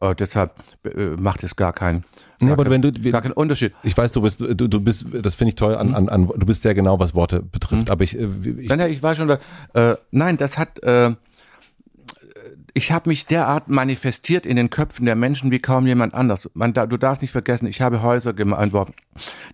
[0.00, 0.52] Äh, deshalb
[0.84, 2.04] äh, macht es gar keinen,
[2.40, 3.72] nee, aber wenn du, gar keinen Unterschied.
[3.82, 6.46] Ich weiß, du bist, du, du bist, das finde ich toll an, an, an, du
[6.46, 7.86] bist sehr genau, was Worte betrifft.
[7.86, 7.92] Mhm.
[7.92, 9.38] Aber ich, äh, ich, nein, ich war schon da.
[9.74, 11.14] Äh, nein, das hat, äh,
[12.78, 16.48] ich habe mich derart manifestiert in den Köpfen der Menschen wie kaum jemand anders.
[16.54, 18.94] Man, du darfst nicht vergessen, ich habe Häuser entworfen.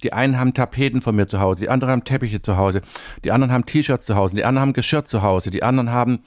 [0.02, 2.82] Die einen haben Tapeten von mir zu Hause, die anderen haben Teppiche zu Hause,
[3.24, 6.20] die anderen haben T-Shirts zu Hause, die anderen haben Geschirr zu Hause, die anderen haben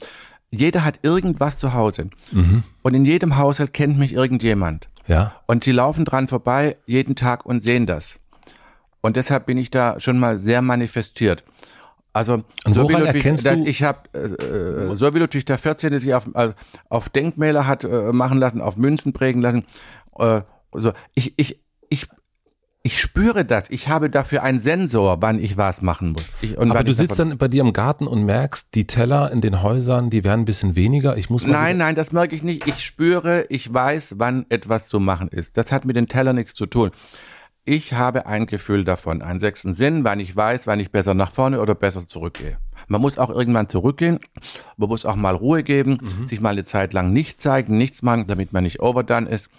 [0.49, 2.09] jeder hat irgendwas zu Hause.
[2.31, 2.63] Mhm.
[2.81, 4.87] Und in jedem Haushalt kennt mich irgendjemand.
[5.05, 5.33] Ja.
[5.45, 8.19] Und sie laufen dran vorbei jeden Tag und sehen das.
[9.01, 11.43] Und deshalb bin ich da schon mal sehr manifestiert.
[12.13, 13.65] Also so wie Ludwig, du?
[13.65, 15.99] ich habe äh, so wie Ludwig der 14.
[15.99, 16.53] sich auf, äh,
[16.89, 19.65] auf Denkmäler hat äh, machen lassen, auf Münzen prägen lassen.
[20.17, 20.41] Äh,
[20.73, 22.07] so ich ich ich
[22.87, 23.69] ich spüre das.
[23.69, 26.37] Ich habe dafür einen Sensor, wann ich was machen muss.
[26.39, 29.61] Ich, Aber du sitzt dann bei dir im Garten und merkst, die Teller in den
[29.61, 31.17] Häusern, die werden ein bisschen weniger.
[31.17, 32.65] Ich muss nein, nein, das merke ich nicht.
[32.65, 35.57] Ich spüre, ich weiß, wann etwas zu machen ist.
[35.57, 36.91] Das hat mit den Tellern nichts zu tun.
[37.69, 41.33] Ich habe ein Gefühl davon, einen sechsten Sinn, wann ich weiß, wann ich besser nach
[41.33, 42.59] vorne oder besser zurückgehe.
[42.87, 44.21] Man muss auch irgendwann zurückgehen,
[44.77, 46.29] man muss auch mal Ruhe geben, mhm.
[46.29, 49.49] sich mal eine Zeit lang nicht zeigen, nichts machen, damit man nicht overdone ist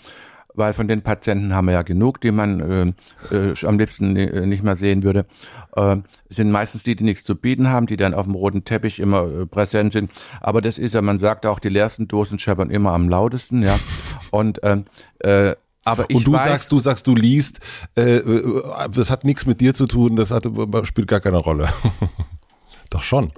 [0.55, 2.95] weil von den Patienten haben wir ja genug, die man
[3.31, 5.25] äh, äh, am liebsten äh, nicht mehr sehen würde.
[5.77, 5.99] Äh,
[6.31, 9.23] sind meistens die, die nichts zu bieten haben, die dann auf dem roten Teppich immer
[9.23, 10.11] äh, präsent sind.
[10.41, 13.79] Aber das ist ja, man sagt auch, die leersten Dosen scheppern immer am lautesten, ja.
[14.33, 14.87] Und ähm,
[15.21, 15.55] äh,
[15.89, 17.61] aber ich und du weiß, sagst, du sagst, du liest,
[17.97, 20.45] äh, äh das hat nichts mit dir zu tun, das hat,
[20.85, 21.69] spielt gar keine Rolle.
[22.91, 23.33] Doch schon.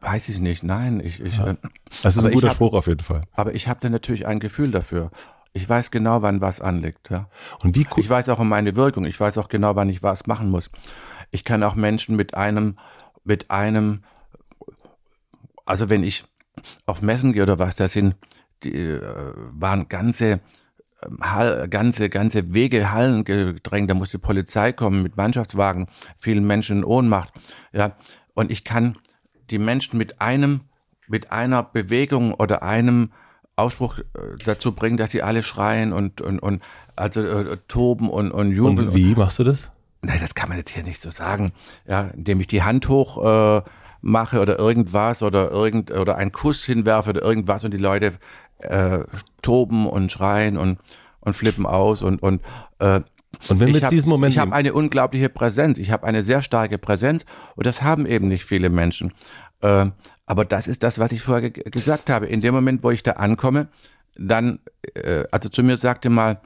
[0.00, 1.00] Weiß ich nicht, nein.
[1.00, 1.56] Ich, ich, ja.
[2.02, 3.22] Das ist ein guter hab, Spruch auf jeden Fall.
[3.32, 5.10] Aber ich habe da natürlich ein Gefühl dafür.
[5.52, 7.10] Ich weiß genau, wann was anliegt.
[7.10, 7.28] Ja.
[7.62, 9.04] Und wie ich weiß auch um meine Wirkung.
[9.04, 10.70] Ich weiß auch genau, wann ich was machen muss.
[11.30, 12.76] Ich kann auch Menschen mit einem,
[13.22, 14.02] mit einem,
[15.64, 16.24] also wenn ich
[16.86, 18.16] auf Messen gehe oder was, da sind,
[18.64, 20.40] die äh, waren ganze
[21.20, 26.84] Hall, ganze, ganze Wege, Hallen gedrängt, da musste Polizei kommen mit Mannschaftswagen, vielen Menschen in
[26.84, 27.32] Ohnmacht,
[27.72, 27.96] ja.
[28.34, 28.96] Und ich kann
[29.50, 30.60] die Menschen mit einem,
[31.06, 33.10] mit einer Bewegung oder einem
[33.56, 34.02] Ausspruch äh,
[34.44, 36.62] dazu bringen, dass sie alle schreien und, und, und
[36.96, 38.88] also äh, toben und, und jubeln.
[38.88, 39.70] Und wie machst du das?
[40.02, 41.52] nein, das kann man jetzt hier nicht so sagen,
[41.86, 43.62] ja, indem ich die Hand hoch äh,
[44.02, 48.12] mache oder irgendwas oder irgend oder einen Kuss hinwerfe oder irgendwas und die Leute
[48.58, 49.00] äh,
[49.40, 50.78] toben und schreien und
[51.20, 52.42] und flippen aus und und
[52.80, 52.96] äh,
[53.48, 55.90] Und wenn wir ich jetzt hab- diesen Moment ich habe nehmen- eine unglaubliche Präsenz, ich
[55.92, 57.24] habe eine sehr starke Präsenz
[57.56, 59.12] und das haben eben nicht viele Menschen.
[59.60, 59.86] Äh,
[60.26, 62.26] aber das ist das, was ich vorher ge gesagt habe.
[62.26, 63.68] In dem Moment, wo ich da ankomme,
[64.16, 64.58] dann,
[64.94, 66.40] äh, also zu mir sagte mal,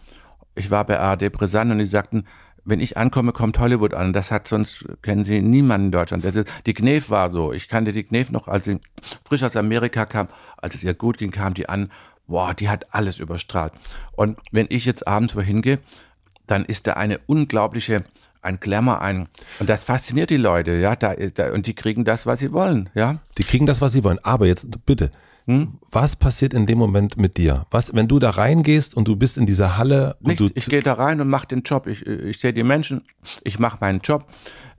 [0.54, 2.26] ich war bei ARD Brisant und die sagten,
[2.66, 4.12] wenn ich ankomme, kommt Hollywood an.
[4.12, 6.24] Das hat sonst, kennen Sie niemanden in Deutschland.
[6.24, 7.52] Das ist, die Knef war so.
[7.52, 8.80] Ich kannte die Knef noch, als sie
[9.26, 10.28] frisch aus Amerika kam,
[10.58, 11.90] als es ihr gut ging, kam die an.
[12.26, 13.72] Boah, die hat alles überstrahlt.
[14.16, 15.78] Und wenn ich jetzt abends wohin gehe,
[16.48, 18.04] dann ist da eine unglaubliche,
[18.42, 19.28] ein Glamour, ein,
[19.60, 22.90] und das fasziniert die Leute, ja, da, da, und die kriegen das, was sie wollen,
[22.94, 23.18] ja.
[23.38, 24.18] Die kriegen das, was sie wollen.
[24.22, 25.10] Aber jetzt bitte,
[25.46, 25.78] Hm?
[25.92, 27.66] was passiert in dem Moment mit dir?
[27.70, 30.46] Was, wenn du da reingehst und du bist in dieser Halle und Nichts.
[30.46, 31.86] du Ich gehe da rein und mache den Job.
[31.86, 33.02] Ich, ich sehe die Menschen,
[33.44, 34.26] ich mache meinen Job,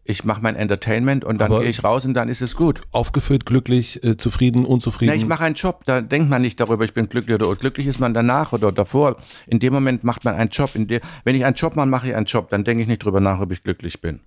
[0.03, 2.81] ich mache mein Entertainment und dann gehe ich raus und dann ist es gut.
[2.91, 5.13] aufgefüllt, glücklich, äh, zufrieden, unzufrieden?
[5.13, 7.87] Na, ich mache einen Job, da denkt man nicht darüber, ich bin glücklich oder glücklich
[7.87, 9.17] ist man danach oder davor.
[9.47, 10.75] In dem Moment macht man einen Job.
[10.75, 13.03] In der, wenn ich einen Job mache, mache ich einen Job, dann denke ich nicht
[13.03, 14.19] drüber nach, ob ich glücklich bin.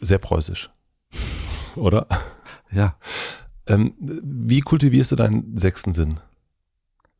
[0.00, 0.70] Sehr preußisch.
[1.76, 2.06] Oder?
[2.72, 2.96] Ja.
[3.68, 6.20] Ähm, wie kultivierst du deinen sechsten Sinn?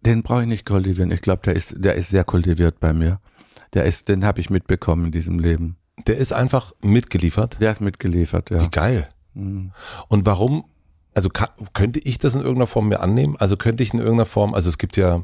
[0.04, 1.10] Den brauche ich nicht kultivieren.
[1.10, 3.20] Ich glaube, der ist, der ist sehr kultiviert bei mir.
[3.74, 5.76] Der ist, den habe ich mitbekommen in diesem Leben.
[6.06, 7.58] Der ist einfach mitgeliefert.
[7.60, 8.62] Der ist mitgeliefert, ja.
[8.62, 9.08] Wie geil.
[9.34, 9.72] Mhm.
[10.08, 10.64] Und warum,
[11.14, 13.36] also kann, könnte ich das in irgendeiner Form mir annehmen?
[13.38, 15.22] Also könnte ich in irgendeiner Form, also es gibt ja,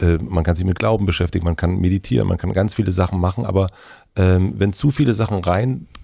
[0.00, 3.20] äh, man kann sich mit Glauben beschäftigen, man kann meditieren, man kann ganz viele Sachen
[3.20, 3.68] machen, aber
[4.16, 5.42] ähm, wenn zu viele Sachen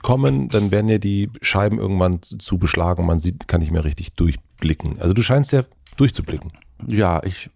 [0.01, 4.15] reinkommen, dann werden ja die Scheiben irgendwann zu beschlagen, man sieht, kann nicht mehr richtig
[4.15, 5.01] durchblicken.
[5.01, 5.65] Also du scheinst ja
[5.97, 6.53] durchzublicken.
[6.89, 7.51] Ja, ich,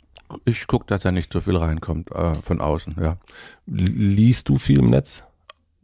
[0.45, 3.17] ich gucke, dass da nicht so viel reinkommt äh, von außen, ja.
[3.67, 5.25] Liest du viel im Netz?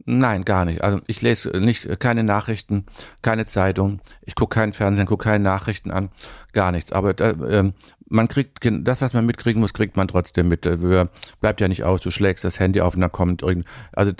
[0.05, 0.83] Nein, gar nicht.
[0.83, 2.85] Also ich lese nicht keine Nachrichten,
[3.21, 4.01] keine Zeitung.
[4.23, 6.09] Ich gucke keinen Fernsehen, gucke keine Nachrichten an,
[6.53, 6.91] gar nichts.
[6.91, 7.73] Aber da, ähm,
[8.11, 10.65] man kriegt das, was man mitkriegen muss, kriegt man trotzdem mit.
[10.65, 11.09] Wir-
[11.39, 12.01] Bleibt ja nicht aus.
[12.01, 13.65] Du schlägst das Handy auf und dann kommt irgend.
[13.93, 14.11] Also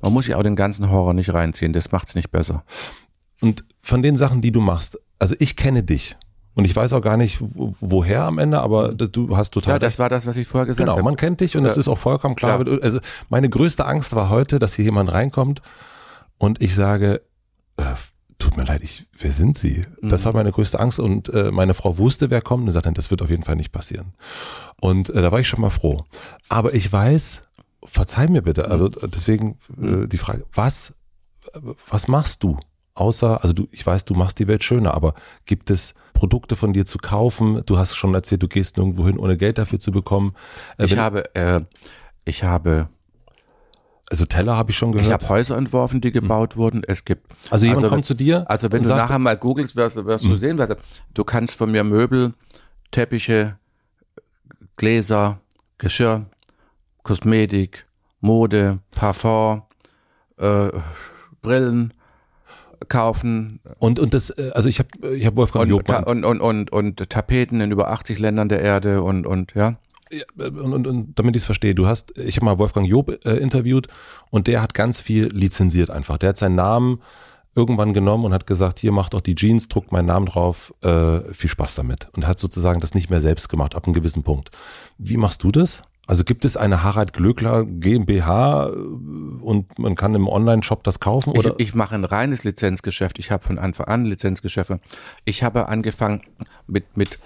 [0.00, 1.72] man muss sich auch den ganzen Horror nicht reinziehen.
[1.72, 2.64] Das macht's nicht besser.
[3.40, 6.16] Und von den Sachen, die du machst, also ich kenne dich
[6.54, 9.78] und ich weiß auch gar nicht, wo- woher am Ende, aber du hast total Ja,
[9.80, 11.02] das war das, was ich vorher gesagt Genau, habe.
[11.02, 11.80] man kennt dich und es Ja.
[11.80, 12.64] ist auch vollkommen klar.
[12.66, 12.78] Ja.
[12.80, 15.62] Also meine größte Angst war heute, dass hier jemand reinkommt
[16.38, 17.22] und ich sage,
[17.76, 17.82] äh,
[18.44, 19.86] tut mir leid, ich, wer sind Sie?
[20.02, 20.24] Das Mhm.
[20.26, 23.22] war meine größte Angst und äh, meine Frau wusste, wer kommt und sagte, das wird
[23.22, 24.12] auf jeden Fall nicht passieren.
[24.80, 26.04] Und äh, da war ich schon mal froh.
[26.48, 27.42] Aber ich weiß,
[27.84, 29.10] verzeih mir bitte, also Mhm.
[29.10, 30.94] deswegen äh, die Frage, was,
[31.88, 32.58] was machst du?
[32.94, 35.14] Außer, also du, ich weiß, du machst die Welt schöner, aber
[35.46, 37.62] gibt es Produkte von dir zu kaufen?
[37.66, 40.34] Du hast schon erzählt, du gehst nirgendwo hin, ohne Geld dafür zu bekommen.
[40.78, 41.60] Äh, Ich habe, äh,
[42.24, 42.88] ich habe,
[44.10, 45.06] Also Teller habe ich schon gehört.
[45.06, 46.82] ich habe Häuser entworfen, die gebaut wurden.
[46.86, 48.48] Es gibt also jemand kommt zu dir.
[48.50, 50.70] Also wenn du sagt, nachher mal googelst, wirst, wirst du sehen, was
[51.14, 52.34] du kannst von mir Möbel,
[52.90, 53.58] Teppiche,
[54.76, 55.40] Gläser,
[55.78, 56.26] Geschirr,
[57.02, 57.86] Kosmetik,
[58.20, 59.62] Mode, Parfum,
[60.38, 60.68] äh,
[61.42, 61.94] Brillen
[62.88, 66.72] kaufen und und das, äh, also ich habe ich hab Wolfgang und, und, und, und,
[66.72, 69.76] und Tapeten in über 80 Ländern der Erde und, und ja.
[70.38, 73.36] Und, und, und damit ich es verstehe, du hast, ich habe mal Wolfgang Job äh,
[73.36, 73.88] interviewt
[74.30, 76.18] und der hat ganz viel lizenziert einfach.
[76.18, 77.00] Der hat seinen Namen
[77.54, 81.20] irgendwann genommen und hat gesagt, hier macht doch die Jeans, druckt meinen Namen drauf, äh,
[81.32, 84.50] viel Spaß damit und hat sozusagen das nicht mehr selbst gemacht ab einem gewissen Punkt.
[84.98, 85.82] Wie machst du das?
[86.06, 91.30] Also gibt es eine Harald Glöckler GmbH äh, und man kann im Online-Shop das kaufen
[91.30, 91.54] oder?
[91.58, 93.18] Ich, ich mache ein reines Lizenzgeschäft.
[93.18, 94.80] Ich habe von Anfang an Lizenzgeschäfte.
[95.24, 96.22] Ich habe angefangen
[96.66, 97.18] mit, mit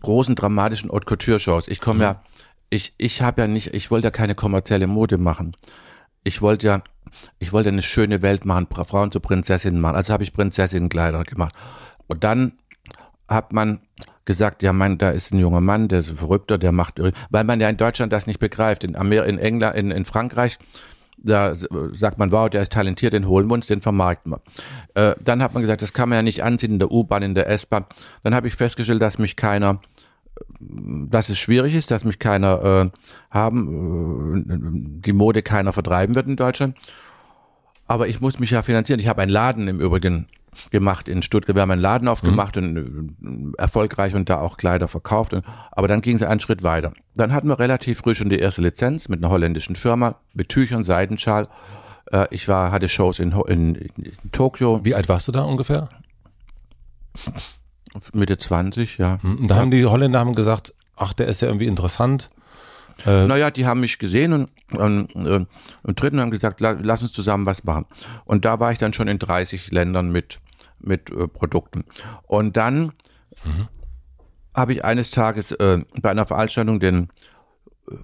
[0.00, 1.68] großen dramatischen Haute Couture Shows.
[1.68, 2.22] Ich komme ja,
[2.70, 5.54] ich, ich habe ja nicht, ich wollte ja keine kommerzielle Mode machen.
[6.24, 6.82] Ich wollte ja,
[7.38, 9.96] ich wollte eine schöne Welt machen, Frauen zu Prinzessinnen machen.
[9.96, 11.54] Also habe ich Prinzessinnenkleider gemacht.
[12.06, 12.52] Und dann
[13.28, 13.80] hat man
[14.24, 17.00] gesagt, ja, mein, da ist ein junger Mann, der ist ein Verrückter, der macht,
[17.30, 18.84] weil man ja in Deutschland das nicht begreift.
[18.84, 20.58] In Amer in England, in, in Frankreich,
[21.22, 24.40] da sagt man, wow, der ist talentiert, den holen wir uns, den vermarkten wir.
[24.94, 27.34] Äh, dann hat man gesagt, das kann man ja nicht anziehen in der U-Bahn, in
[27.34, 27.84] der S-Bahn.
[28.22, 29.80] Dann habe ich festgestellt, dass mich keiner,
[30.60, 32.90] dass es schwierig ist, dass mich keiner äh,
[33.30, 36.76] haben, äh, die Mode keiner vertreiben wird in Deutschland.
[37.86, 39.00] Aber ich muss mich ja finanzieren.
[39.00, 40.26] Ich habe einen Laden im Übrigen
[40.70, 41.56] gemacht in Stuttgart.
[41.56, 45.36] Wir haben einen Laden aufgemacht und äh, erfolgreich und da auch Kleider verkauft.
[45.70, 46.92] Aber dann ging es einen Schritt weiter.
[47.14, 50.84] Dann hatten wir relativ früh schon die erste Lizenz mit einer holländischen Firma, mit Tüchern,
[50.84, 51.48] Seidenschal.
[52.12, 55.88] Äh, ich war, hatte Shows in, in, in Tokio, Wie alt warst du da ungefähr?
[58.12, 59.18] Mitte 20, ja.
[59.22, 62.28] Und da haben die Holländer haben gesagt, ach, der ist ja irgendwie interessant.
[63.06, 65.46] Äh, Naja, die haben mich gesehen und, und, äh,
[65.82, 67.86] und dritten haben gesagt, la, lass uns zusammen was machen.
[68.24, 70.38] Und da war ich dann schon in 30 Ländern mit,
[70.78, 71.84] mit äh, Produkten.
[72.26, 72.92] Und dann
[74.54, 77.08] habe ich eines Tages äh, bei einer Veranstaltung den
[77.88, 77.94] äh,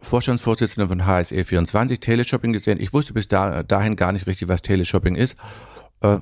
[0.00, 2.80] Vorstandsvorsitzenden von HSE24 Teleshopping gesehen.
[2.80, 5.36] Ich wusste bis da, dahin gar nicht richtig, was Teleshopping ist.
[6.00, 6.18] Äh,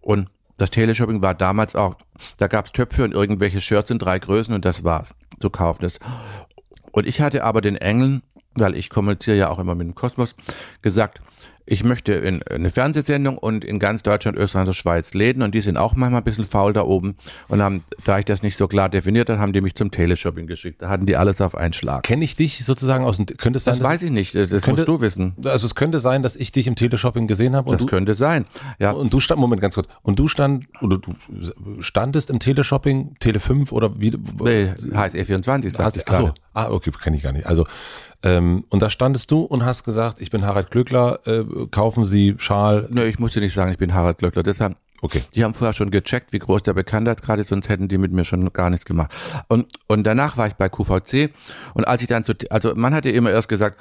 [0.00, 1.96] und das Teleshopping war damals auch,
[2.36, 5.82] da gab's Töpfe und irgendwelche Shirts in drei Größen und das war's zu kaufen.
[5.82, 5.98] Das.
[6.94, 8.22] Und ich hatte aber den Engeln,
[8.54, 10.36] weil ich kommuniziere ja auch immer mit dem Kosmos,
[10.80, 11.20] gesagt,
[11.66, 15.60] ich möchte in eine Fernsehsendung und in ganz Deutschland, Österreich und Schweiz Läden und die
[15.62, 17.16] sind auch manchmal ein bisschen faul da oben
[17.48, 20.46] und haben, da ich das nicht so klar definiert habe, haben die mich zum Teleshopping
[20.46, 20.82] geschickt.
[20.82, 22.02] Da hatten die alles auf einen Schlag.
[22.02, 24.72] Kenne ich dich sozusagen aus dem, könnte es sein, Das weiß ich nicht, das, könnte-
[24.72, 25.34] musst du wissen.
[25.44, 28.14] also es könnte sein, dass ich dich im Teleshopping gesehen habe und Das du, könnte
[28.14, 28.44] sein.
[28.78, 31.14] Ja, und du stand, Moment, ganz kurz, und du stand, oder du
[31.80, 34.10] standest im Teleshopping, Tele 5 oder wie?
[34.42, 36.34] nee, HSE24 sagt Hast, ich achso, gerade.
[36.52, 37.46] ah, okay, kenne ich gar nicht.
[37.46, 37.66] Also,
[38.24, 42.34] ähm, und da standest du und hast gesagt, ich bin Harald Glöckler, äh, kaufen Sie
[42.38, 42.88] Schal.
[42.90, 44.42] Nee, ich musste nicht sagen, ich bin Harald Glöckler.
[44.42, 45.20] Deshalb, Okay.
[45.34, 48.24] die haben vorher schon gecheckt, wie groß der Bekanntheitsgrad ist, sonst hätten die mit mir
[48.24, 49.12] schon gar nichts gemacht.
[49.48, 51.30] Und, und danach war ich bei QVC
[51.74, 53.78] und als ich dann zu, also man hatte immer erst gesagt,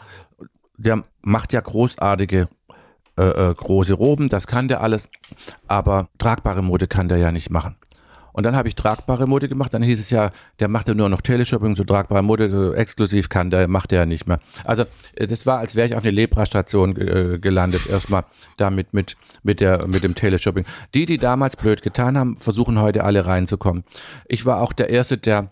[0.76, 2.50] der macht ja großartige
[3.16, 5.08] äh, äh, große Roben, das kann der alles,
[5.68, 7.78] aber tragbare Mode kann der ja nicht machen.
[8.34, 11.08] Und dann habe ich tragbare Mode gemacht, dann hieß es ja, der macht ja nur
[11.08, 14.40] noch Teleshopping, so tragbare Mode, so exklusiv kann, der macht er ja nicht mehr.
[14.66, 14.84] Also
[15.16, 18.26] äh, das war, als wäre ich auf eine Lepra-Station äh, gelandet, erstmal
[18.58, 20.66] damit mit, mit, der, mit dem Teleshopping.
[20.94, 23.84] Die, die damals blöd getan haben, versuchen heute alle reinzukommen.
[24.28, 25.50] Ich war auch der Erste, der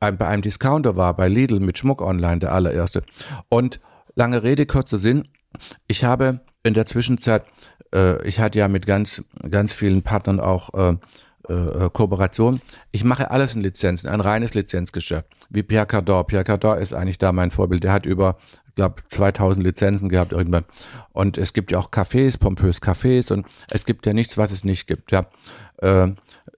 [0.00, 3.02] bei einem Discounter war, bei Lidl mit Schmuck online, der allererste.
[3.50, 3.80] Und
[4.14, 5.24] lange Rede, kurzer Sinn,
[5.86, 7.44] ich habe in der Zwischenzeit,
[7.94, 10.96] äh, ich hatte ja mit ganz, ganz vielen Partnern auch äh,
[11.50, 12.60] äh, Kooperation.
[12.92, 15.26] Ich mache alles in Lizenzen, ein reines Lizenzgeschäft.
[15.50, 16.24] Wie Pierre Cardin.
[16.26, 17.84] Pierre Cardin ist eigentlich da mein Vorbild.
[17.84, 18.36] Der hat über,
[18.68, 20.64] ich glaube, 2000 Lizenzen gehabt irgendwann.
[21.12, 24.64] Und es gibt ja auch Cafés, pompös Cafés und es gibt ja nichts, was es
[24.64, 25.12] nicht gibt.
[25.12, 25.26] Ja.
[25.78, 26.12] Äh,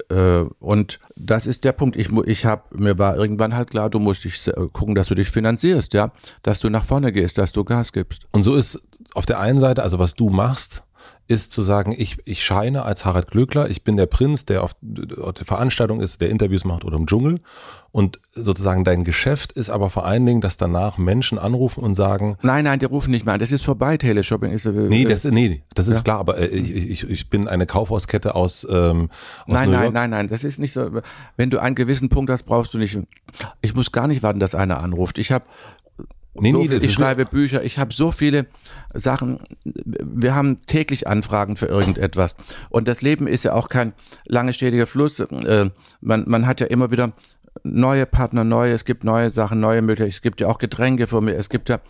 [0.08, 1.96] äh, und das ist der Punkt.
[1.96, 5.14] Ich, ich habe mir war irgendwann halt klar, du musst dich äh, gucken, dass du
[5.14, 6.12] dich finanzierst, ja,
[6.42, 8.26] dass du nach vorne gehst, dass du Gas gibst.
[8.32, 8.80] Und so ist
[9.14, 10.82] auf der einen Seite, also was du machst,
[11.28, 14.72] ist zu sagen, ich, ich scheine als Harald Glöckler, ich bin der Prinz, der auf,
[15.20, 17.40] auf der Veranstaltung ist, der Interviews macht oder im Dschungel.
[17.92, 22.36] Und sozusagen dein Geschäft ist aber vor allen Dingen, dass danach Menschen anrufen und sagen,
[22.42, 23.40] Nein, nein, die rufen nicht mehr an.
[23.40, 23.96] Das ist vorbei.
[23.96, 26.02] Teleshopping ist äh, nee, das, nee, das ist Ja.
[26.02, 29.08] klar, aber äh, ich, ich, ich bin eine Kaufhauskette aus, ähm,
[29.42, 29.94] aus Nein, New nein, York.
[29.94, 30.90] nein, nein, das ist nicht so.
[31.36, 32.98] Wenn du einen gewissen Punkt hast, brauchst du nicht.
[33.60, 35.18] Ich muss gar nicht warten, dass einer anruft.
[35.18, 35.44] Ich habe
[36.34, 38.46] Nee, so nee, ich schreibe Bücher, ich habe so viele
[38.94, 39.40] Sachen.
[39.64, 42.36] Wir haben täglich Anfragen für irgendetwas.
[42.70, 43.92] Und das Leben ist ja auch kein
[44.26, 45.20] lange stetiger Fluss.
[45.20, 47.12] Äh, man, man hat ja immer wieder
[47.64, 50.10] neue Partner, neue, es gibt neue Sachen, neue Möglichkeiten.
[50.10, 51.80] Es gibt ja auch Getränke für mich, es gibt ja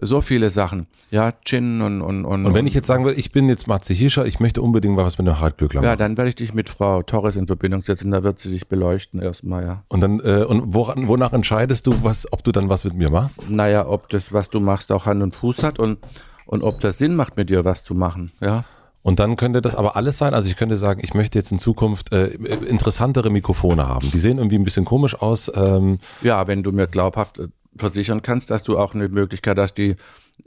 [0.00, 0.86] so viele Sachen.
[1.10, 2.46] Ja, Gin und und und.
[2.46, 5.18] Und wenn ich jetzt sagen will, ich bin jetzt Matze Hirscher, ich möchte unbedingt was
[5.18, 5.98] mit dem Harald Glöckler ja, machen.
[5.98, 9.20] dann werde ich dich mit Frau Torres in Verbindung setzen, da wird sie dich beleuchten
[9.20, 9.84] erstmal, ja.
[9.88, 13.10] Und dann, äh, und woran, wonach entscheidest du, was, ob du dann was mit mir
[13.10, 13.50] machst?
[13.50, 15.98] naja, ob das, was du machst, auch Hand und Fuß hat und,
[16.46, 18.64] und ob das Sinn macht, mit dir was zu machen, ja.
[19.02, 20.32] Und dann könnte das aber alles sein.
[20.32, 24.10] Also ich könnte sagen, ich möchte jetzt in Zukunft äh, interessantere Mikrofone haben.
[24.12, 25.50] Die sehen irgendwie ein bisschen komisch aus.
[25.54, 29.74] Ähm, Ja, wenn du mir glaubhaft äh, versichern kannst, dass du auch eine Möglichkeit hast,
[29.74, 29.96] die,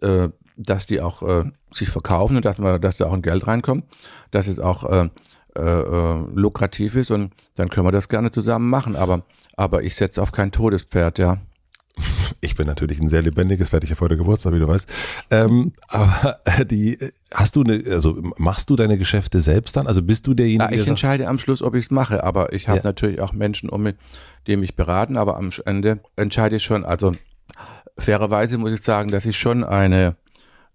[0.01, 3.45] äh, dass die auch äh, sich verkaufen und dass man, dass da auch ein Geld
[3.45, 3.83] reinkommt,
[4.31, 5.09] dass es auch äh,
[5.57, 8.95] äh, äh, lukrativ ist und dann können wir das gerne zusammen machen.
[8.95, 9.23] Aber,
[9.55, 11.37] aber ich setze auf kein Todespferd, ja.
[12.45, 14.87] Ich bin natürlich ein sehr lebendiges, werde ich ja heute Geburtstag, wie du weißt.
[15.31, 16.39] Ähm, aber
[16.69, 16.97] die,
[17.33, 19.87] hast du eine, also machst du deine Geschäfte selbst dann?
[19.87, 22.23] Also bist du derjenige, Ja, der ich sagt, entscheide am Schluss, ob ich es mache,
[22.23, 22.83] aber ich habe Ja.
[22.83, 23.95] natürlich auch Menschen um mich,
[24.47, 27.15] die mich beraten, aber am Ende entscheide ich schon, also
[27.97, 30.15] fairerweise muss ich sagen, dass ich schon eine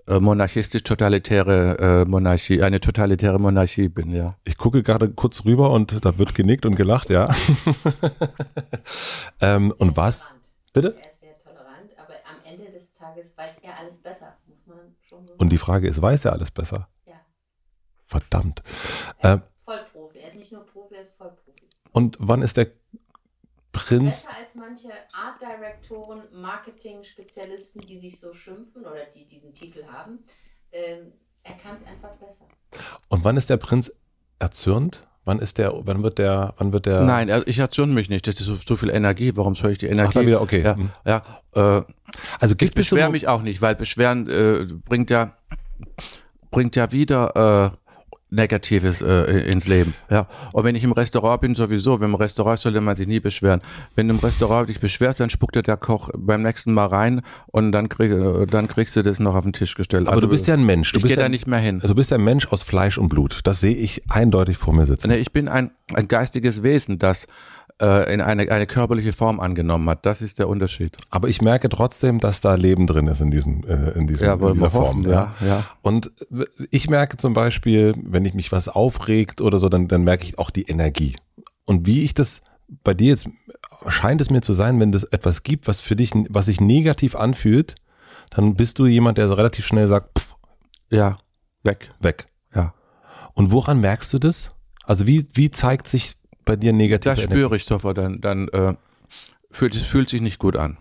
[0.07, 4.37] äh, monarchistisch-totalitäre äh, Monarchie, eine totalitäre Monarchie bin, ja.
[4.45, 7.29] ich gucke gerade kurz rüber und da wird genickt und gelacht, ja.
[9.41, 10.25] ähm, und was?
[10.73, 10.97] Bitte?
[11.01, 14.97] Er ist sehr tolerant, aber am Ende des Tages weiß er alles besser, muss man
[15.01, 16.89] schon so Und die Frage ist, weiß er alles besser?
[17.07, 17.21] Ja.
[18.07, 18.63] Verdammt.
[19.19, 20.19] Äh, Vollprofi.
[20.19, 21.69] Er ist nicht nur Profi, er ist Vollprofi.
[21.93, 22.71] und wann ist der
[23.73, 24.27] Prinz?
[24.27, 30.25] Besser als manche Art Directoren, Marketing-Spezialisten, die sich so schimpfen oder die diesen Titel haben.
[30.73, 31.13] Ähm,
[31.43, 32.47] er kann es einfach besser.
[33.09, 33.93] Und wann ist der Prinz
[34.39, 35.07] erzürnt?
[35.25, 37.03] Wann ist der, wann wird der, wann wird der?
[37.03, 39.79] Nein, also ich erzürne mich nicht, das ist so, so viel Energie, warum soll ich
[39.79, 40.15] die Energie?
[40.15, 40.63] da wieder, okay.
[40.63, 40.91] Ja, Hm.
[41.05, 41.23] ja
[41.55, 41.83] äh,
[42.41, 45.33] Also ich gibt so beschwere mich auch nicht, weil Beschweren äh, bringt ja
[46.51, 47.77] bringt ja wieder äh,
[48.31, 49.95] Negatives äh, ins Leben.
[50.09, 50.27] Ja.
[50.53, 53.61] Und wenn ich im Restaurant bin, sowieso, wenn im Restaurant sollte man sich nie beschweren.
[53.95, 57.23] Wenn du im Restaurant dich beschwerst, dann spuckt dir der Koch beim nächsten Mal rein
[57.47, 58.13] und dann, krieg,
[58.51, 60.07] dann kriegst du das noch auf den Tisch gestellt.
[60.07, 60.93] Aber also, du bist ja ein Mensch.
[60.93, 61.81] Du ich gehe ja, da nicht mehr hin.
[61.85, 63.41] Du bist ja ein Mensch aus Fleisch und Blut.
[63.45, 65.09] Das sehe ich eindeutig vor mir sitzen.
[65.09, 67.27] Nee, ich bin ein, ein geistiges Wesen, das
[67.81, 70.05] äh, in eine, eine körperliche Form angenommen hat.
[70.07, 70.97] Das ist der Unterschied.
[71.11, 74.35] Aber ich merke trotzdem, dass da Leben drin ist in diesem, äh, in diesem, ja,
[74.35, 74.85] in dieser Form.
[74.85, 75.35] Hoffen, ja.
[75.47, 75.65] ja.
[75.83, 76.13] Und
[76.71, 80.39] ich merke zum Beispiel, wenn ich mich was aufregt oder so, dann, dann merke ich
[80.39, 81.17] auch die Energie.
[81.65, 82.43] Und wie ich das
[82.85, 83.29] bei dir jetzt
[83.89, 87.17] scheint es mir zu sein, wenn es etwas gibt, was für dich, was sich negativ
[87.17, 87.75] anfühlt,
[88.31, 90.37] dann bist du jemand, der so relativ schnell sagt, pff,
[90.91, 91.19] ja,
[91.63, 92.29] weg, weg.
[92.55, 92.75] Ja.
[93.35, 94.53] Und woran merkst du das?
[94.85, 97.15] Also wie, wie zeigt sich bei dir negativ?
[97.15, 98.75] Das spüre ich sofort, dann, dann äh,
[99.51, 100.79] fühlt es fühlt sich nicht gut an.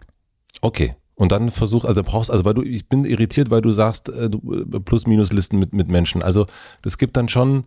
[0.61, 0.95] Okay.
[1.15, 4.29] Und dann versuch, also brauchst, also weil du, ich bin irritiert, weil du sagst, äh,
[4.29, 6.23] du äh, Plus-Minus-Listen mit, mit Menschen.
[6.23, 6.45] Also
[6.81, 7.65] das gibt dann schon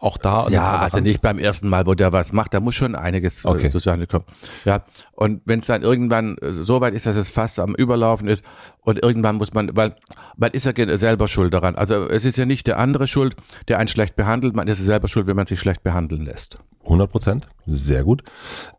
[0.00, 0.48] auch da.
[0.48, 3.48] Ja, also nicht beim ersten Mal, wo der was macht, da muss schon einiges äh,
[3.48, 3.70] okay.
[3.70, 4.24] zustande kommen.
[4.64, 8.44] Ja, und wenn es dann irgendwann so weit ist, dass es fast am Überlaufen ist
[8.80, 9.96] und irgendwann muss man, weil
[10.36, 11.76] man ist ja selber schuld daran.
[11.76, 13.36] Also es ist ja nicht der andere schuld,
[13.68, 16.58] der einen schlecht behandelt, man ist ja selber schuld, wenn man sich schlecht behandeln lässt.
[16.84, 18.22] 100 Prozent, sehr gut.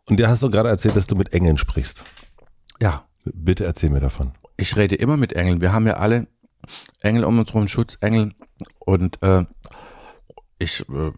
[0.08, 2.04] Und dir hast du gerade erzählt, dass du mit Engeln sprichst.
[2.80, 3.04] Ja.
[3.24, 4.32] Bitte erzähl mir davon.
[4.56, 5.60] Ich rede immer mit Engeln.
[5.60, 6.26] Wir haben ja alle
[7.00, 8.32] Engel um uns herum, Schutzengel
[8.80, 9.44] und äh,
[10.62, 11.12] ich äh,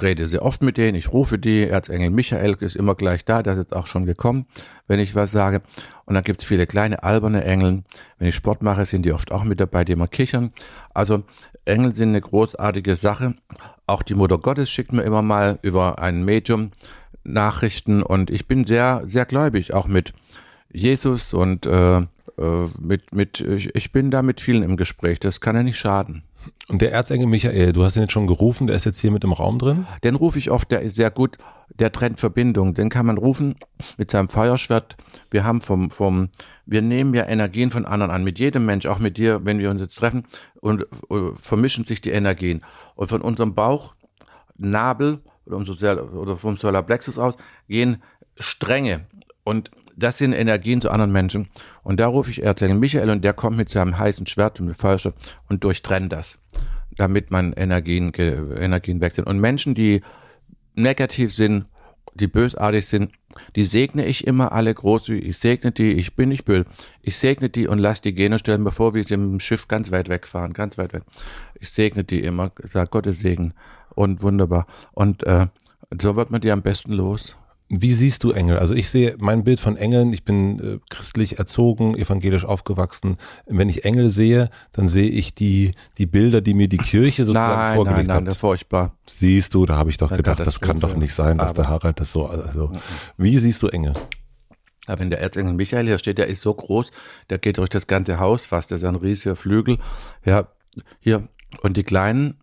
[0.00, 3.54] rede sehr oft mit denen, ich rufe die, Erzengel Michael ist immer gleich da, der
[3.54, 4.46] ist jetzt auch schon gekommen,
[4.86, 5.62] wenn ich was sage.
[6.04, 7.82] Und dann gibt's viele kleine alberne Engel.
[8.18, 10.52] Wenn ich Sport mache, sind die oft auch mit dabei, die immer kichern.
[10.94, 11.24] Also
[11.64, 13.34] Engel sind eine großartige Sache.
[13.86, 16.70] Auch die Mutter Gottes schickt mir immer mal über ein Medium
[17.24, 20.14] Nachrichten und ich bin sehr, sehr gläubig, auch mit
[20.72, 22.06] Jesus und äh, äh
[22.80, 25.20] mit, mit, ich bin da mit vielen im Gespräch.
[25.20, 26.22] Das kann ja nicht schaden.
[26.68, 29.24] Und der Erzengel Michael, du hast ihn jetzt schon gerufen, der ist jetzt hier mit
[29.24, 29.86] im Raum drin?
[30.04, 31.38] Den rufe ich oft, der ist sehr gut,
[31.78, 32.74] der trennt Verbindung.
[32.74, 33.56] Den kann man rufen
[33.96, 34.96] mit seinem Feuerschwert.
[35.30, 36.28] Wir haben vom, vom,
[36.66, 39.70] wir nehmen ja Energien von anderen an, mit jedem Mensch, auch mit dir, wenn wir
[39.70, 40.24] uns jetzt treffen,
[40.60, 42.62] und uh, vermischen sich die Energien.
[42.94, 43.94] Und von unserem Bauch,
[44.56, 47.36] Nabel oder, oder vom Solarplexus aus
[47.68, 48.02] gehen
[48.38, 49.06] Stränge.
[49.44, 51.48] Und das sind Energien zu anderen Menschen.
[51.82, 54.76] Und da rufe ich Erzengel Michael und der kommt mit seinem heißen Schwert und mit
[54.76, 55.16] Feuerschwert
[55.48, 56.38] und durchtrennt das,
[56.96, 59.26] damit man Energien, Energien wechselt.
[59.26, 60.02] Und Menschen, die
[60.74, 61.66] negativ sind,
[62.14, 63.12] die bösartig sind,
[63.56, 65.28] die segne ich immer alle großzügig.
[65.28, 66.64] Ich segne die, ich bin nicht böse.
[67.02, 70.08] Ich segne die und lasse die Gene stellen, bevor wir sie im Schiff ganz weit
[70.08, 71.02] wegfahren, ganz weit weg.
[71.60, 73.52] Ich segne die immer, sage Gottes Segen
[73.94, 74.66] und wunderbar.
[74.92, 75.48] Und äh,
[76.00, 77.36] so wird man die am besten los.
[77.70, 78.58] Wie siehst du Engel?
[78.58, 83.18] Also ich sehe mein Bild von Engeln, ich bin äh, christlich erzogen, evangelisch aufgewachsen.
[83.46, 87.60] Wenn ich Engel sehe, dann sehe ich die, die Bilder, die mir die Kirche sozusagen
[87.60, 88.38] nein, vorgelegt nein, nein, nein, hat.
[88.38, 88.96] furchtbar.
[89.06, 92.00] Siehst du, da habe ich doch gedacht, das kann doch nicht sein, dass der Harald
[92.00, 92.72] das so, also.
[93.18, 93.92] Wie siehst du Engel?
[94.88, 96.90] Ja, wenn der Erzengel Michael hier steht, der ist so groß,
[97.28, 99.78] der geht durch das ganze Haus fast, der ist ein riesiger Flügel.
[100.24, 100.48] Ja,
[101.00, 101.28] hier.
[101.62, 102.38] Und die kleinen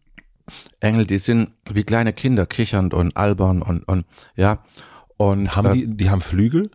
[0.80, 4.64] Engel, die sind wie kleine Kinder, kichernd und albern und, und, ja.
[5.18, 6.70] Und haben äh, die, die haben Flügel?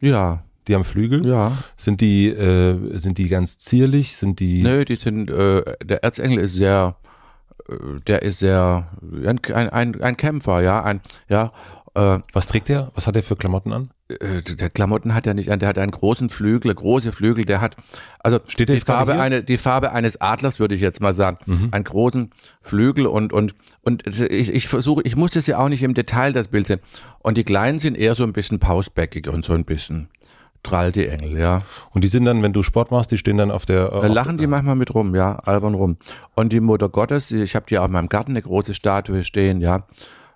[0.00, 0.44] Ja.
[0.68, 1.26] Die haben Flügel?
[1.26, 1.52] Ja.
[1.76, 4.16] Sind die, äh, sind die ganz zierlich?
[4.16, 4.62] Sind die?
[4.62, 6.96] Nö, die sind, äh, der Erzengel ist sehr,
[7.68, 8.88] äh, der ist sehr,
[9.24, 11.52] ein, ein, ein Kämpfer, ja, ein, ja.
[11.94, 12.90] Äh, Was trägt er?
[12.94, 13.90] Was hat er für Klamotten an?
[14.08, 17.60] Äh, der Klamotten hat er nicht an, der hat einen großen Flügel, große Flügel, der
[17.60, 17.76] hat,
[18.20, 21.68] also Steht die Farbe eine, die Farbe eines Adlers würde ich jetzt mal sagen, mhm.
[21.70, 22.30] einen großen
[22.62, 26.32] Flügel und und und ich, ich versuche, ich muss das ja auch nicht im Detail
[26.32, 26.80] das Bild sehen.
[27.18, 30.08] Und die Kleinen sind eher so ein bisschen pausbäckig und so ein bisschen
[30.62, 31.62] Trall die Engel, ja.
[31.90, 33.92] Und die sind dann, wenn du Sport machst, die stehen dann auf der.
[33.92, 35.96] Äh, da lachen die manchmal mit rum, ja, albern rum.
[36.34, 39.60] Und die Mutter Gottes, ich habe die auch in meinem Garten eine große Statue stehen,
[39.60, 39.86] ja.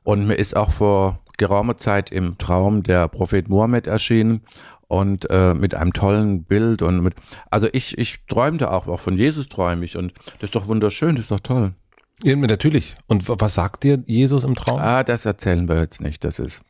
[0.02, 4.42] Und mir ist auch vor geraumer Zeit im Traum der Prophet Mohammed erschienen
[4.88, 7.14] und äh, mit einem tollen Bild und mit
[7.50, 11.16] also ich ich träumte auch auch von Jesus träume ich und das ist doch wunderschön,
[11.16, 11.74] das ist doch toll.
[12.22, 12.94] Ja, natürlich.
[13.06, 14.80] Und was sagt dir Jesus im Traum?
[14.80, 16.24] Ah, das erzählen wir jetzt nicht.
[16.24, 16.62] Das ist,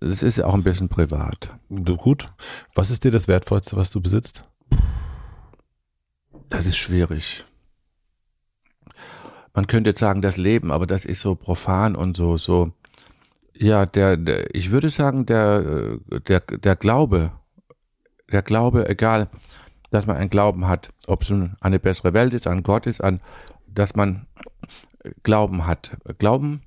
[0.00, 1.50] das ist auch ein bisschen privat.
[1.68, 2.30] Du, gut.
[2.74, 4.48] Was ist dir das Wertvollste, was du besitzt?
[6.48, 7.44] Das ist schwierig.
[9.52, 12.72] Man könnte jetzt sagen, das Leben, aber das ist so profan und so, so,
[13.58, 17.32] ja, der, der, ich würde sagen, der, der, der Glaube,
[18.30, 19.28] der Glaube, egal,
[19.90, 23.20] dass man einen Glauben hat, ob es eine bessere Welt ist, an Gott ist, an,
[23.66, 24.26] dass man
[25.22, 25.96] Glauben hat.
[26.18, 26.62] Glauben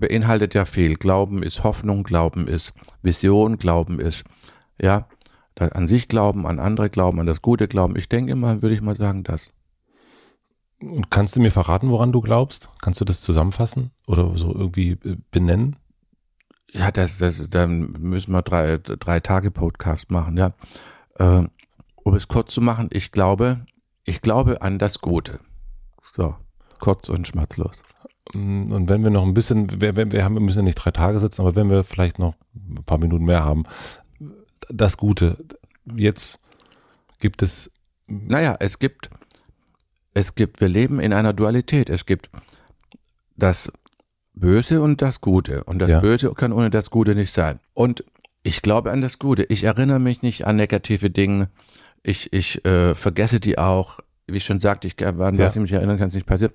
[0.00, 0.94] beinhaltet ja viel.
[0.94, 2.72] Glauben ist Hoffnung, Glauben ist
[3.02, 4.24] Vision, Glauben ist,
[4.80, 5.06] ja,
[5.58, 7.96] an sich glauben, an andere glauben, an das Gute glauben.
[7.96, 9.52] Ich denke immer, würde ich mal sagen, das.
[10.80, 12.70] Und kannst du mir verraten, woran du glaubst?
[12.80, 15.76] Kannst du das zusammenfassen oder so irgendwie äh, benennen?
[16.70, 20.52] Ja, das, das, dann müssen wir drei, drei Tage Podcast machen, ja.
[21.18, 21.44] Äh,
[21.96, 23.66] um es kurz zu machen, ich glaube,
[24.04, 25.40] ich glaube an das Gute.
[26.02, 26.36] So,
[26.78, 27.82] kurz und schmerzlos.
[28.32, 30.76] Mm, Und wenn wir noch ein bisschen, wir, wir, wir haben, wir müssen ja nicht
[30.76, 33.64] drei Tage sitzen, aber wenn wir vielleicht noch ein paar Minuten mehr haben,
[34.70, 35.38] das Gute.
[35.94, 36.40] Jetzt
[37.20, 37.70] gibt es,
[38.06, 39.10] Naja, es gibt,
[40.18, 41.88] es gibt, wir leben in einer Dualität.
[41.90, 42.30] Es gibt
[43.36, 43.70] das
[44.34, 45.64] Böse und das Gute.
[45.64, 46.00] Und das Ja.
[46.00, 47.60] Böse kann ohne das Gute nicht sein.
[47.74, 48.04] Und
[48.42, 49.44] ich glaube an das Gute.
[49.44, 51.50] Ich erinnere mich nicht an negative Dinge.
[52.02, 54.00] Ich, ich äh, vergesse die auch.
[54.26, 55.46] Wie ich schon sagte, ich, an Ja.
[55.46, 56.52] was ich mich erinnern kann, ist nicht passiert.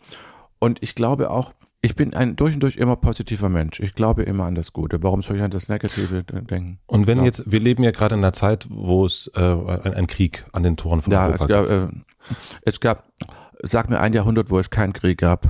[0.60, 3.80] Und ich glaube auch, ich bin ein durch und durch immer positiver Mensch.
[3.82, 5.04] Ich glaube immer an das Gute.
[5.04, 6.80] Warum soll ich an das Negative denken?
[6.86, 7.26] und wenn Ja.
[7.26, 10.64] jetzt, wir leben ja gerade in einer Zeit, wo es äh, ein, ein Krieg an
[10.64, 11.88] den Toren von Ja, Europa es gab, äh,
[12.62, 13.12] es gab,
[13.64, 15.48] sag mir ein Jahrhundert, wo es keinen Krieg gab.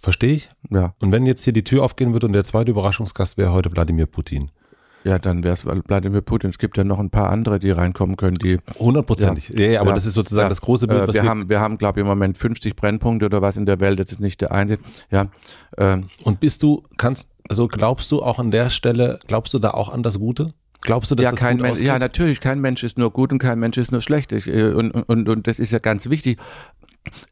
[0.00, 0.48] Verstehe ich?
[0.70, 3.70] Ja, Und wenn jetzt hier die Tür aufgehen würde und der zweite Überraschungsgast wäre heute
[3.72, 4.50] Wladimir Putin.
[5.04, 6.50] ja, dann wäre es Wladimir Putin.
[6.50, 8.58] Es gibt ja noch ein paar andere, die reinkommen können, die.
[8.78, 9.48] Hundertprozentig.
[9.50, 9.66] Ja.
[9.66, 9.94] Ja, aber Ja.
[9.96, 10.48] das ist sozusagen Ja.
[10.50, 12.76] das große Bild, Äh, was wir, wir, haben, wir haben, glaube ich, im Moment 50
[12.76, 13.98] Brennpunkte oder was in der Welt.
[13.98, 14.78] Das ist nicht der eine.
[15.10, 15.26] Ja,
[15.78, 19.70] ähm, Und bist du, kannst, also glaubst du auch an der Stelle, glaubst du da
[19.72, 20.52] auch an das Gute?
[20.82, 23.32] Glaubst du, dass ja, das kein gut Mensch, ja, natürlich, kein Mensch ist nur gut
[23.32, 24.32] und kein Mensch ist nur schlecht.
[24.32, 26.38] Ich, äh, und, und, und das ist ja ganz wichtig.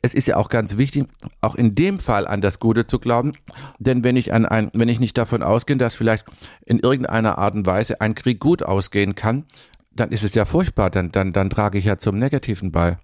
[0.03, 1.07] Es ist ja auch ganz wichtig,
[1.41, 3.33] auch in dem Fall an das Gute zu glauben.
[3.79, 6.27] Denn wenn ich an ein, wenn ich nicht davon ausgehe, dass vielleicht
[6.67, 9.45] in irgendeiner Art und Weise ein Krieg gut ausgehen kann,
[9.91, 10.91] dann ist es ja furchtbar.
[10.91, 12.99] Dann, dann, dann trage ich ja zum Negativen bei.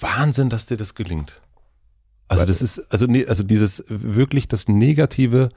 [0.00, 1.40] Wahnsinn, dass dir das gelingt.
[2.28, 5.48] Also das ist, also, nee, also dieses wirklich das Negative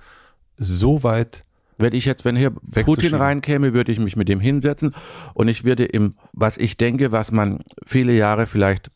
[0.58, 1.44] so weit,
[1.80, 4.94] Wenn ich jetzt, wenn hier Putin reinkäme, würde ich mich mit ihm hinsetzen
[5.34, 8.92] und ich würde ihm, was ich denke, was man viele Jahre vielleicht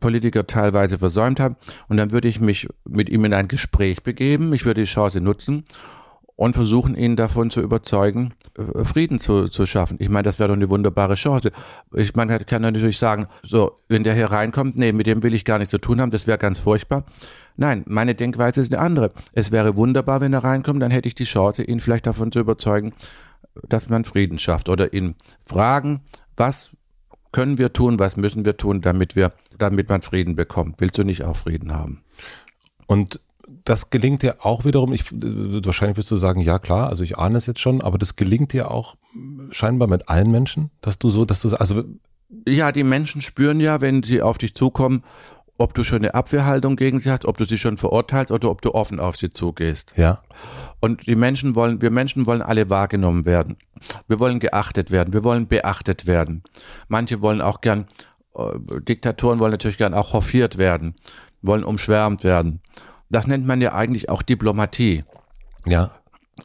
[0.00, 1.56] Politiker teilweise versäumt haben,
[1.88, 5.20] und dann würde ich mich mit ihm in ein Gespräch begeben, ich würde die Chance
[5.20, 5.64] nutzen
[6.40, 9.98] und versuchen, ihn davon zu überzeugen, äh, Frieden zu, zu schaffen.
[10.00, 11.52] Ich meine, das wäre doch eine wunderbare Chance.
[11.94, 15.34] Ich meine, man kann natürlich sagen, so, wenn der hier reinkommt, nee, mit dem will
[15.34, 17.04] ich gar nichts zu tun haben, das wäre ganz furchtbar.
[17.56, 19.10] Nein, meine Denkweise ist eine andere.
[19.34, 22.40] Es wäre wunderbar, wenn er reinkommt, dann hätte ich die Chance, ihn vielleicht davon zu
[22.40, 22.94] überzeugen,
[23.68, 26.00] dass man Frieden schafft oder ihn fragen,
[26.38, 26.70] was
[27.32, 30.80] können wir tun, was müssen wir tun, damit wir, damit man Frieden bekommt.
[30.80, 32.02] Willst du nicht auch Frieden haben?
[32.86, 33.20] Und
[33.64, 37.36] das gelingt dir auch wiederum, ich, wahrscheinlich wirst du sagen, ja klar, also ich ahne
[37.36, 38.96] es jetzt schon, aber das gelingt dir auch
[39.50, 41.84] scheinbar mit allen Menschen, dass du so, dass du, also
[42.46, 45.02] Ja, die Menschen spüren ja, wenn sie auf dich zukommen,
[45.60, 48.62] ob du schon eine Abwehrhaltung gegen sie hast, ob du sie schon verurteilst oder ob
[48.62, 49.92] du offen auf sie zugehst.
[49.96, 50.22] ja,
[50.80, 53.56] Und die Menschen wollen, wir Menschen wollen alle wahrgenommen werden.
[54.08, 55.12] Wir wollen geachtet werden.
[55.12, 56.42] Wir wollen beachtet werden.
[56.88, 57.88] Manche wollen auch gern,
[58.34, 60.94] äh, Diktatoren wollen natürlich gern auch hofiert werden,
[61.42, 62.60] wollen umschwärmt werden.
[63.10, 65.04] Das nennt man ja eigentlich auch Diplomatie.
[65.66, 65.90] ja,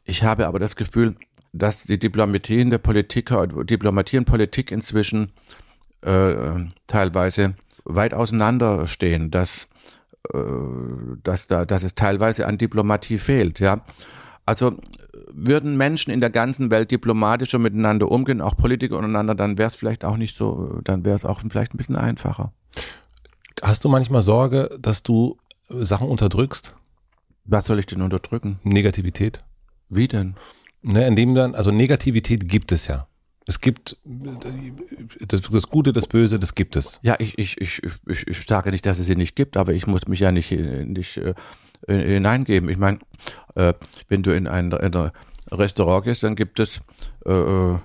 [0.03, 1.15] Ich habe aber das Gefühl,
[1.53, 3.31] dass die Diplomatie in der Politik,
[3.63, 5.31] Diplomatie und Politik inzwischen
[6.01, 7.55] äh, teilweise
[7.86, 9.70] weit auseinanderstehen, dass,
[10.34, 10.40] äh,
[11.24, 13.60] dass, da, dass es teilweise an Diplomatie fehlt.
[13.60, 13.86] Ja,
[14.45, 14.78] also
[15.32, 19.76] würden Menschen in der ganzen Welt diplomatischer miteinander umgehen, auch Politiker untereinander, dann wäre es
[19.76, 22.52] vielleicht auch nicht so, dann wäre es auch vielleicht ein bisschen einfacher.
[23.62, 25.38] Hast du manchmal Sorge, dass du
[25.70, 26.76] Sachen unterdrückst?
[27.45, 28.60] Was soll ich denn unterdrücken?
[28.64, 29.40] Negativität?
[29.90, 30.36] Wie denn?
[30.82, 33.07] Ne, indem dann, also Negativität gibt es ja.
[33.47, 36.99] Es gibt äh, das, das Gute, das Böse, das gibt es.
[37.03, 39.88] Ja, ich, ich, ich, ich, ich sage nicht, dass es sie nicht gibt, aber ich
[39.88, 41.34] muss mich ja nicht, äh, nicht äh,
[41.88, 42.69] hineingeben.
[42.69, 42.99] Ich meine,
[43.55, 43.73] äh,
[44.07, 45.11] wenn du in ein, in ein
[45.51, 46.81] Restaurant gehst, dann gibt es
[47.26, 47.77] äh, äh,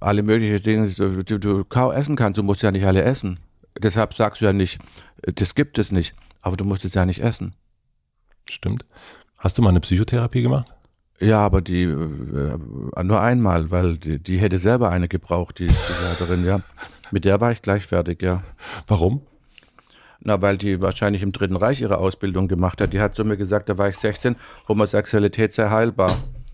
[0.00, 0.88] alle möglichen Dinge,
[1.22, 2.38] die du kaum essen kannst.
[2.38, 3.38] Du musst ja nicht alle essen.
[3.78, 4.80] Deshalb sagst du ja nicht,
[5.22, 7.54] äh, das gibt es nicht, aber du musst es ja nicht essen.
[8.46, 8.84] Stimmt.
[9.38, 10.66] Hast du mal eine Psychotherapie gemacht?
[11.20, 16.44] Ja, aber die äh, nur einmal, weil die, die hätte selber eine gebraucht, die Psychiaterin,
[16.44, 16.60] ja.
[17.10, 18.42] Mit der war ich gleich fertig, ja.
[18.86, 19.22] Warum?
[20.20, 22.92] Na, weil die wahrscheinlich im Dritten Reich ihre Ausbildung gemacht hat.
[22.92, 24.36] Die hat zu mir gesagt, da war ich 16,
[24.68, 26.12] Homosexualität sei heilbar.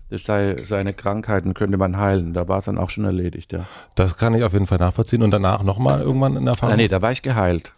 [0.09, 2.33] Das sei seine Krankheiten, könnte man heilen.
[2.33, 3.65] Da war es dann auch schon erledigt, ja.
[3.95, 5.23] Das kann ich auf jeden Fall nachvollziehen.
[5.23, 6.73] Und danach nochmal irgendwann in Erfahrung?
[6.73, 7.73] Ah, nee, da war ich geheilt.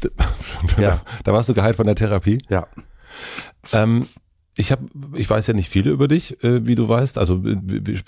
[0.76, 1.00] da, ja.
[1.24, 2.42] da warst du geheilt von der Therapie.
[2.48, 2.66] Ja.
[3.72, 4.06] Ähm,
[4.60, 7.56] ich habe, ich weiß ja nicht viele über dich, äh, wie du weißt, also äh,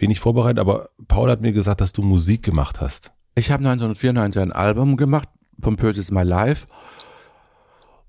[0.00, 3.12] wenig vorbereitet, aber Paul hat mir gesagt, dass du Musik gemacht hast.
[3.36, 5.28] Ich habe 1994 ein Album gemacht,
[5.60, 6.66] Pompöses My Life,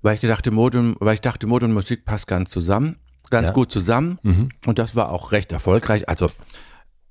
[0.02, 2.96] weil ich gedachte, Mode, weil ich dachte, Mode und Musik passt ganz zusammen,
[3.30, 3.54] ganz Ja.
[3.54, 4.18] gut zusammen.
[4.66, 6.08] Und das war auch recht erfolgreich.
[6.08, 6.28] Also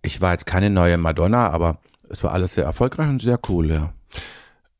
[0.01, 1.77] ich war jetzt keine neue Madonna, aber
[2.09, 3.93] es war alles sehr erfolgreich und sehr cool, ja.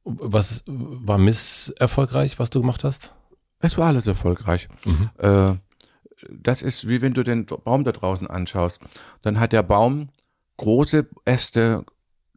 [0.04, 3.14] Was war misserfolgreich, was du gemacht hast?
[3.60, 4.68] Es war alles erfolgreich.
[5.20, 5.54] Äh,
[6.30, 8.80] das ist wie wenn du den Baum da draußen anschaust.
[9.22, 10.10] Dann hat der Baum
[10.58, 11.86] große Äste,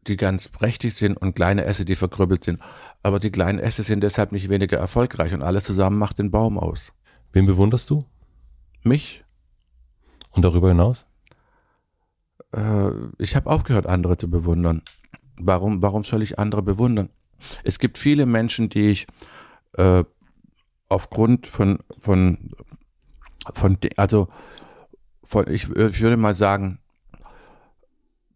[0.06, 2.60] die ganz prächtig sind und kleine Äste, die verkrüppelt sind.
[3.02, 6.58] Aber die kleinen Äste sind deshalb nicht weniger erfolgreich und alles zusammen macht den Baum
[6.58, 6.92] aus.
[7.32, 8.04] Wen bewunderst du?
[8.82, 9.24] Mich?
[10.30, 11.06] Und darüber hinaus?
[12.52, 14.82] Äh, ich habe aufgehört, andere zu bewundern.
[15.36, 17.10] Warum, warum soll ich andere bewundern?
[17.64, 19.06] Es gibt viele Menschen, die ich
[19.72, 20.04] äh,
[20.88, 22.52] aufgrund von, von,
[23.52, 24.28] von, also
[25.22, 26.78] von, ich, ich würde mal sagen,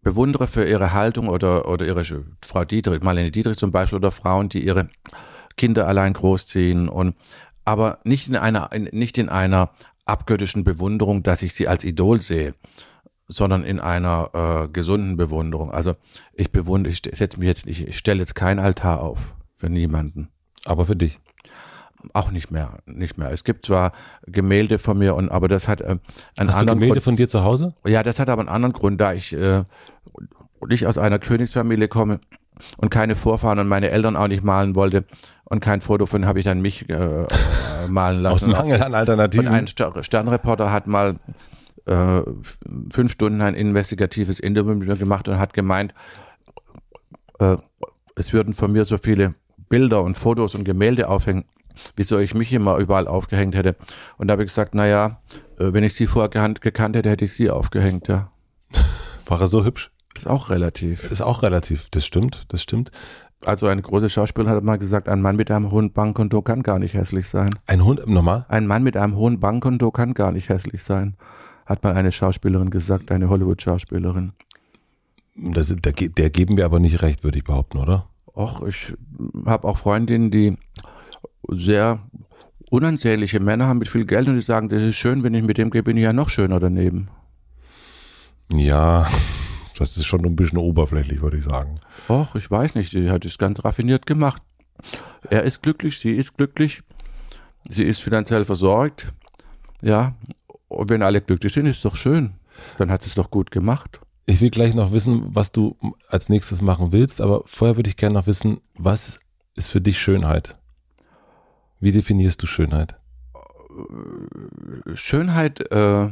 [0.02, 2.04] bewundere für ihre Haltung oder, oder ihre
[2.44, 4.88] Frau Dietrich, Marlene Dietrich zum Beispiel, oder Frauen, die ihre
[5.56, 7.14] Kinder allein großziehen und
[7.64, 9.70] aber nicht in einer, in, nicht in einer
[10.06, 12.54] abgöttischen Bewunderung, dass ich sie als Idol sehe,
[13.26, 15.70] sondern in einer äh, gesunden Bewunderung.
[15.70, 15.94] Also
[16.32, 20.30] ich bewundere, ich setze mich jetzt ich stelle jetzt keinen Altar auf für niemanden.
[20.64, 21.20] Aber für dich.
[22.12, 23.30] Auch nicht mehr, nicht mehr.
[23.32, 23.92] Es gibt zwar
[24.26, 26.00] Gemälde von mir und aber das hat äh, einen
[26.38, 27.04] Hast du anderen Gemälde Grund.
[27.04, 27.74] von dir zu Hause?
[27.84, 29.64] Ja, das hat aber einen anderen Grund, da ich äh,
[30.68, 32.20] nicht aus einer Königsfamilie komme
[32.76, 35.04] und keine Vorfahren und meine Eltern auch nicht malen wollte
[35.44, 37.26] und kein Foto von habe ich dann mich äh, äh,
[37.88, 38.52] malen lassen.
[38.54, 39.48] Aus Mangel an Und Alternativen.
[39.48, 41.16] ein Ster- Sternreporter hat mal
[41.86, 42.20] äh,
[42.92, 45.94] fünf Stunden ein investigatives Interview mit mir gemacht und hat gemeint,
[47.40, 47.56] äh,
[48.14, 49.34] es würden von mir so viele
[49.68, 51.44] Bilder und Fotos und Gemälde aufhängen,
[51.96, 53.76] wieso ich mich immer überall aufgehängt hätte.
[54.16, 55.20] Und da habe ich gesagt, naja,
[55.58, 58.30] äh, wenn ich sie vorher gekannt, hätte, hätte ich sie aufgehängt, ja.
[59.26, 59.90] War er so hübsch?
[60.14, 61.10] Ist auch relativ.
[61.10, 61.90] Ist auch relativ.
[61.90, 62.90] Das stimmt, das stimmt.
[63.44, 66.80] Also eine große Schauspielerin hat mal gesagt, ein Mann mit einem hohen Bankkonto kann gar
[66.80, 67.50] nicht hässlich sein.
[67.66, 68.44] Ein Hund, nochmal?
[68.48, 71.16] Ein Mann mit einem hohen Bankkonto kann gar nicht hässlich sein,
[71.64, 74.32] hat mal eine Schauspielerin gesagt, eine Hollywood-Schauspielerin.
[75.36, 78.08] Das, der, der geben wir aber nicht recht, würde ich behaupten, oder?
[78.34, 78.94] Och, ich
[79.46, 80.56] habe auch Freundinnen, die
[81.48, 82.00] sehr
[82.70, 85.58] unansehnliche Männer haben mit viel Geld und die sagen, das ist schön, wenn ich mit
[85.58, 87.08] dem gehe, bin ich ja noch schöner daneben.
[88.52, 89.06] Ja,
[89.78, 91.80] das ist schon ein bisschen oberflächlich, würde ich sagen.
[92.08, 94.42] Och, ich weiß nicht, die hat es ganz raffiniert gemacht.
[95.30, 96.82] Er ist glücklich, sie ist glücklich,
[97.68, 99.12] sie ist finanziell versorgt.
[99.82, 100.14] Ja,
[100.68, 102.34] und wenn alle glücklich sind, ist doch schön.
[102.76, 104.00] Dann hat sie es doch gut gemacht.
[104.26, 105.76] Ich will gleich noch wissen, was du
[106.08, 109.20] als nächstes machen willst, aber vorher würde ich gerne noch wissen, was
[109.56, 110.57] ist für dich Schönheit?
[111.80, 112.96] Wie definierst du Schönheit?
[114.94, 116.10] Schönheit äh,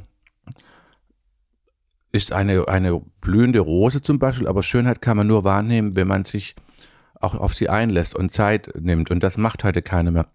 [2.13, 6.25] ist eine, eine blühende Rose zum Beispiel, aber Schönheit kann man nur wahrnehmen, wenn man
[6.25, 6.55] sich
[7.21, 9.11] auch auf sie einlässt und Zeit nimmt.
[9.11, 10.27] Und das macht heute keiner mehr.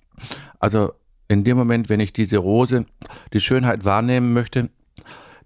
[0.60, 0.94] Also
[1.28, 2.86] in dem Moment, wenn ich diese Rose,
[3.34, 4.70] die Schönheit wahrnehmen möchte,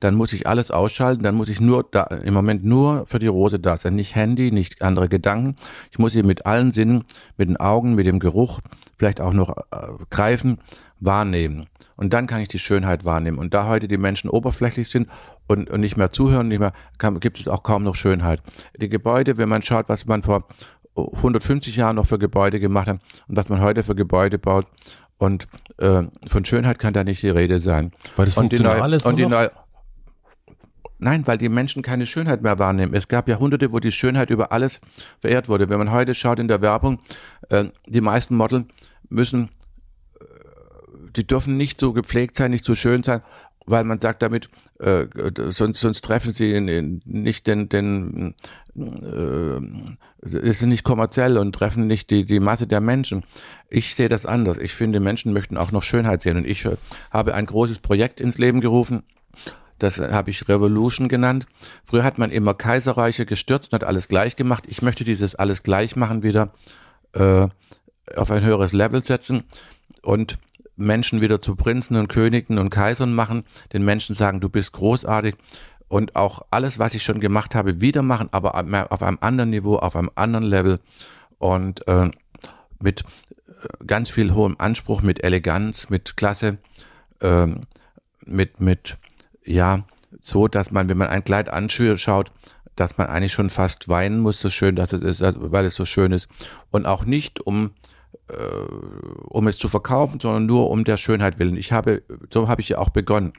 [0.06, 3.26] dann muss ich alles ausschalten, dann muss ich nur da, im Moment nur für die
[3.26, 3.96] Rose da sein.
[3.96, 5.56] Nicht Handy, nicht andere Gedanken.
[5.90, 7.06] Ich muss sie mit allen Sinnen,
[7.38, 8.60] mit den Augen, mit dem Geruch,
[9.00, 10.60] vielleicht auch noch äh, greifen,
[11.00, 11.66] wahrnehmen.
[11.98, 13.40] Und dann kann ich die Schönheit wahrnehmen.
[13.40, 15.10] Und da heute die Menschen oberflächlich sind
[15.48, 18.44] und, und nicht mehr zuhören, nicht mehr, kann, gibt es auch kaum noch Schönheit.
[18.80, 20.48] Die Gebäude, wenn man schaut, was man vor
[20.96, 24.68] 150 Jahren noch für Gebäude gemacht hat und was man heute für Gebäude baut,
[25.18, 27.92] und äh, von Schönheit kann da nicht die Rede sein.
[28.16, 29.50] Weil das und die neue, ist und die neue,
[31.06, 32.96] Nein, weil die Menschen keine Schönheit mehr wahrnehmen.
[32.96, 34.82] Es gab Jahrhunderte, wo die Schönheit über alles
[35.22, 35.70] verehrt wurde.
[35.70, 36.98] Wenn man heute schaut in der Werbung,
[37.50, 38.66] äh, die meisten Model
[39.08, 39.52] müssen,
[40.20, 40.24] äh,
[41.16, 43.22] die dürfen nicht so gepflegt sein, nicht so schön sein,
[43.68, 44.50] weil man sagt damit,
[44.80, 45.06] äh,
[45.52, 46.60] sonst, sonst treffen sie
[47.06, 48.34] nicht den, den
[50.24, 53.24] ist nicht kommerziell und treffen nicht die, die Masse der Menschen.
[53.70, 54.58] Ich sehe das anders.
[54.58, 56.38] Ich finde, Menschen möchten auch noch Schönheit sehen.
[56.38, 56.68] Und ich
[57.12, 59.04] habe ein großes Projekt ins Leben gerufen.
[59.80, 61.48] Das habe ich Revolution genannt.
[61.84, 64.66] Früher hat man immer Kaiserreiche gestürzt und hat alles gleich gemacht.
[64.68, 66.52] Ich möchte dieses alles gleich machen wieder
[67.14, 67.48] äh,
[68.16, 69.44] auf ein höheres Level setzen
[70.02, 70.38] und
[70.78, 73.44] Menschen wieder zu Prinzen und Königen und Kaisern machen,
[73.74, 75.36] den Menschen sagen, du bist großartig
[75.88, 78.56] und auch alles, was ich schon gemacht habe, wieder machen, aber
[78.92, 80.80] auf einem anderen Niveau, auf einem anderen Level
[81.38, 82.10] und äh,
[82.82, 86.58] mit äh, ganz viel hohem Anspruch, mit Eleganz, mit Klasse,
[87.22, 87.48] äh,
[88.26, 88.98] mit, mit,
[89.46, 89.86] ja,
[90.22, 92.32] so, dass man, wenn man ein Kleid anschaut,
[92.76, 95.76] dass man eigentlich schon fast weinen muss, so schön, dass es ist, also, weil es
[95.76, 96.28] so schön ist.
[96.72, 97.72] Und auch nicht, um
[98.28, 98.36] äh,
[99.30, 101.58] um es zu verkaufen, sondern nur um der Schönheit willen.
[101.58, 103.34] Ich habe, so habe ich ja auch begonnen.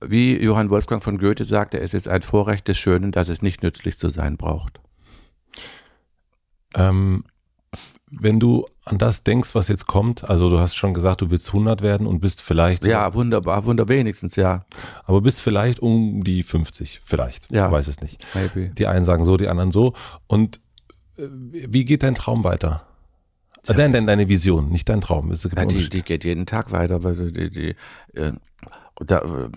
[0.00, 3.62] Wie Johann Wolfgang von Goethe sagte, es ist ein Vorrecht des Schönen, dass es nicht
[3.62, 4.80] nützlich zu sein braucht.
[6.74, 7.24] Ähm,
[8.10, 11.48] wenn du an das denkst, was jetzt kommt, also du hast schon gesagt, du willst
[11.48, 14.64] 100 werden und bist vielleicht, Ja, wunderbar, wunder wenigstens, ja.
[15.04, 17.70] aber bist vielleicht um die 50, vielleicht, Ja.
[17.70, 18.24] weiß es nicht.
[18.34, 18.70] Maybe.
[18.70, 19.92] Die einen sagen so, die anderen so.
[20.26, 20.60] Und
[21.16, 22.84] äh, wie geht dein Traum weiter?
[23.68, 25.30] Ah, Dein, dein, deine Vision, nicht dein Traum.
[25.30, 27.04] Es gibt Ja, die, die geht jeden Tag weiter.
[27.04, 27.74] weil sie die, die,
[28.18, 28.32] äh,
[29.04, 29.50] da, äh,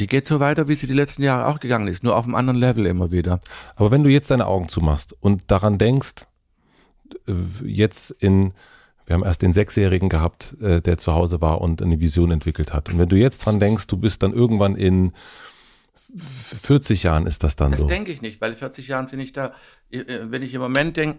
[0.00, 2.34] die geht so weiter, wie sie die letzten Jahre auch gegangen ist, nur auf einem
[2.34, 3.38] anderen Level immer wieder.
[3.76, 6.24] Aber wenn du jetzt deine Augen zumachst und daran denkst,
[7.64, 8.52] jetzt in,
[9.06, 12.72] wir haben erst den Sechsjährigen gehabt, äh, der zu Hause war und eine Vision entwickelt
[12.72, 12.88] hat.
[12.90, 15.12] Und wenn du jetzt dran denkst, du bist dann irgendwann in
[15.94, 17.86] f- 40 Jahren ist das dann Das so.
[17.86, 19.52] denke ich nicht, weil 40 Jahren sind nicht da.
[19.90, 21.18] Äh, Wenn ich im Moment denke,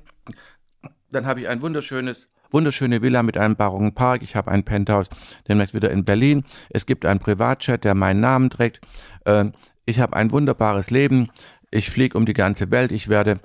[1.12, 4.22] dann habe ich ein wunderschönes, wunderschöne Villa mit einem barocken Park.
[4.24, 5.10] Ich habe ein Penthouse
[5.48, 6.44] demnächst wieder in Berlin.
[6.70, 8.82] Es gibt einen Privatjet, der meinen Namen trägt.
[9.26, 9.46] Äh,
[9.86, 11.30] Ich habe ein wunderbares Leben.
[11.70, 12.92] Ich fliege um die ganze Welt.
[12.92, 13.40] Ich werde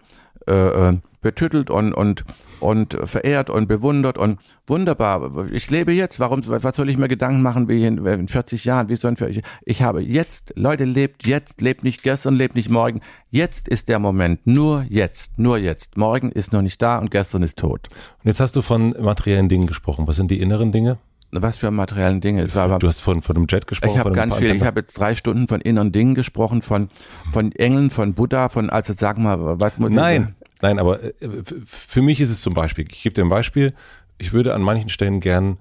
[0.48, 2.24] äh, äh, betüttelt und, und,
[2.60, 5.47] und verehrt und bewundert und wunderbar.
[5.52, 6.20] Ich lebe jetzt.
[6.20, 8.88] Warum, was soll ich mir Gedanken machen wie in, in 40 Jahren?
[8.88, 13.01] Wie soll ich, ich habe jetzt, Leute, lebt jetzt, lebt nicht gestern, lebt nicht morgen.
[13.30, 14.47] Jetzt ist der Moment.
[14.47, 15.97] Nur jetzt, nur jetzt.
[15.97, 17.88] Morgen ist noch nicht da und gestern ist tot.
[18.22, 20.06] Und jetzt hast du von materiellen Dingen gesprochen.
[20.06, 20.98] Was sind die inneren Dinge?
[21.32, 22.42] Was für materiellen Dinge.
[22.42, 23.92] Es war aber Du hast von, von einem Jet gesprochen.
[23.92, 24.55] Ich habe ganz viel.
[24.56, 26.88] Ich habe jetzt drei Stunden von inneren Dingen gesprochen, von
[27.30, 31.43] von Engeln, von Buddha, von also sag mal, was muss ich Nein, nein, aber äh,
[31.65, 33.74] für mich ist es zum Beispiel, ich gebe dir ein Beispiel,
[34.19, 35.59] ich würde an manchen Stellen gern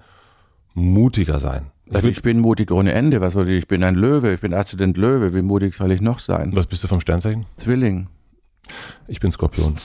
[0.74, 1.70] mutiger sein.
[1.86, 3.20] Ich Also ich bin mutig ohne Ende.
[3.20, 3.58] Was soll ich?
[3.60, 4.32] Ich bin ein Löwe.
[4.32, 5.34] Ich bin Aszendent Löwe.
[5.34, 6.54] Wie mutig soll ich noch sein?
[6.54, 7.46] was bist du vom Sternzeichen?
[7.56, 8.08] Zwilling.
[9.08, 9.76] Ich bin Skorpion.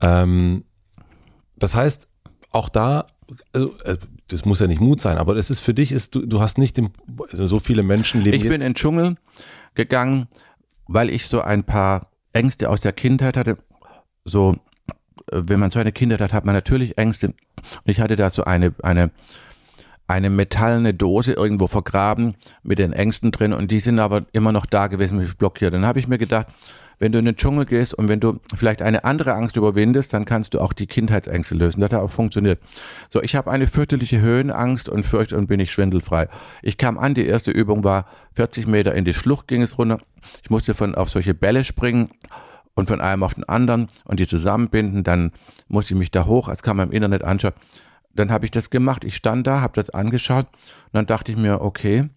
[0.00, 0.64] Ähm,
[1.56, 2.06] das heißt,
[2.50, 3.06] auch da,
[3.52, 3.96] also, äh,
[4.28, 6.58] das muss ja nicht Mut sein, aber es ist für dich, ist, du, du hast
[6.58, 6.90] nicht den,
[7.30, 9.16] also so viele Menschen leben Ich bin in den Dschungel
[9.74, 10.28] gegangen,
[10.86, 13.58] weil ich so ein paar Ängste aus der Kindheit hatte.
[14.30, 14.56] So,
[15.30, 17.28] äh, wenn man so eine Kindheit hat, hat man natürlich Ängste.
[17.28, 17.36] Und
[17.84, 19.10] ich hatte da so eine, eine,
[20.06, 24.66] eine metallene Dose irgendwo vergraben mit den Ängsten drin und die sind aber immer noch
[24.66, 25.74] da gewesen, mich blockiert.
[25.74, 26.48] Dann habe ich mir gedacht,
[26.98, 30.26] wenn du in den Dschungel gehst und wenn du vielleicht eine andere Angst überwindest, dann
[30.26, 31.80] kannst du auch die Kindheitsängste lösen.
[31.80, 32.60] Das hat auch funktioniert.
[33.08, 36.28] So, ich habe eine fürchterliche Höhenangst und fürchte und bin ich schwindelfrei.
[36.60, 38.04] Ich kam an, die erste Übung war
[38.34, 39.98] 40 Meter in die Schlucht ging es runter.
[40.42, 42.10] Ich musste von auf solche Bälle springen
[42.74, 45.04] und von einem auf den anderen und die zusammenbinden.
[45.04, 45.32] Dann
[45.68, 47.54] musste ich mich da hoch, als kann man im Internet anschauen.
[48.14, 49.04] Dann habe ich das gemacht.
[49.04, 52.08] Ich stand da, habe das angeschaut und dann dachte ich mir, okay,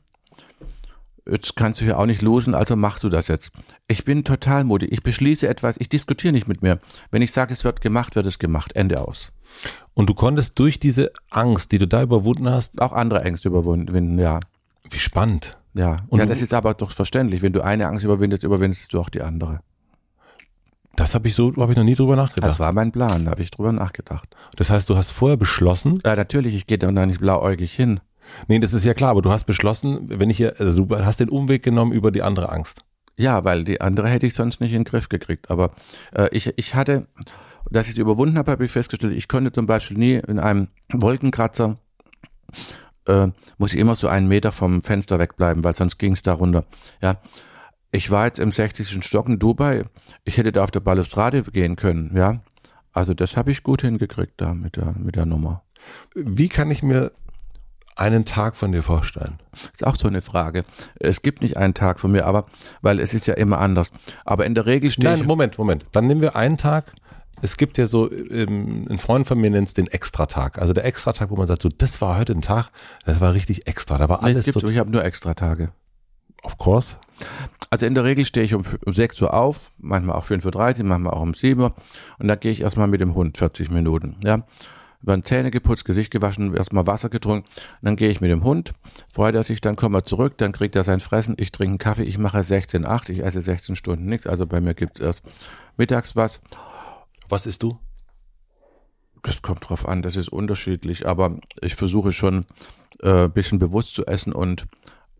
[1.30, 3.51] jetzt kannst du hier auch nicht losen, also machst du das jetzt.
[3.88, 4.91] Ich bin total mutig.
[4.91, 6.80] Ich beschließe etwas, ich diskutiere nicht mit mir.
[7.11, 8.73] Wenn ich sage, es wird gemacht, wird es gemacht.
[8.75, 9.31] Ende aus.
[9.93, 14.17] und du konntest durch diese Angst, die du da überwunden hast, Auch andere Ängste überwinden,
[14.17, 14.39] ja.
[14.89, 15.57] wie spannend.
[15.75, 17.41] Ja, Und ja das ist aber doch verständlich.
[17.41, 19.61] Wenn du eine Angst überwindest, überwindest du auch die andere.
[20.95, 22.52] Das habe ich so, habe ich noch nie drüber nachgedacht.
[22.52, 24.30] Das war mein Plan, da habe ich drüber nachgedacht.
[24.57, 27.99] Das heißt, du hast vorher beschlossen, Ja, natürlich, ich gehe da nicht blauäugig hin.
[28.48, 31.20] nee, das ist ja klar, aber du hast beschlossen, wenn ich hier, also du hast
[31.20, 32.86] den Umweg genommen über die andere Angst.
[33.18, 35.49] Ja, weil die andere hätte ich sonst nicht in den Griff gekriegt.
[35.52, 35.72] Aber
[36.15, 37.07] äh, ich, ich hatte,
[37.70, 40.68] dass ich sie überwunden habe, habe ich festgestellt, ich konnte zum Beispiel nie in einem
[40.91, 41.78] Wolkenkratzer,
[43.07, 46.34] äh, muss ich immer so einen Meter vom Fenster wegbleiben, weil sonst ging es da
[46.34, 46.65] runter.
[47.02, 47.18] Ja.
[47.94, 49.06] Ich war jetzt im 60.
[49.06, 49.84] Stock in Dubai,
[50.24, 52.41] ich hätte da auf der Balustrade gehen können, ja.
[52.91, 55.61] Also das habe ich gut hingekriegt da mit der, mit der Nummer.
[56.15, 57.11] Wie kann ich mir
[57.95, 59.38] einen Tag von dir vorstellen?
[59.72, 60.65] Ist auch so eine Frage.
[60.99, 62.48] Es gibt nicht einen Tag von mir, aber
[62.82, 63.91] weil es ist ja immer anders.
[64.26, 65.28] Aber in der Regel stehe Nein.
[65.28, 65.86] Moment, Moment.
[65.91, 66.94] Dann nehmen wir einen Tag.
[67.44, 70.57] Es gibt ja so, ähm, ein Freund von mir nennt es den Extratag.
[70.57, 72.72] Also der Extratag, wo man sagt, so, das war heute ein Tag,
[73.06, 73.99] das war richtig extra.
[73.99, 75.72] Da war Nee, es alles gibt, so, ich habe nur extra Tage.
[76.44, 76.98] Of course.
[77.70, 80.80] Also in der Regel stehe ich um f- um 6 Uhr auf, manchmal auch 5.30
[80.80, 81.74] Uhr, manchmal auch um 7 Uhr.
[82.20, 84.18] Und dann gehe ich erstmal mit dem Hund 40 Minuten.
[84.24, 84.45] Ja.
[85.06, 87.45] Dann Zähne geputzt, Gesicht gewaschen, erstmal Wasser getrunken.
[87.48, 88.72] Und dann gehe ich mit dem Hund,
[89.10, 91.78] freut er sich, dann kommen wir zurück, dann kriegt er sein Fressen, ich trinke einen
[91.78, 94.28] Kaffee, ich mache 16,8, ich esse 16 Stunden nichts.
[94.28, 95.24] Also bei mir gibt's erst
[95.76, 96.40] mittags was.
[97.28, 97.78] Was isst du?
[99.24, 102.45] Das kommt drauf an, das ist unterschiedlich, aber ich versuche schon
[103.02, 104.68] äh, bisschen bewusst zu essen und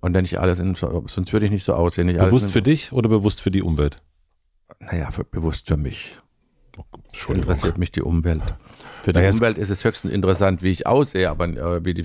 [0.04, 2.08] und wenn ich alles in, sonst würde ich nicht so aussehen.
[2.08, 4.04] Nicht Bewusst für dich oder bewusst für die Umwelt?
[4.82, 6.18] Naja, für, bewusst für mich.
[7.14, 8.44] Es interessiert mich die Umwelt.
[9.04, 12.04] Für die Naja, Umwelt ist es höchstens interessant, wie ich aussehe, aber äh, wie die,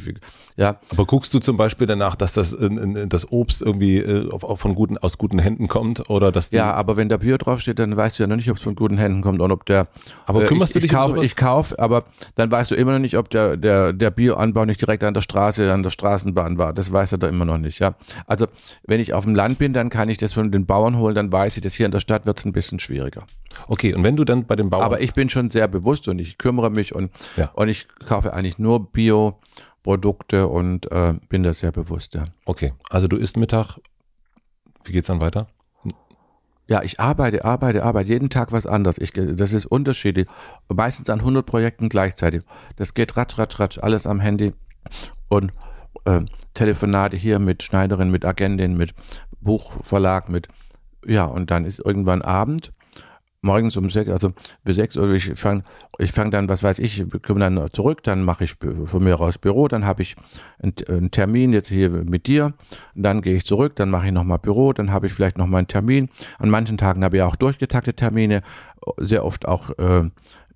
[0.56, 4.28] ja, Aber guckst du zum Beispiel danach, dass das, äh, äh, das Obst irgendwie äh,
[4.38, 7.78] von guten, aus guten Händen kommt oder dass die, ja, aber wenn da Bio draufsteht,
[7.78, 9.86] dann weißt du ja noch nicht, ob es von guten Händen kommt und ob der.
[10.26, 11.24] Aber kümmerst ich, du dich ich um kauf, sowas?
[11.24, 14.80] Ich kauf, aber dann weißt du immer noch nicht, ob der der der Bioanbau nicht
[14.80, 16.72] direkt an der Straße, an der Straßenbahn war.
[16.72, 17.78] Das weiß er da immer noch nicht.
[17.78, 17.94] Ja,
[18.26, 18.46] also
[18.84, 21.30] wenn ich auf dem Land bin, dann kann ich das von den Bauern holen, dann
[21.30, 23.24] weiß ich, dass hier in der Stadt wird es ein bisschen schwieriger.
[23.66, 26.18] Okay, und wenn du dann bei den Bauern, Aber ich bin schon sehr bewusst und
[26.18, 27.50] ich kümmere mich und, Ja.
[27.54, 32.14] und ich kaufe eigentlich nur Bio-Produkte und äh, bin da sehr bewusst.
[32.14, 32.24] Ja.
[32.44, 33.78] okay, also du isst Mittag,
[34.84, 35.48] wie geht's dann weiter?
[36.70, 38.98] Ja, ich arbeite, arbeite, arbeite, jeden Tag was anderes.
[38.98, 40.28] Ich, das ist unterschiedlich.
[40.68, 42.42] Meistens an 100 Projekten gleichzeitig.
[42.76, 44.52] Das geht ratsch, ratsch, ratsch, alles am Handy.
[45.28, 45.50] Und
[46.04, 46.20] äh,
[46.52, 48.92] Telefonate hier mit Schneiderin, mit Agentin, mit
[49.40, 50.48] Buchverlag, mit,
[51.06, 52.74] ja, und dann ist irgendwann Abend
[53.40, 54.32] morgens um sechs, also
[54.64, 55.62] für sechs Uhr, ich fange
[55.98, 58.54] ich fang dann, was weiß ich, komme dann zurück, dann mache ich
[58.84, 60.16] von mir aus Büro, dann habe ich
[60.60, 62.54] einen, Termin jetzt hier mit dir,
[62.94, 65.68] dann gehe ich zurück, dann mache ich nochmal Büro, dann habe ich vielleicht nochmal einen
[65.68, 66.08] Termin.
[66.38, 68.42] An manchen Tagen habe ich auch durchgetakte Termine,
[68.98, 70.10] sehr oft auch, äh,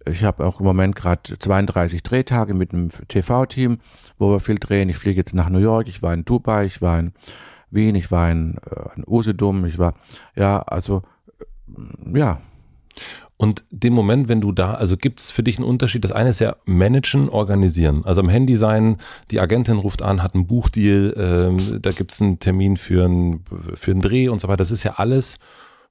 [0.06, 3.78] ich habe auch im Moment gerade 32 Drehtage mit einem TV-Team,
[4.18, 4.88] wo wir viel drehen.
[4.88, 7.12] Ich fliege jetzt nach New York, ich war in Dubai, ich war in
[7.70, 9.94] Wien, ich war in, äh, in Usedom, ich war,
[10.34, 11.02] ja, also,
[12.12, 12.40] ja,
[13.36, 16.04] und dem Moment, wenn du da, also gibt es für dich einen Unterschied?
[16.04, 18.04] Das eine ist ja managen, organisieren.
[18.04, 18.98] Also am Handy sein,
[19.32, 23.42] die Agentin ruft an, hat einen Buchdeal, ähm, da gibt es einen Termin für, ein,
[23.74, 24.58] für einen Dreh und so weiter.
[24.58, 25.40] Das ist ja alles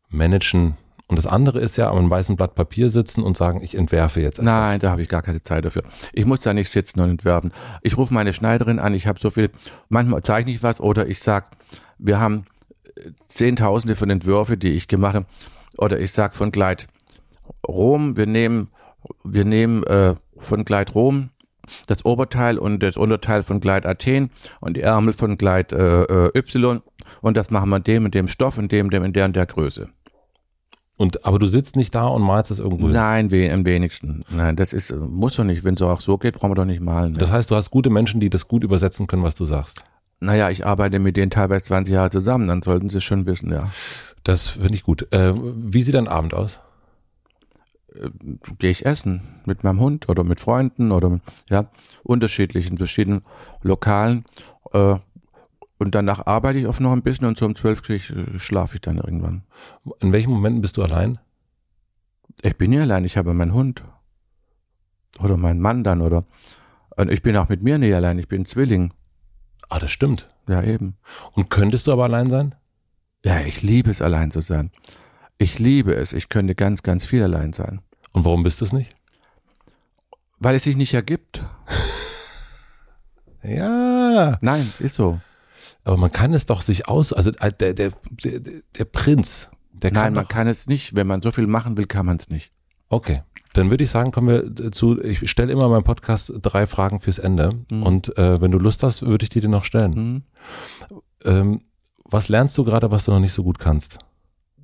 [0.08, 0.78] managen.
[1.08, 4.40] Und das andere ist ja am weißen Blatt Papier sitzen und sagen, ich entwerfe jetzt
[4.40, 4.46] etwas.
[4.46, 5.84] Nein, da habe ich gar keine Zeit dafür.
[6.14, 7.52] Ich muss da nicht sitzen und entwerfen.
[7.82, 9.50] Ich rufe meine Schneiderin an, ich habe so viel,
[9.90, 11.48] manchmal zeichne ich was oder ich sage,
[11.98, 12.46] wir haben
[13.28, 15.26] Zehntausende von Entwürfen, die ich gemacht habe.
[15.78, 16.88] Oder ich sage von Gleit,
[17.68, 18.70] Rom, wir nehmen,
[19.24, 21.30] wir nehmen äh, von Gleit Rom
[21.88, 26.38] das Oberteil und das Unterteil von Gleit Athen und die Ärmel von Gleit äh, äh,
[26.38, 26.82] Y
[27.22, 29.46] und das machen wir dem und dem Stoff und dem, dem in der und der
[29.46, 29.90] Größe.
[30.98, 34.24] Und, aber du sitzt nicht da und malst das irgendwo Nein, we am wenigsten.
[34.30, 35.64] Nein, das ist, muss doch nicht.
[35.64, 37.14] Wenn es auch so geht, brauchen wir doch nicht malen.
[37.14, 37.18] Ne?
[37.18, 39.84] Das heißt, du hast gute Menschen, die das gut übersetzen können, was du sagst.
[40.20, 43.52] Naja, ich arbeite mit denen teilweise 20 Jahre zusammen, dann sollten sie es schon wissen,
[43.52, 43.72] ja.
[44.24, 45.12] Das finde ich gut.
[45.14, 46.60] Äh, wie sieht dein Abend aus?
[48.60, 51.20] Gehe ich essen mit meinem Hund oder mit Freunden oder
[51.50, 51.70] ja
[52.04, 53.22] unterschiedlichen verschiedenen
[53.64, 54.24] Lokalen
[54.72, 54.96] äh,
[55.78, 58.00] und danach arbeite ich oft noch ein bisschen und so um zwölf äh,
[58.38, 59.44] schlafe ich dann irgendwann.
[60.00, 61.18] In welchen Momenten bist du allein?
[62.44, 63.84] Ich bin nie allein, ich habe meinen Hund
[65.20, 66.24] oder meinen Mann dann oder
[67.10, 68.94] ich bin auch mit mir nie allein, ich bin Zwilling.
[69.70, 70.30] Ah, das stimmt.
[70.48, 70.98] Ja, eben.
[71.34, 72.56] Und könntest du aber allein sein?
[73.24, 74.72] Ja, ich liebe es, allein zu sein.
[75.38, 76.14] Ich liebe es.
[76.14, 77.82] Ich könnte ganz, ganz viel allein sein.
[78.14, 78.96] Und warum bist du es nicht?
[80.40, 81.44] Weil es sich nicht ergibt.
[83.44, 84.38] ja.
[84.42, 85.20] Nein, ist so.
[85.84, 88.40] Aber man kann es doch sich aus, also äh, der, der, der,
[88.78, 90.96] der Prinz, der kann Nein, man kann es nicht.
[90.96, 92.52] Wenn man so viel machen will, kann man es nicht.
[92.90, 93.24] Okay.
[93.54, 97.00] Dann würde ich sagen, kommen wir zu, ich stelle immer in meinem Podcast drei Fragen
[97.00, 97.50] fürs Ende.
[97.70, 97.84] Mhm.
[97.84, 99.92] Und äh, wenn du Lust hast, würde ich dir die noch stellen.
[99.92, 100.24] Mhm.
[101.26, 101.62] Ähm,
[102.12, 103.98] was lernst du gerade, was du noch nicht so gut kannst?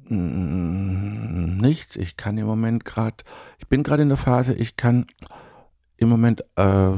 [0.10, 1.96] Mm, nichts.
[1.96, 3.18] Ich kann im Moment gerade,
[3.58, 5.08] ich bin gerade in der Phase, ich kann
[5.98, 6.92] im Moment äh,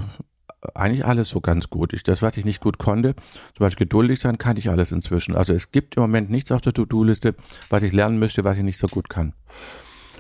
[0.73, 1.93] eigentlich alles so ganz gut.
[1.93, 3.15] Ich, das, was ich nicht gut konnte,
[3.55, 5.35] zum Beispiel geduldig sein, kann ich alles inzwischen.
[5.35, 7.35] Also es gibt im Moment nichts auf der To-Do-Liste,
[7.69, 9.33] was ich lernen müsste, was ich nicht so gut kann.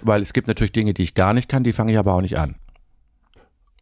[0.01, 2.21] Weil es gibt natürlich Dinge, die ich gar nicht kann, die fange ich aber auch
[2.21, 2.55] nicht an.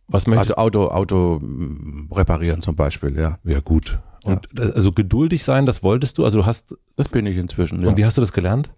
[0.07, 3.37] Was möchtest Also Auto, Auto mm, reparieren zum Beispiel, ja.
[3.43, 3.99] Ja, gut.
[4.27, 4.65] Und ja.
[4.65, 6.25] also geduldig sein, das wolltest du?
[6.25, 6.75] Also du hast.
[6.95, 7.89] Das bin ich inzwischen, ja.
[7.89, 8.69] Und wie hast du das gelernt?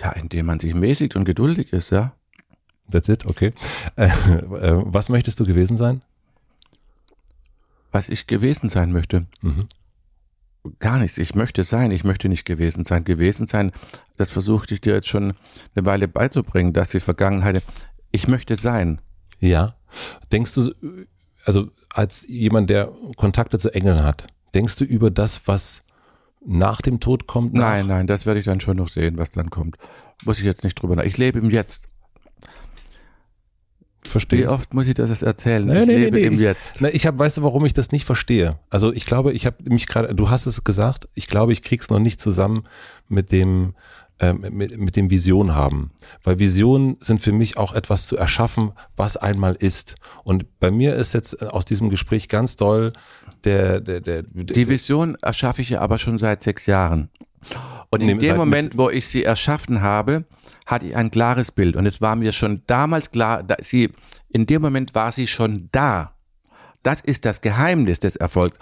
[0.00, 2.12] Ja, indem man sich mäßigt und geduldig ist, ja.
[2.90, 3.52] That's it, okay.
[3.96, 6.02] Äh, äh, was möchtest du gewesen sein?
[7.90, 9.26] Was ich gewesen sein möchte?
[9.42, 9.66] Mhm.
[10.78, 11.18] Gar nichts.
[11.18, 11.90] Ich möchte sein.
[11.90, 13.04] Ich möchte nicht gewesen sein.
[13.04, 13.72] Gewesen sein,
[14.16, 15.34] das versuchte ich dir jetzt schon
[15.74, 17.62] eine Weile beizubringen, dass die Vergangenheit.
[18.12, 19.00] Ich möchte sein.
[19.40, 19.74] Ja.
[20.30, 20.72] Denkst du,
[21.44, 25.84] also als jemand, der Kontakte zu Engeln hat, denkst du über das, was
[26.44, 27.54] nach dem Tod kommt?
[27.54, 27.62] Nach?
[27.62, 29.76] Nein, nein, das werde ich dann schon noch sehen, was dann kommt.
[30.24, 31.04] Muss ich jetzt nicht drüber nach.
[31.04, 31.86] Ich lebe im Jetzt.
[34.08, 34.40] Verstehe.
[34.40, 35.66] Wie oft muss ich das erzählen?
[35.66, 36.80] Nee, ich nee, lebe nee, im ich, Jetzt.
[36.80, 38.58] Ne, ich habe, weißt du, warum ich das nicht verstehe?
[38.70, 41.90] Also ich glaube, ich habe mich gerade, du hast es gesagt, ich glaube, ich krieg's
[41.90, 42.64] noch nicht zusammen
[43.08, 43.74] mit dem,
[44.32, 45.92] mit, mit dem Vision haben.
[46.24, 49.94] Weil Visionen sind für mich auch etwas zu erschaffen, was einmal ist.
[50.24, 52.92] Und bei mir ist jetzt aus diesem Gespräch ganz doll
[53.44, 57.10] der, der, der, der Die Vision erschaffe ich ja aber schon seit sechs Jahren.
[57.90, 60.24] Und in dem Moment, wo ich sie erschaffen habe,
[60.66, 61.76] hatte ich ein klares Bild.
[61.76, 63.90] Und es war mir schon damals klar, dass sie,
[64.28, 66.14] in dem Moment war sie schon da.
[66.82, 68.58] Das ist das Geheimnis des Erfolgs.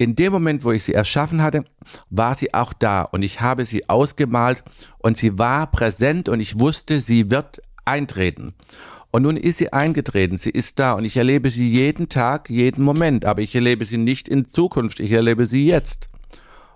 [0.00, 1.64] In dem Moment, wo ich sie erschaffen hatte,
[2.08, 4.62] war sie auch da und ich habe sie ausgemalt
[4.98, 8.54] und sie war präsent und ich wusste, sie wird eintreten.
[9.10, 12.84] Und nun ist sie eingetreten, sie ist da und ich erlebe sie jeden Tag, jeden
[12.84, 16.08] Moment, aber ich erlebe sie nicht in Zukunft, ich erlebe sie jetzt.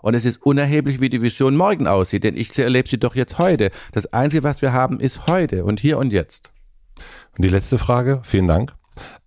[0.00, 3.38] Und es ist unerheblich, wie die Vision morgen aussieht, denn ich erlebe sie doch jetzt
[3.38, 3.70] heute.
[3.92, 6.50] Das Einzige, was wir haben, ist heute und hier und jetzt.
[7.36, 8.74] Und die letzte Frage, vielen Dank.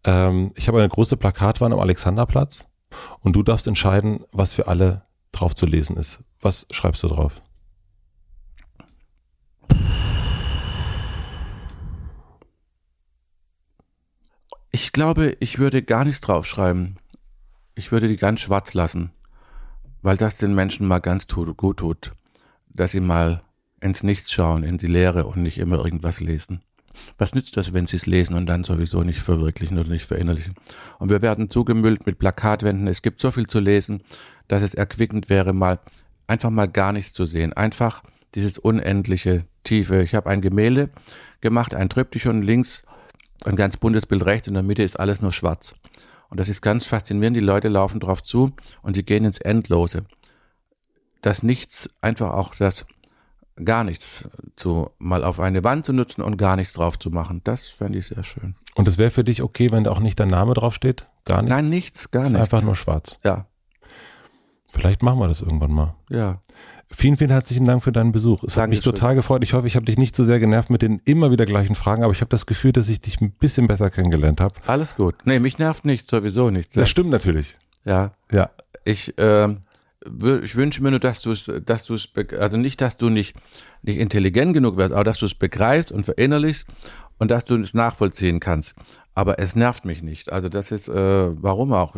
[0.04, 2.68] Ähm, ich habe eine große Plakatwand am Alexanderplatz
[3.20, 6.24] und du darfst entscheiden, was für alle drauf zu lesen ist.
[6.42, 7.42] Was schreibst du drauf?
[14.72, 17.00] Ich glaube, ich würde gar nichts draufschreiben.
[17.76, 19.12] Ich würde die ganz schwarz lassen,
[20.02, 22.12] weil das den Menschen mal ganz gut tut,
[22.70, 23.42] dass sie mal
[23.80, 26.62] ins Nichts schauen, in die Leere und nicht immer irgendwas lesen.
[27.18, 30.56] Was nützt das, wenn sie es lesen und dann sowieso nicht verwirklichen oder nicht verinnerlichen?
[31.00, 32.88] Und wir werden zugemüllt mit Plakatwänden.
[32.88, 34.04] Es gibt so viel zu lesen,
[34.48, 35.80] dass es erquickend wäre, mal
[36.28, 37.54] einfach mal gar nichts zu sehen.
[37.54, 38.04] Einfach
[38.36, 40.04] dieses unendliche Tiefe.
[40.04, 40.90] Ich habe ein Gemälde
[41.42, 42.84] gemacht, ein Triptychon links,
[43.44, 45.76] ein ganz buntes Bild rechts und in der Mitte ist alles nur schwarz.
[46.30, 47.38] Und das ist ganz faszinierend.
[47.38, 50.06] Die Leute laufen drauf zu und sie gehen ins Endlose.
[51.22, 52.86] Das Nichts, einfach auch das
[53.64, 57.42] gar nichts zu mal auf eine Wand zu nutzen und gar nichts drauf zu machen.
[57.44, 58.56] Das fände ich sehr schön.
[58.76, 61.08] Und es wäre für dich okay, wenn da auch nicht dein Name draufsteht?
[61.24, 61.56] Gar nichts?
[61.56, 62.42] Nein, nichts, gar ist nichts.
[62.42, 63.20] einfach nur schwarz.
[63.24, 63.46] Ja,
[64.68, 65.96] Vielleicht machen wir das irgendwann mal.
[66.10, 66.40] ja.
[66.92, 68.44] Vielen, vielen herzlichen Dank für deinen Besuch.
[68.44, 68.94] Es hat mich Dankeschön.
[68.94, 69.44] total gefreut.
[69.44, 72.04] Ich hoffe, ich habe dich nicht zu sehr genervt mit den immer wieder gleichen Fragen,
[72.04, 74.54] aber ich habe das Gefühl, dass ich dich ein bisschen besser kennengelernt habe.
[74.68, 75.16] Alles gut.
[75.26, 76.76] Nee, mich nervt nichts, sowieso nichts.
[76.76, 77.58] Das stimmt natürlich.
[77.86, 78.12] Ja.
[78.32, 78.52] Ja.
[78.84, 79.58] Ich, wür-
[80.44, 82.10] ich wünsche mir nur, dass du es, dass du es,
[82.40, 83.36] also nicht, dass du nicht,
[83.82, 86.68] nicht intelligent genug wärst, aber dass du es begreifst und verinnerlichst
[87.18, 88.76] und dass du es nachvollziehen kannst.
[89.14, 90.32] Aber es nervt mich nicht.
[90.32, 91.96] Also das ist, äh, warum auch?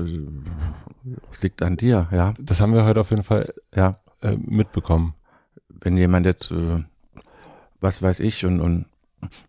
[1.31, 2.33] Es liegt an dir, ja.
[2.39, 3.97] Das haben wir heute auf jeden Fall Ja.
[4.21, 5.15] äh, mitbekommen.
[5.69, 6.83] Wenn jemand jetzt, äh,
[7.79, 8.85] was weiß ich, und, und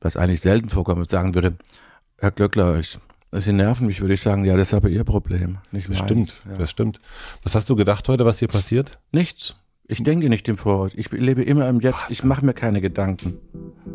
[0.00, 1.56] was eigentlich selten vorkommt, sagen würde,
[2.18, 2.98] Herr Glöckler, ich,
[3.32, 6.06] Sie nerven mich, würde ich sagen, ja, das ist aber Ihr Problem, nicht Das meins.
[6.10, 6.56] stimmt, Ja.
[6.58, 6.98] das stimmt.
[7.42, 8.98] Was hast du gedacht heute, was hier passiert?
[9.12, 9.56] Nichts.
[9.86, 10.92] Ich denke nicht im Voraus.
[10.94, 12.10] Ich lebe immer im Jetzt.
[12.10, 13.34] Ich mache mir keine Gedanken.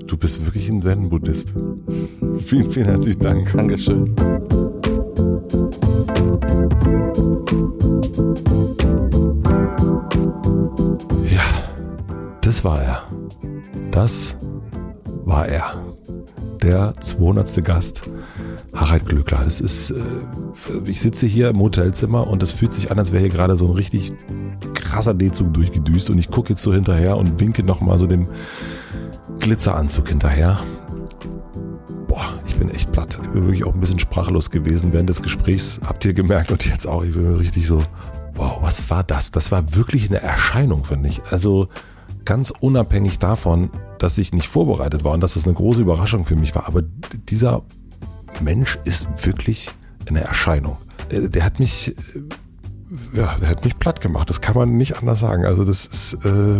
[0.07, 1.53] Du bist wirklich ein Zen-Buddhist.
[2.45, 3.51] vielen, vielen herzlichen Dank.
[3.53, 4.15] Dankeschön.
[11.29, 11.41] Ja,
[12.41, 13.03] das war er.
[13.91, 14.37] Das
[15.25, 15.75] war er.
[16.61, 17.63] Der 200.
[17.63, 18.03] Gast,
[18.73, 19.41] Harald Glöckler.
[19.43, 20.01] Das ist, äh,
[20.85, 23.67] ich sitze hier im Hotelzimmer und es fühlt sich an, als wäre hier gerade so
[23.67, 24.13] ein richtig
[24.73, 28.27] krasser D-Zug durchgedüst und ich gucke jetzt so hinterher und winke nochmal so dem
[29.39, 30.59] Glitzeranzug hinterher.
[32.07, 33.17] Boah, ich bin echt platt.
[33.21, 35.79] Ich bin wirklich auch ein bisschen sprachlos gewesen während des Gesprächs.
[35.85, 37.03] Habt ihr gemerkt und jetzt auch.
[37.03, 37.83] Ich bin richtig so,
[38.35, 39.31] wow, was war das?
[39.31, 41.21] Das war wirklich eine Erscheinung, finde ich.
[41.29, 41.69] Also
[42.25, 43.69] ganz unabhängig davon,
[43.99, 46.67] dass ich nicht vorbereitet war und dass das eine große Überraschung für mich war.
[46.67, 47.63] Aber dieser
[48.41, 49.71] Mensch ist wirklich
[50.07, 50.77] eine Erscheinung.
[51.11, 54.29] Der, der hat mich, äh, ja, der hat mich platt gemacht.
[54.29, 55.45] Das kann man nicht anders sagen.
[55.45, 56.59] Also das ist, äh,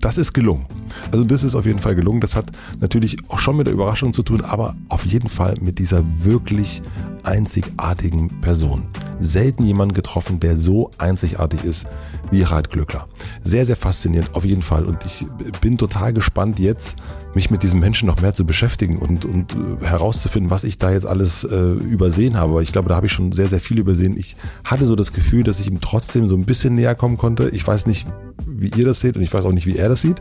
[0.00, 0.66] das ist gelungen.
[1.10, 2.20] Also das ist auf jeden Fall gelungen.
[2.20, 2.50] Das hat
[2.80, 6.82] natürlich auch schon mit der Überraschung zu tun, aber auf jeden Fall mit dieser wirklich
[7.26, 8.88] einzigartigen Person.
[9.18, 11.86] Selten jemand getroffen, der so einzigartig ist
[12.30, 13.06] wie Harald Glöckler.
[13.42, 14.84] Sehr, sehr faszinierend, auf jeden Fall.
[14.84, 15.26] Und ich
[15.60, 16.98] bin total gespannt jetzt,
[17.34, 20.90] mich mit diesem Menschen noch mehr zu beschäftigen und, und äh, herauszufinden, was ich da
[20.90, 22.62] jetzt alles äh, übersehen habe.
[22.62, 24.16] Ich glaube, da habe ich schon sehr, sehr viel übersehen.
[24.16, 27.50] Ich hatte so das Gefühl, dass ich ihm trotzdem so ein bisschen näher kommen konnte.
[27.50, 28.06] Ich weiß nicht,
[28.46, 30.20] wie ihr das seht und ich weiß auch nicht, wie er das sieht.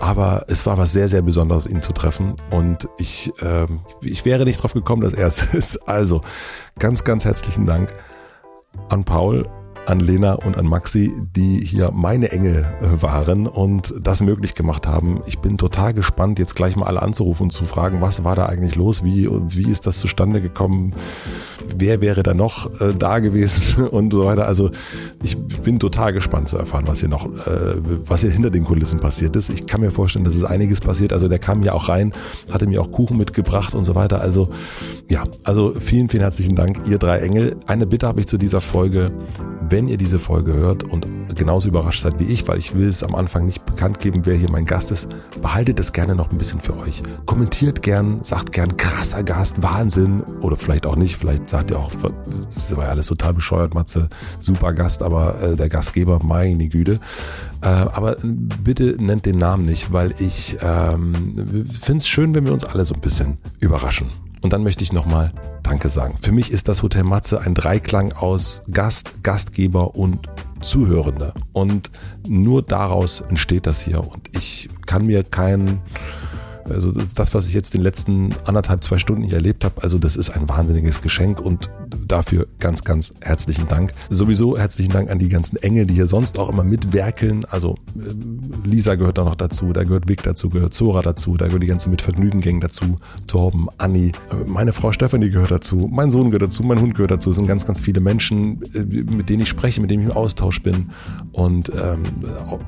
[0.00, 2.34] Aber es war was sehr, sehr Besonderes, ihn zu treffen.
[2.50, 5.88] Und ich, ähm, ich wäre nicht drauf gekommen, dass er es ist.
[5.88, 6.22] Also
[6.78, 7.92] ganz, ganz herzlichen Dank
[8.88, 9.48] an Paul,
[9.86, 14.86] an Lena und an Maxi, die hier meine Engel äh, waren und das möglich gemacht
[14.86, 15.22] haben.
[15.26, 18.46] Ich bin total gespannt, jetzt gleich mal alle anzurufen und zu fragen, was war da
[18.46, 19.04] eigentlich los?
[19.04, 20.94] Wie, wie ist das zustande gekommen?
[21.76, 24.46] Wer wäre da noch äh, da gewesen und so weiter?
[24.46, 24.70] Also
[25.22, 27.76] ich bin total gespannt zu erfahren, was hier noch, äh,
[28.06, 29.50] was hier hinter den Kulissen passiert ist.
[29.50, 31.12] Ich kann mir vorstellen, dass es einiges passiert.
[31.12, 32.12] Also der kam ja auch rein,
[32.50, 34.20] hatte mir auch Kuchen mitgebracht und so weiter.
[34.20, 34.50] Also
[35.08, 37.56] ja, also vielen, vielen herzlichen Dank, ihr drei Engel.
[37.66, 39.10] Eine Bitte habe ich zu dieser Folge.
[39.70, 41.06] Wenn ihr diese Folge hört und
[41.36, 44.34] genauso überrascht seid wie ich, weil ich will es am Anfang nicht bekannt geben, wer
[44.34, 45.08] hier mein Gast ist,
[45.40, 47.04] behaltet es gerne noch ein bisschen für euch.
[47.24, 51.16] Kommentiert gern, sagt gern krasser Gast, Wahnsinn oder vielleicht auch nicht.
[51.16, 51.92] Vielleicht sagt ihr auch,
[52.46, 54.08] das war ja alles total bescheuert, Matze,
[54.40, 56.98] super Gast, aber äh, der Gastgeber, meine Güte.
[57.62, 62.52] Äh, aber bitte nennt den Namen nicht, weil ich ähm, finde es schön, wenn wir
[62.52, 64.10] uns alle so ein bisschen überraschen.
[64.40, 66.16] Und dann möchte ich nochmal Danke sagen.
[66.20, 70.28] Für mich ist das Hotel Matze ein Dreiklang aus Gast, Gastgeber und
[70.60, 71.34] Zuhörender.
[71.52, 71.90] Und
[72.26, 74.00] nur daraus entsteht das hier.
[74.00, 75.80] Und ich kann mir kein,
[76.70, 80.16] also das, was ich jetzt den letzten anderthalb, zwei Stunden hier erlebt habe, also das
[80.16, 81.70] ist ein wahnsinniges Geschenk und
[82.06, 83.92] dafür ganz, ganz herzlichen Dank.
[84.08, 87.44] Sowieso herzlichen Dank an die ganzen Engel, die hier sonst auch immer mitwerkeln.
[87.44, 91.46] Also äh, Lisa gehört da noch dazu, da gehört Vic dazu, gehört Zora dazu, da
[91.46, 96.30] gehört die ganze Mitvergnügen-Gang dazu, Torben, Anni, äh, meine Frau Stefanie gehört dazu, mein Sohn
[96.30, 97.30] gehört dazu, mein Hund gehört dazu.
[97.30, 100.16] Es sind ganz, ganz viele Menschen, äh, mit denen ich spreche, mit denen ich im
[100.16, 100.90] Austausch bin.
[101.32, 102.02] Und ähm,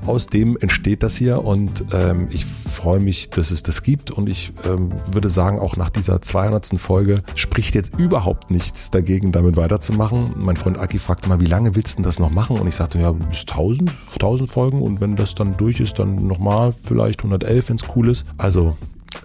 [0.07, 4.11] aus dem entsteht das hier und ähm, ich freue mich, dass es das gibt gibt.
[4.11, 6.79] Und ich ähm, würde sagen, auch nach dieser 200.
[6.79, 10.33] Folge spricht jetzt überhaupt nichts dagegen, damit weiterzumachen.
[10.37, 12.59] Mein Freund Aki fragte mal, wie lange willst du das noch machen?
[12.59, 14.81] Und ich sagte, ja, bis 1000, 1000 Folgen.
[14.81, 18.25] Und wenn das dann durch ist, dann nochmal vielleicht 111, wenn es cool ist.
[18.39, 18.79] Also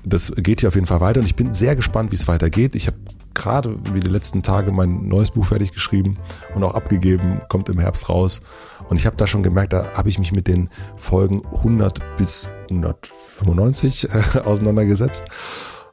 [0.03, 2.75] das geht hier auf jeden Fall weiter und ich bin sehr gespannt, wie es weitergeht.
[2.75, 2.97] Ich habe
[3.33, 6.17] gerade wie die letzten Tage mein neues Buch fertig geschrieben
[6.55, 8.41] und auch abgegeben, kommt im Herbst raus.
[8.89, 12.49] Und ich habe da schon gemerkt, da habe ich mich mit den Folgen 100 bis
[12.69, 15.25] 195 äh, auseinandergesetzt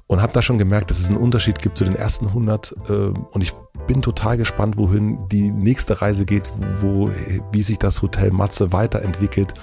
[0.07, 2.75] und habe da schon gemerkt, dass es einen Unterschied gibt zu den ersten 100.
[2.89, 3.53] Äh, und ich
[3.87, 6.51] bin total gespannt, wohin die nächste Reise geht,
[6.81, 7.11] wo,
[7.53, 9.55] wie sich das Hotel Matze weiterentwickelt.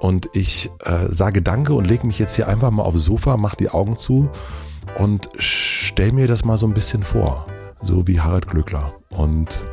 [0.00, 3.56] Und ich äh, sage Danke und lege mich jetzt hier einfach mal aufs Sofa, mache
[3.56, 4.30] die Augen zu
[4.98, 7.46] und stell mir das mal so ein bisschen vor,
[7.82, 8.94] so wie Harald Glückler.
[9.10, 9.64] Und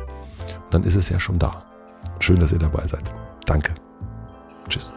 [0.70, 1.67] dann ist es ja schon da.
[2.20, 3.12] Schön, dass ihr dabei seid.
[3.46, 3.74] Danke.
[4.68, 4.94] Tschüss.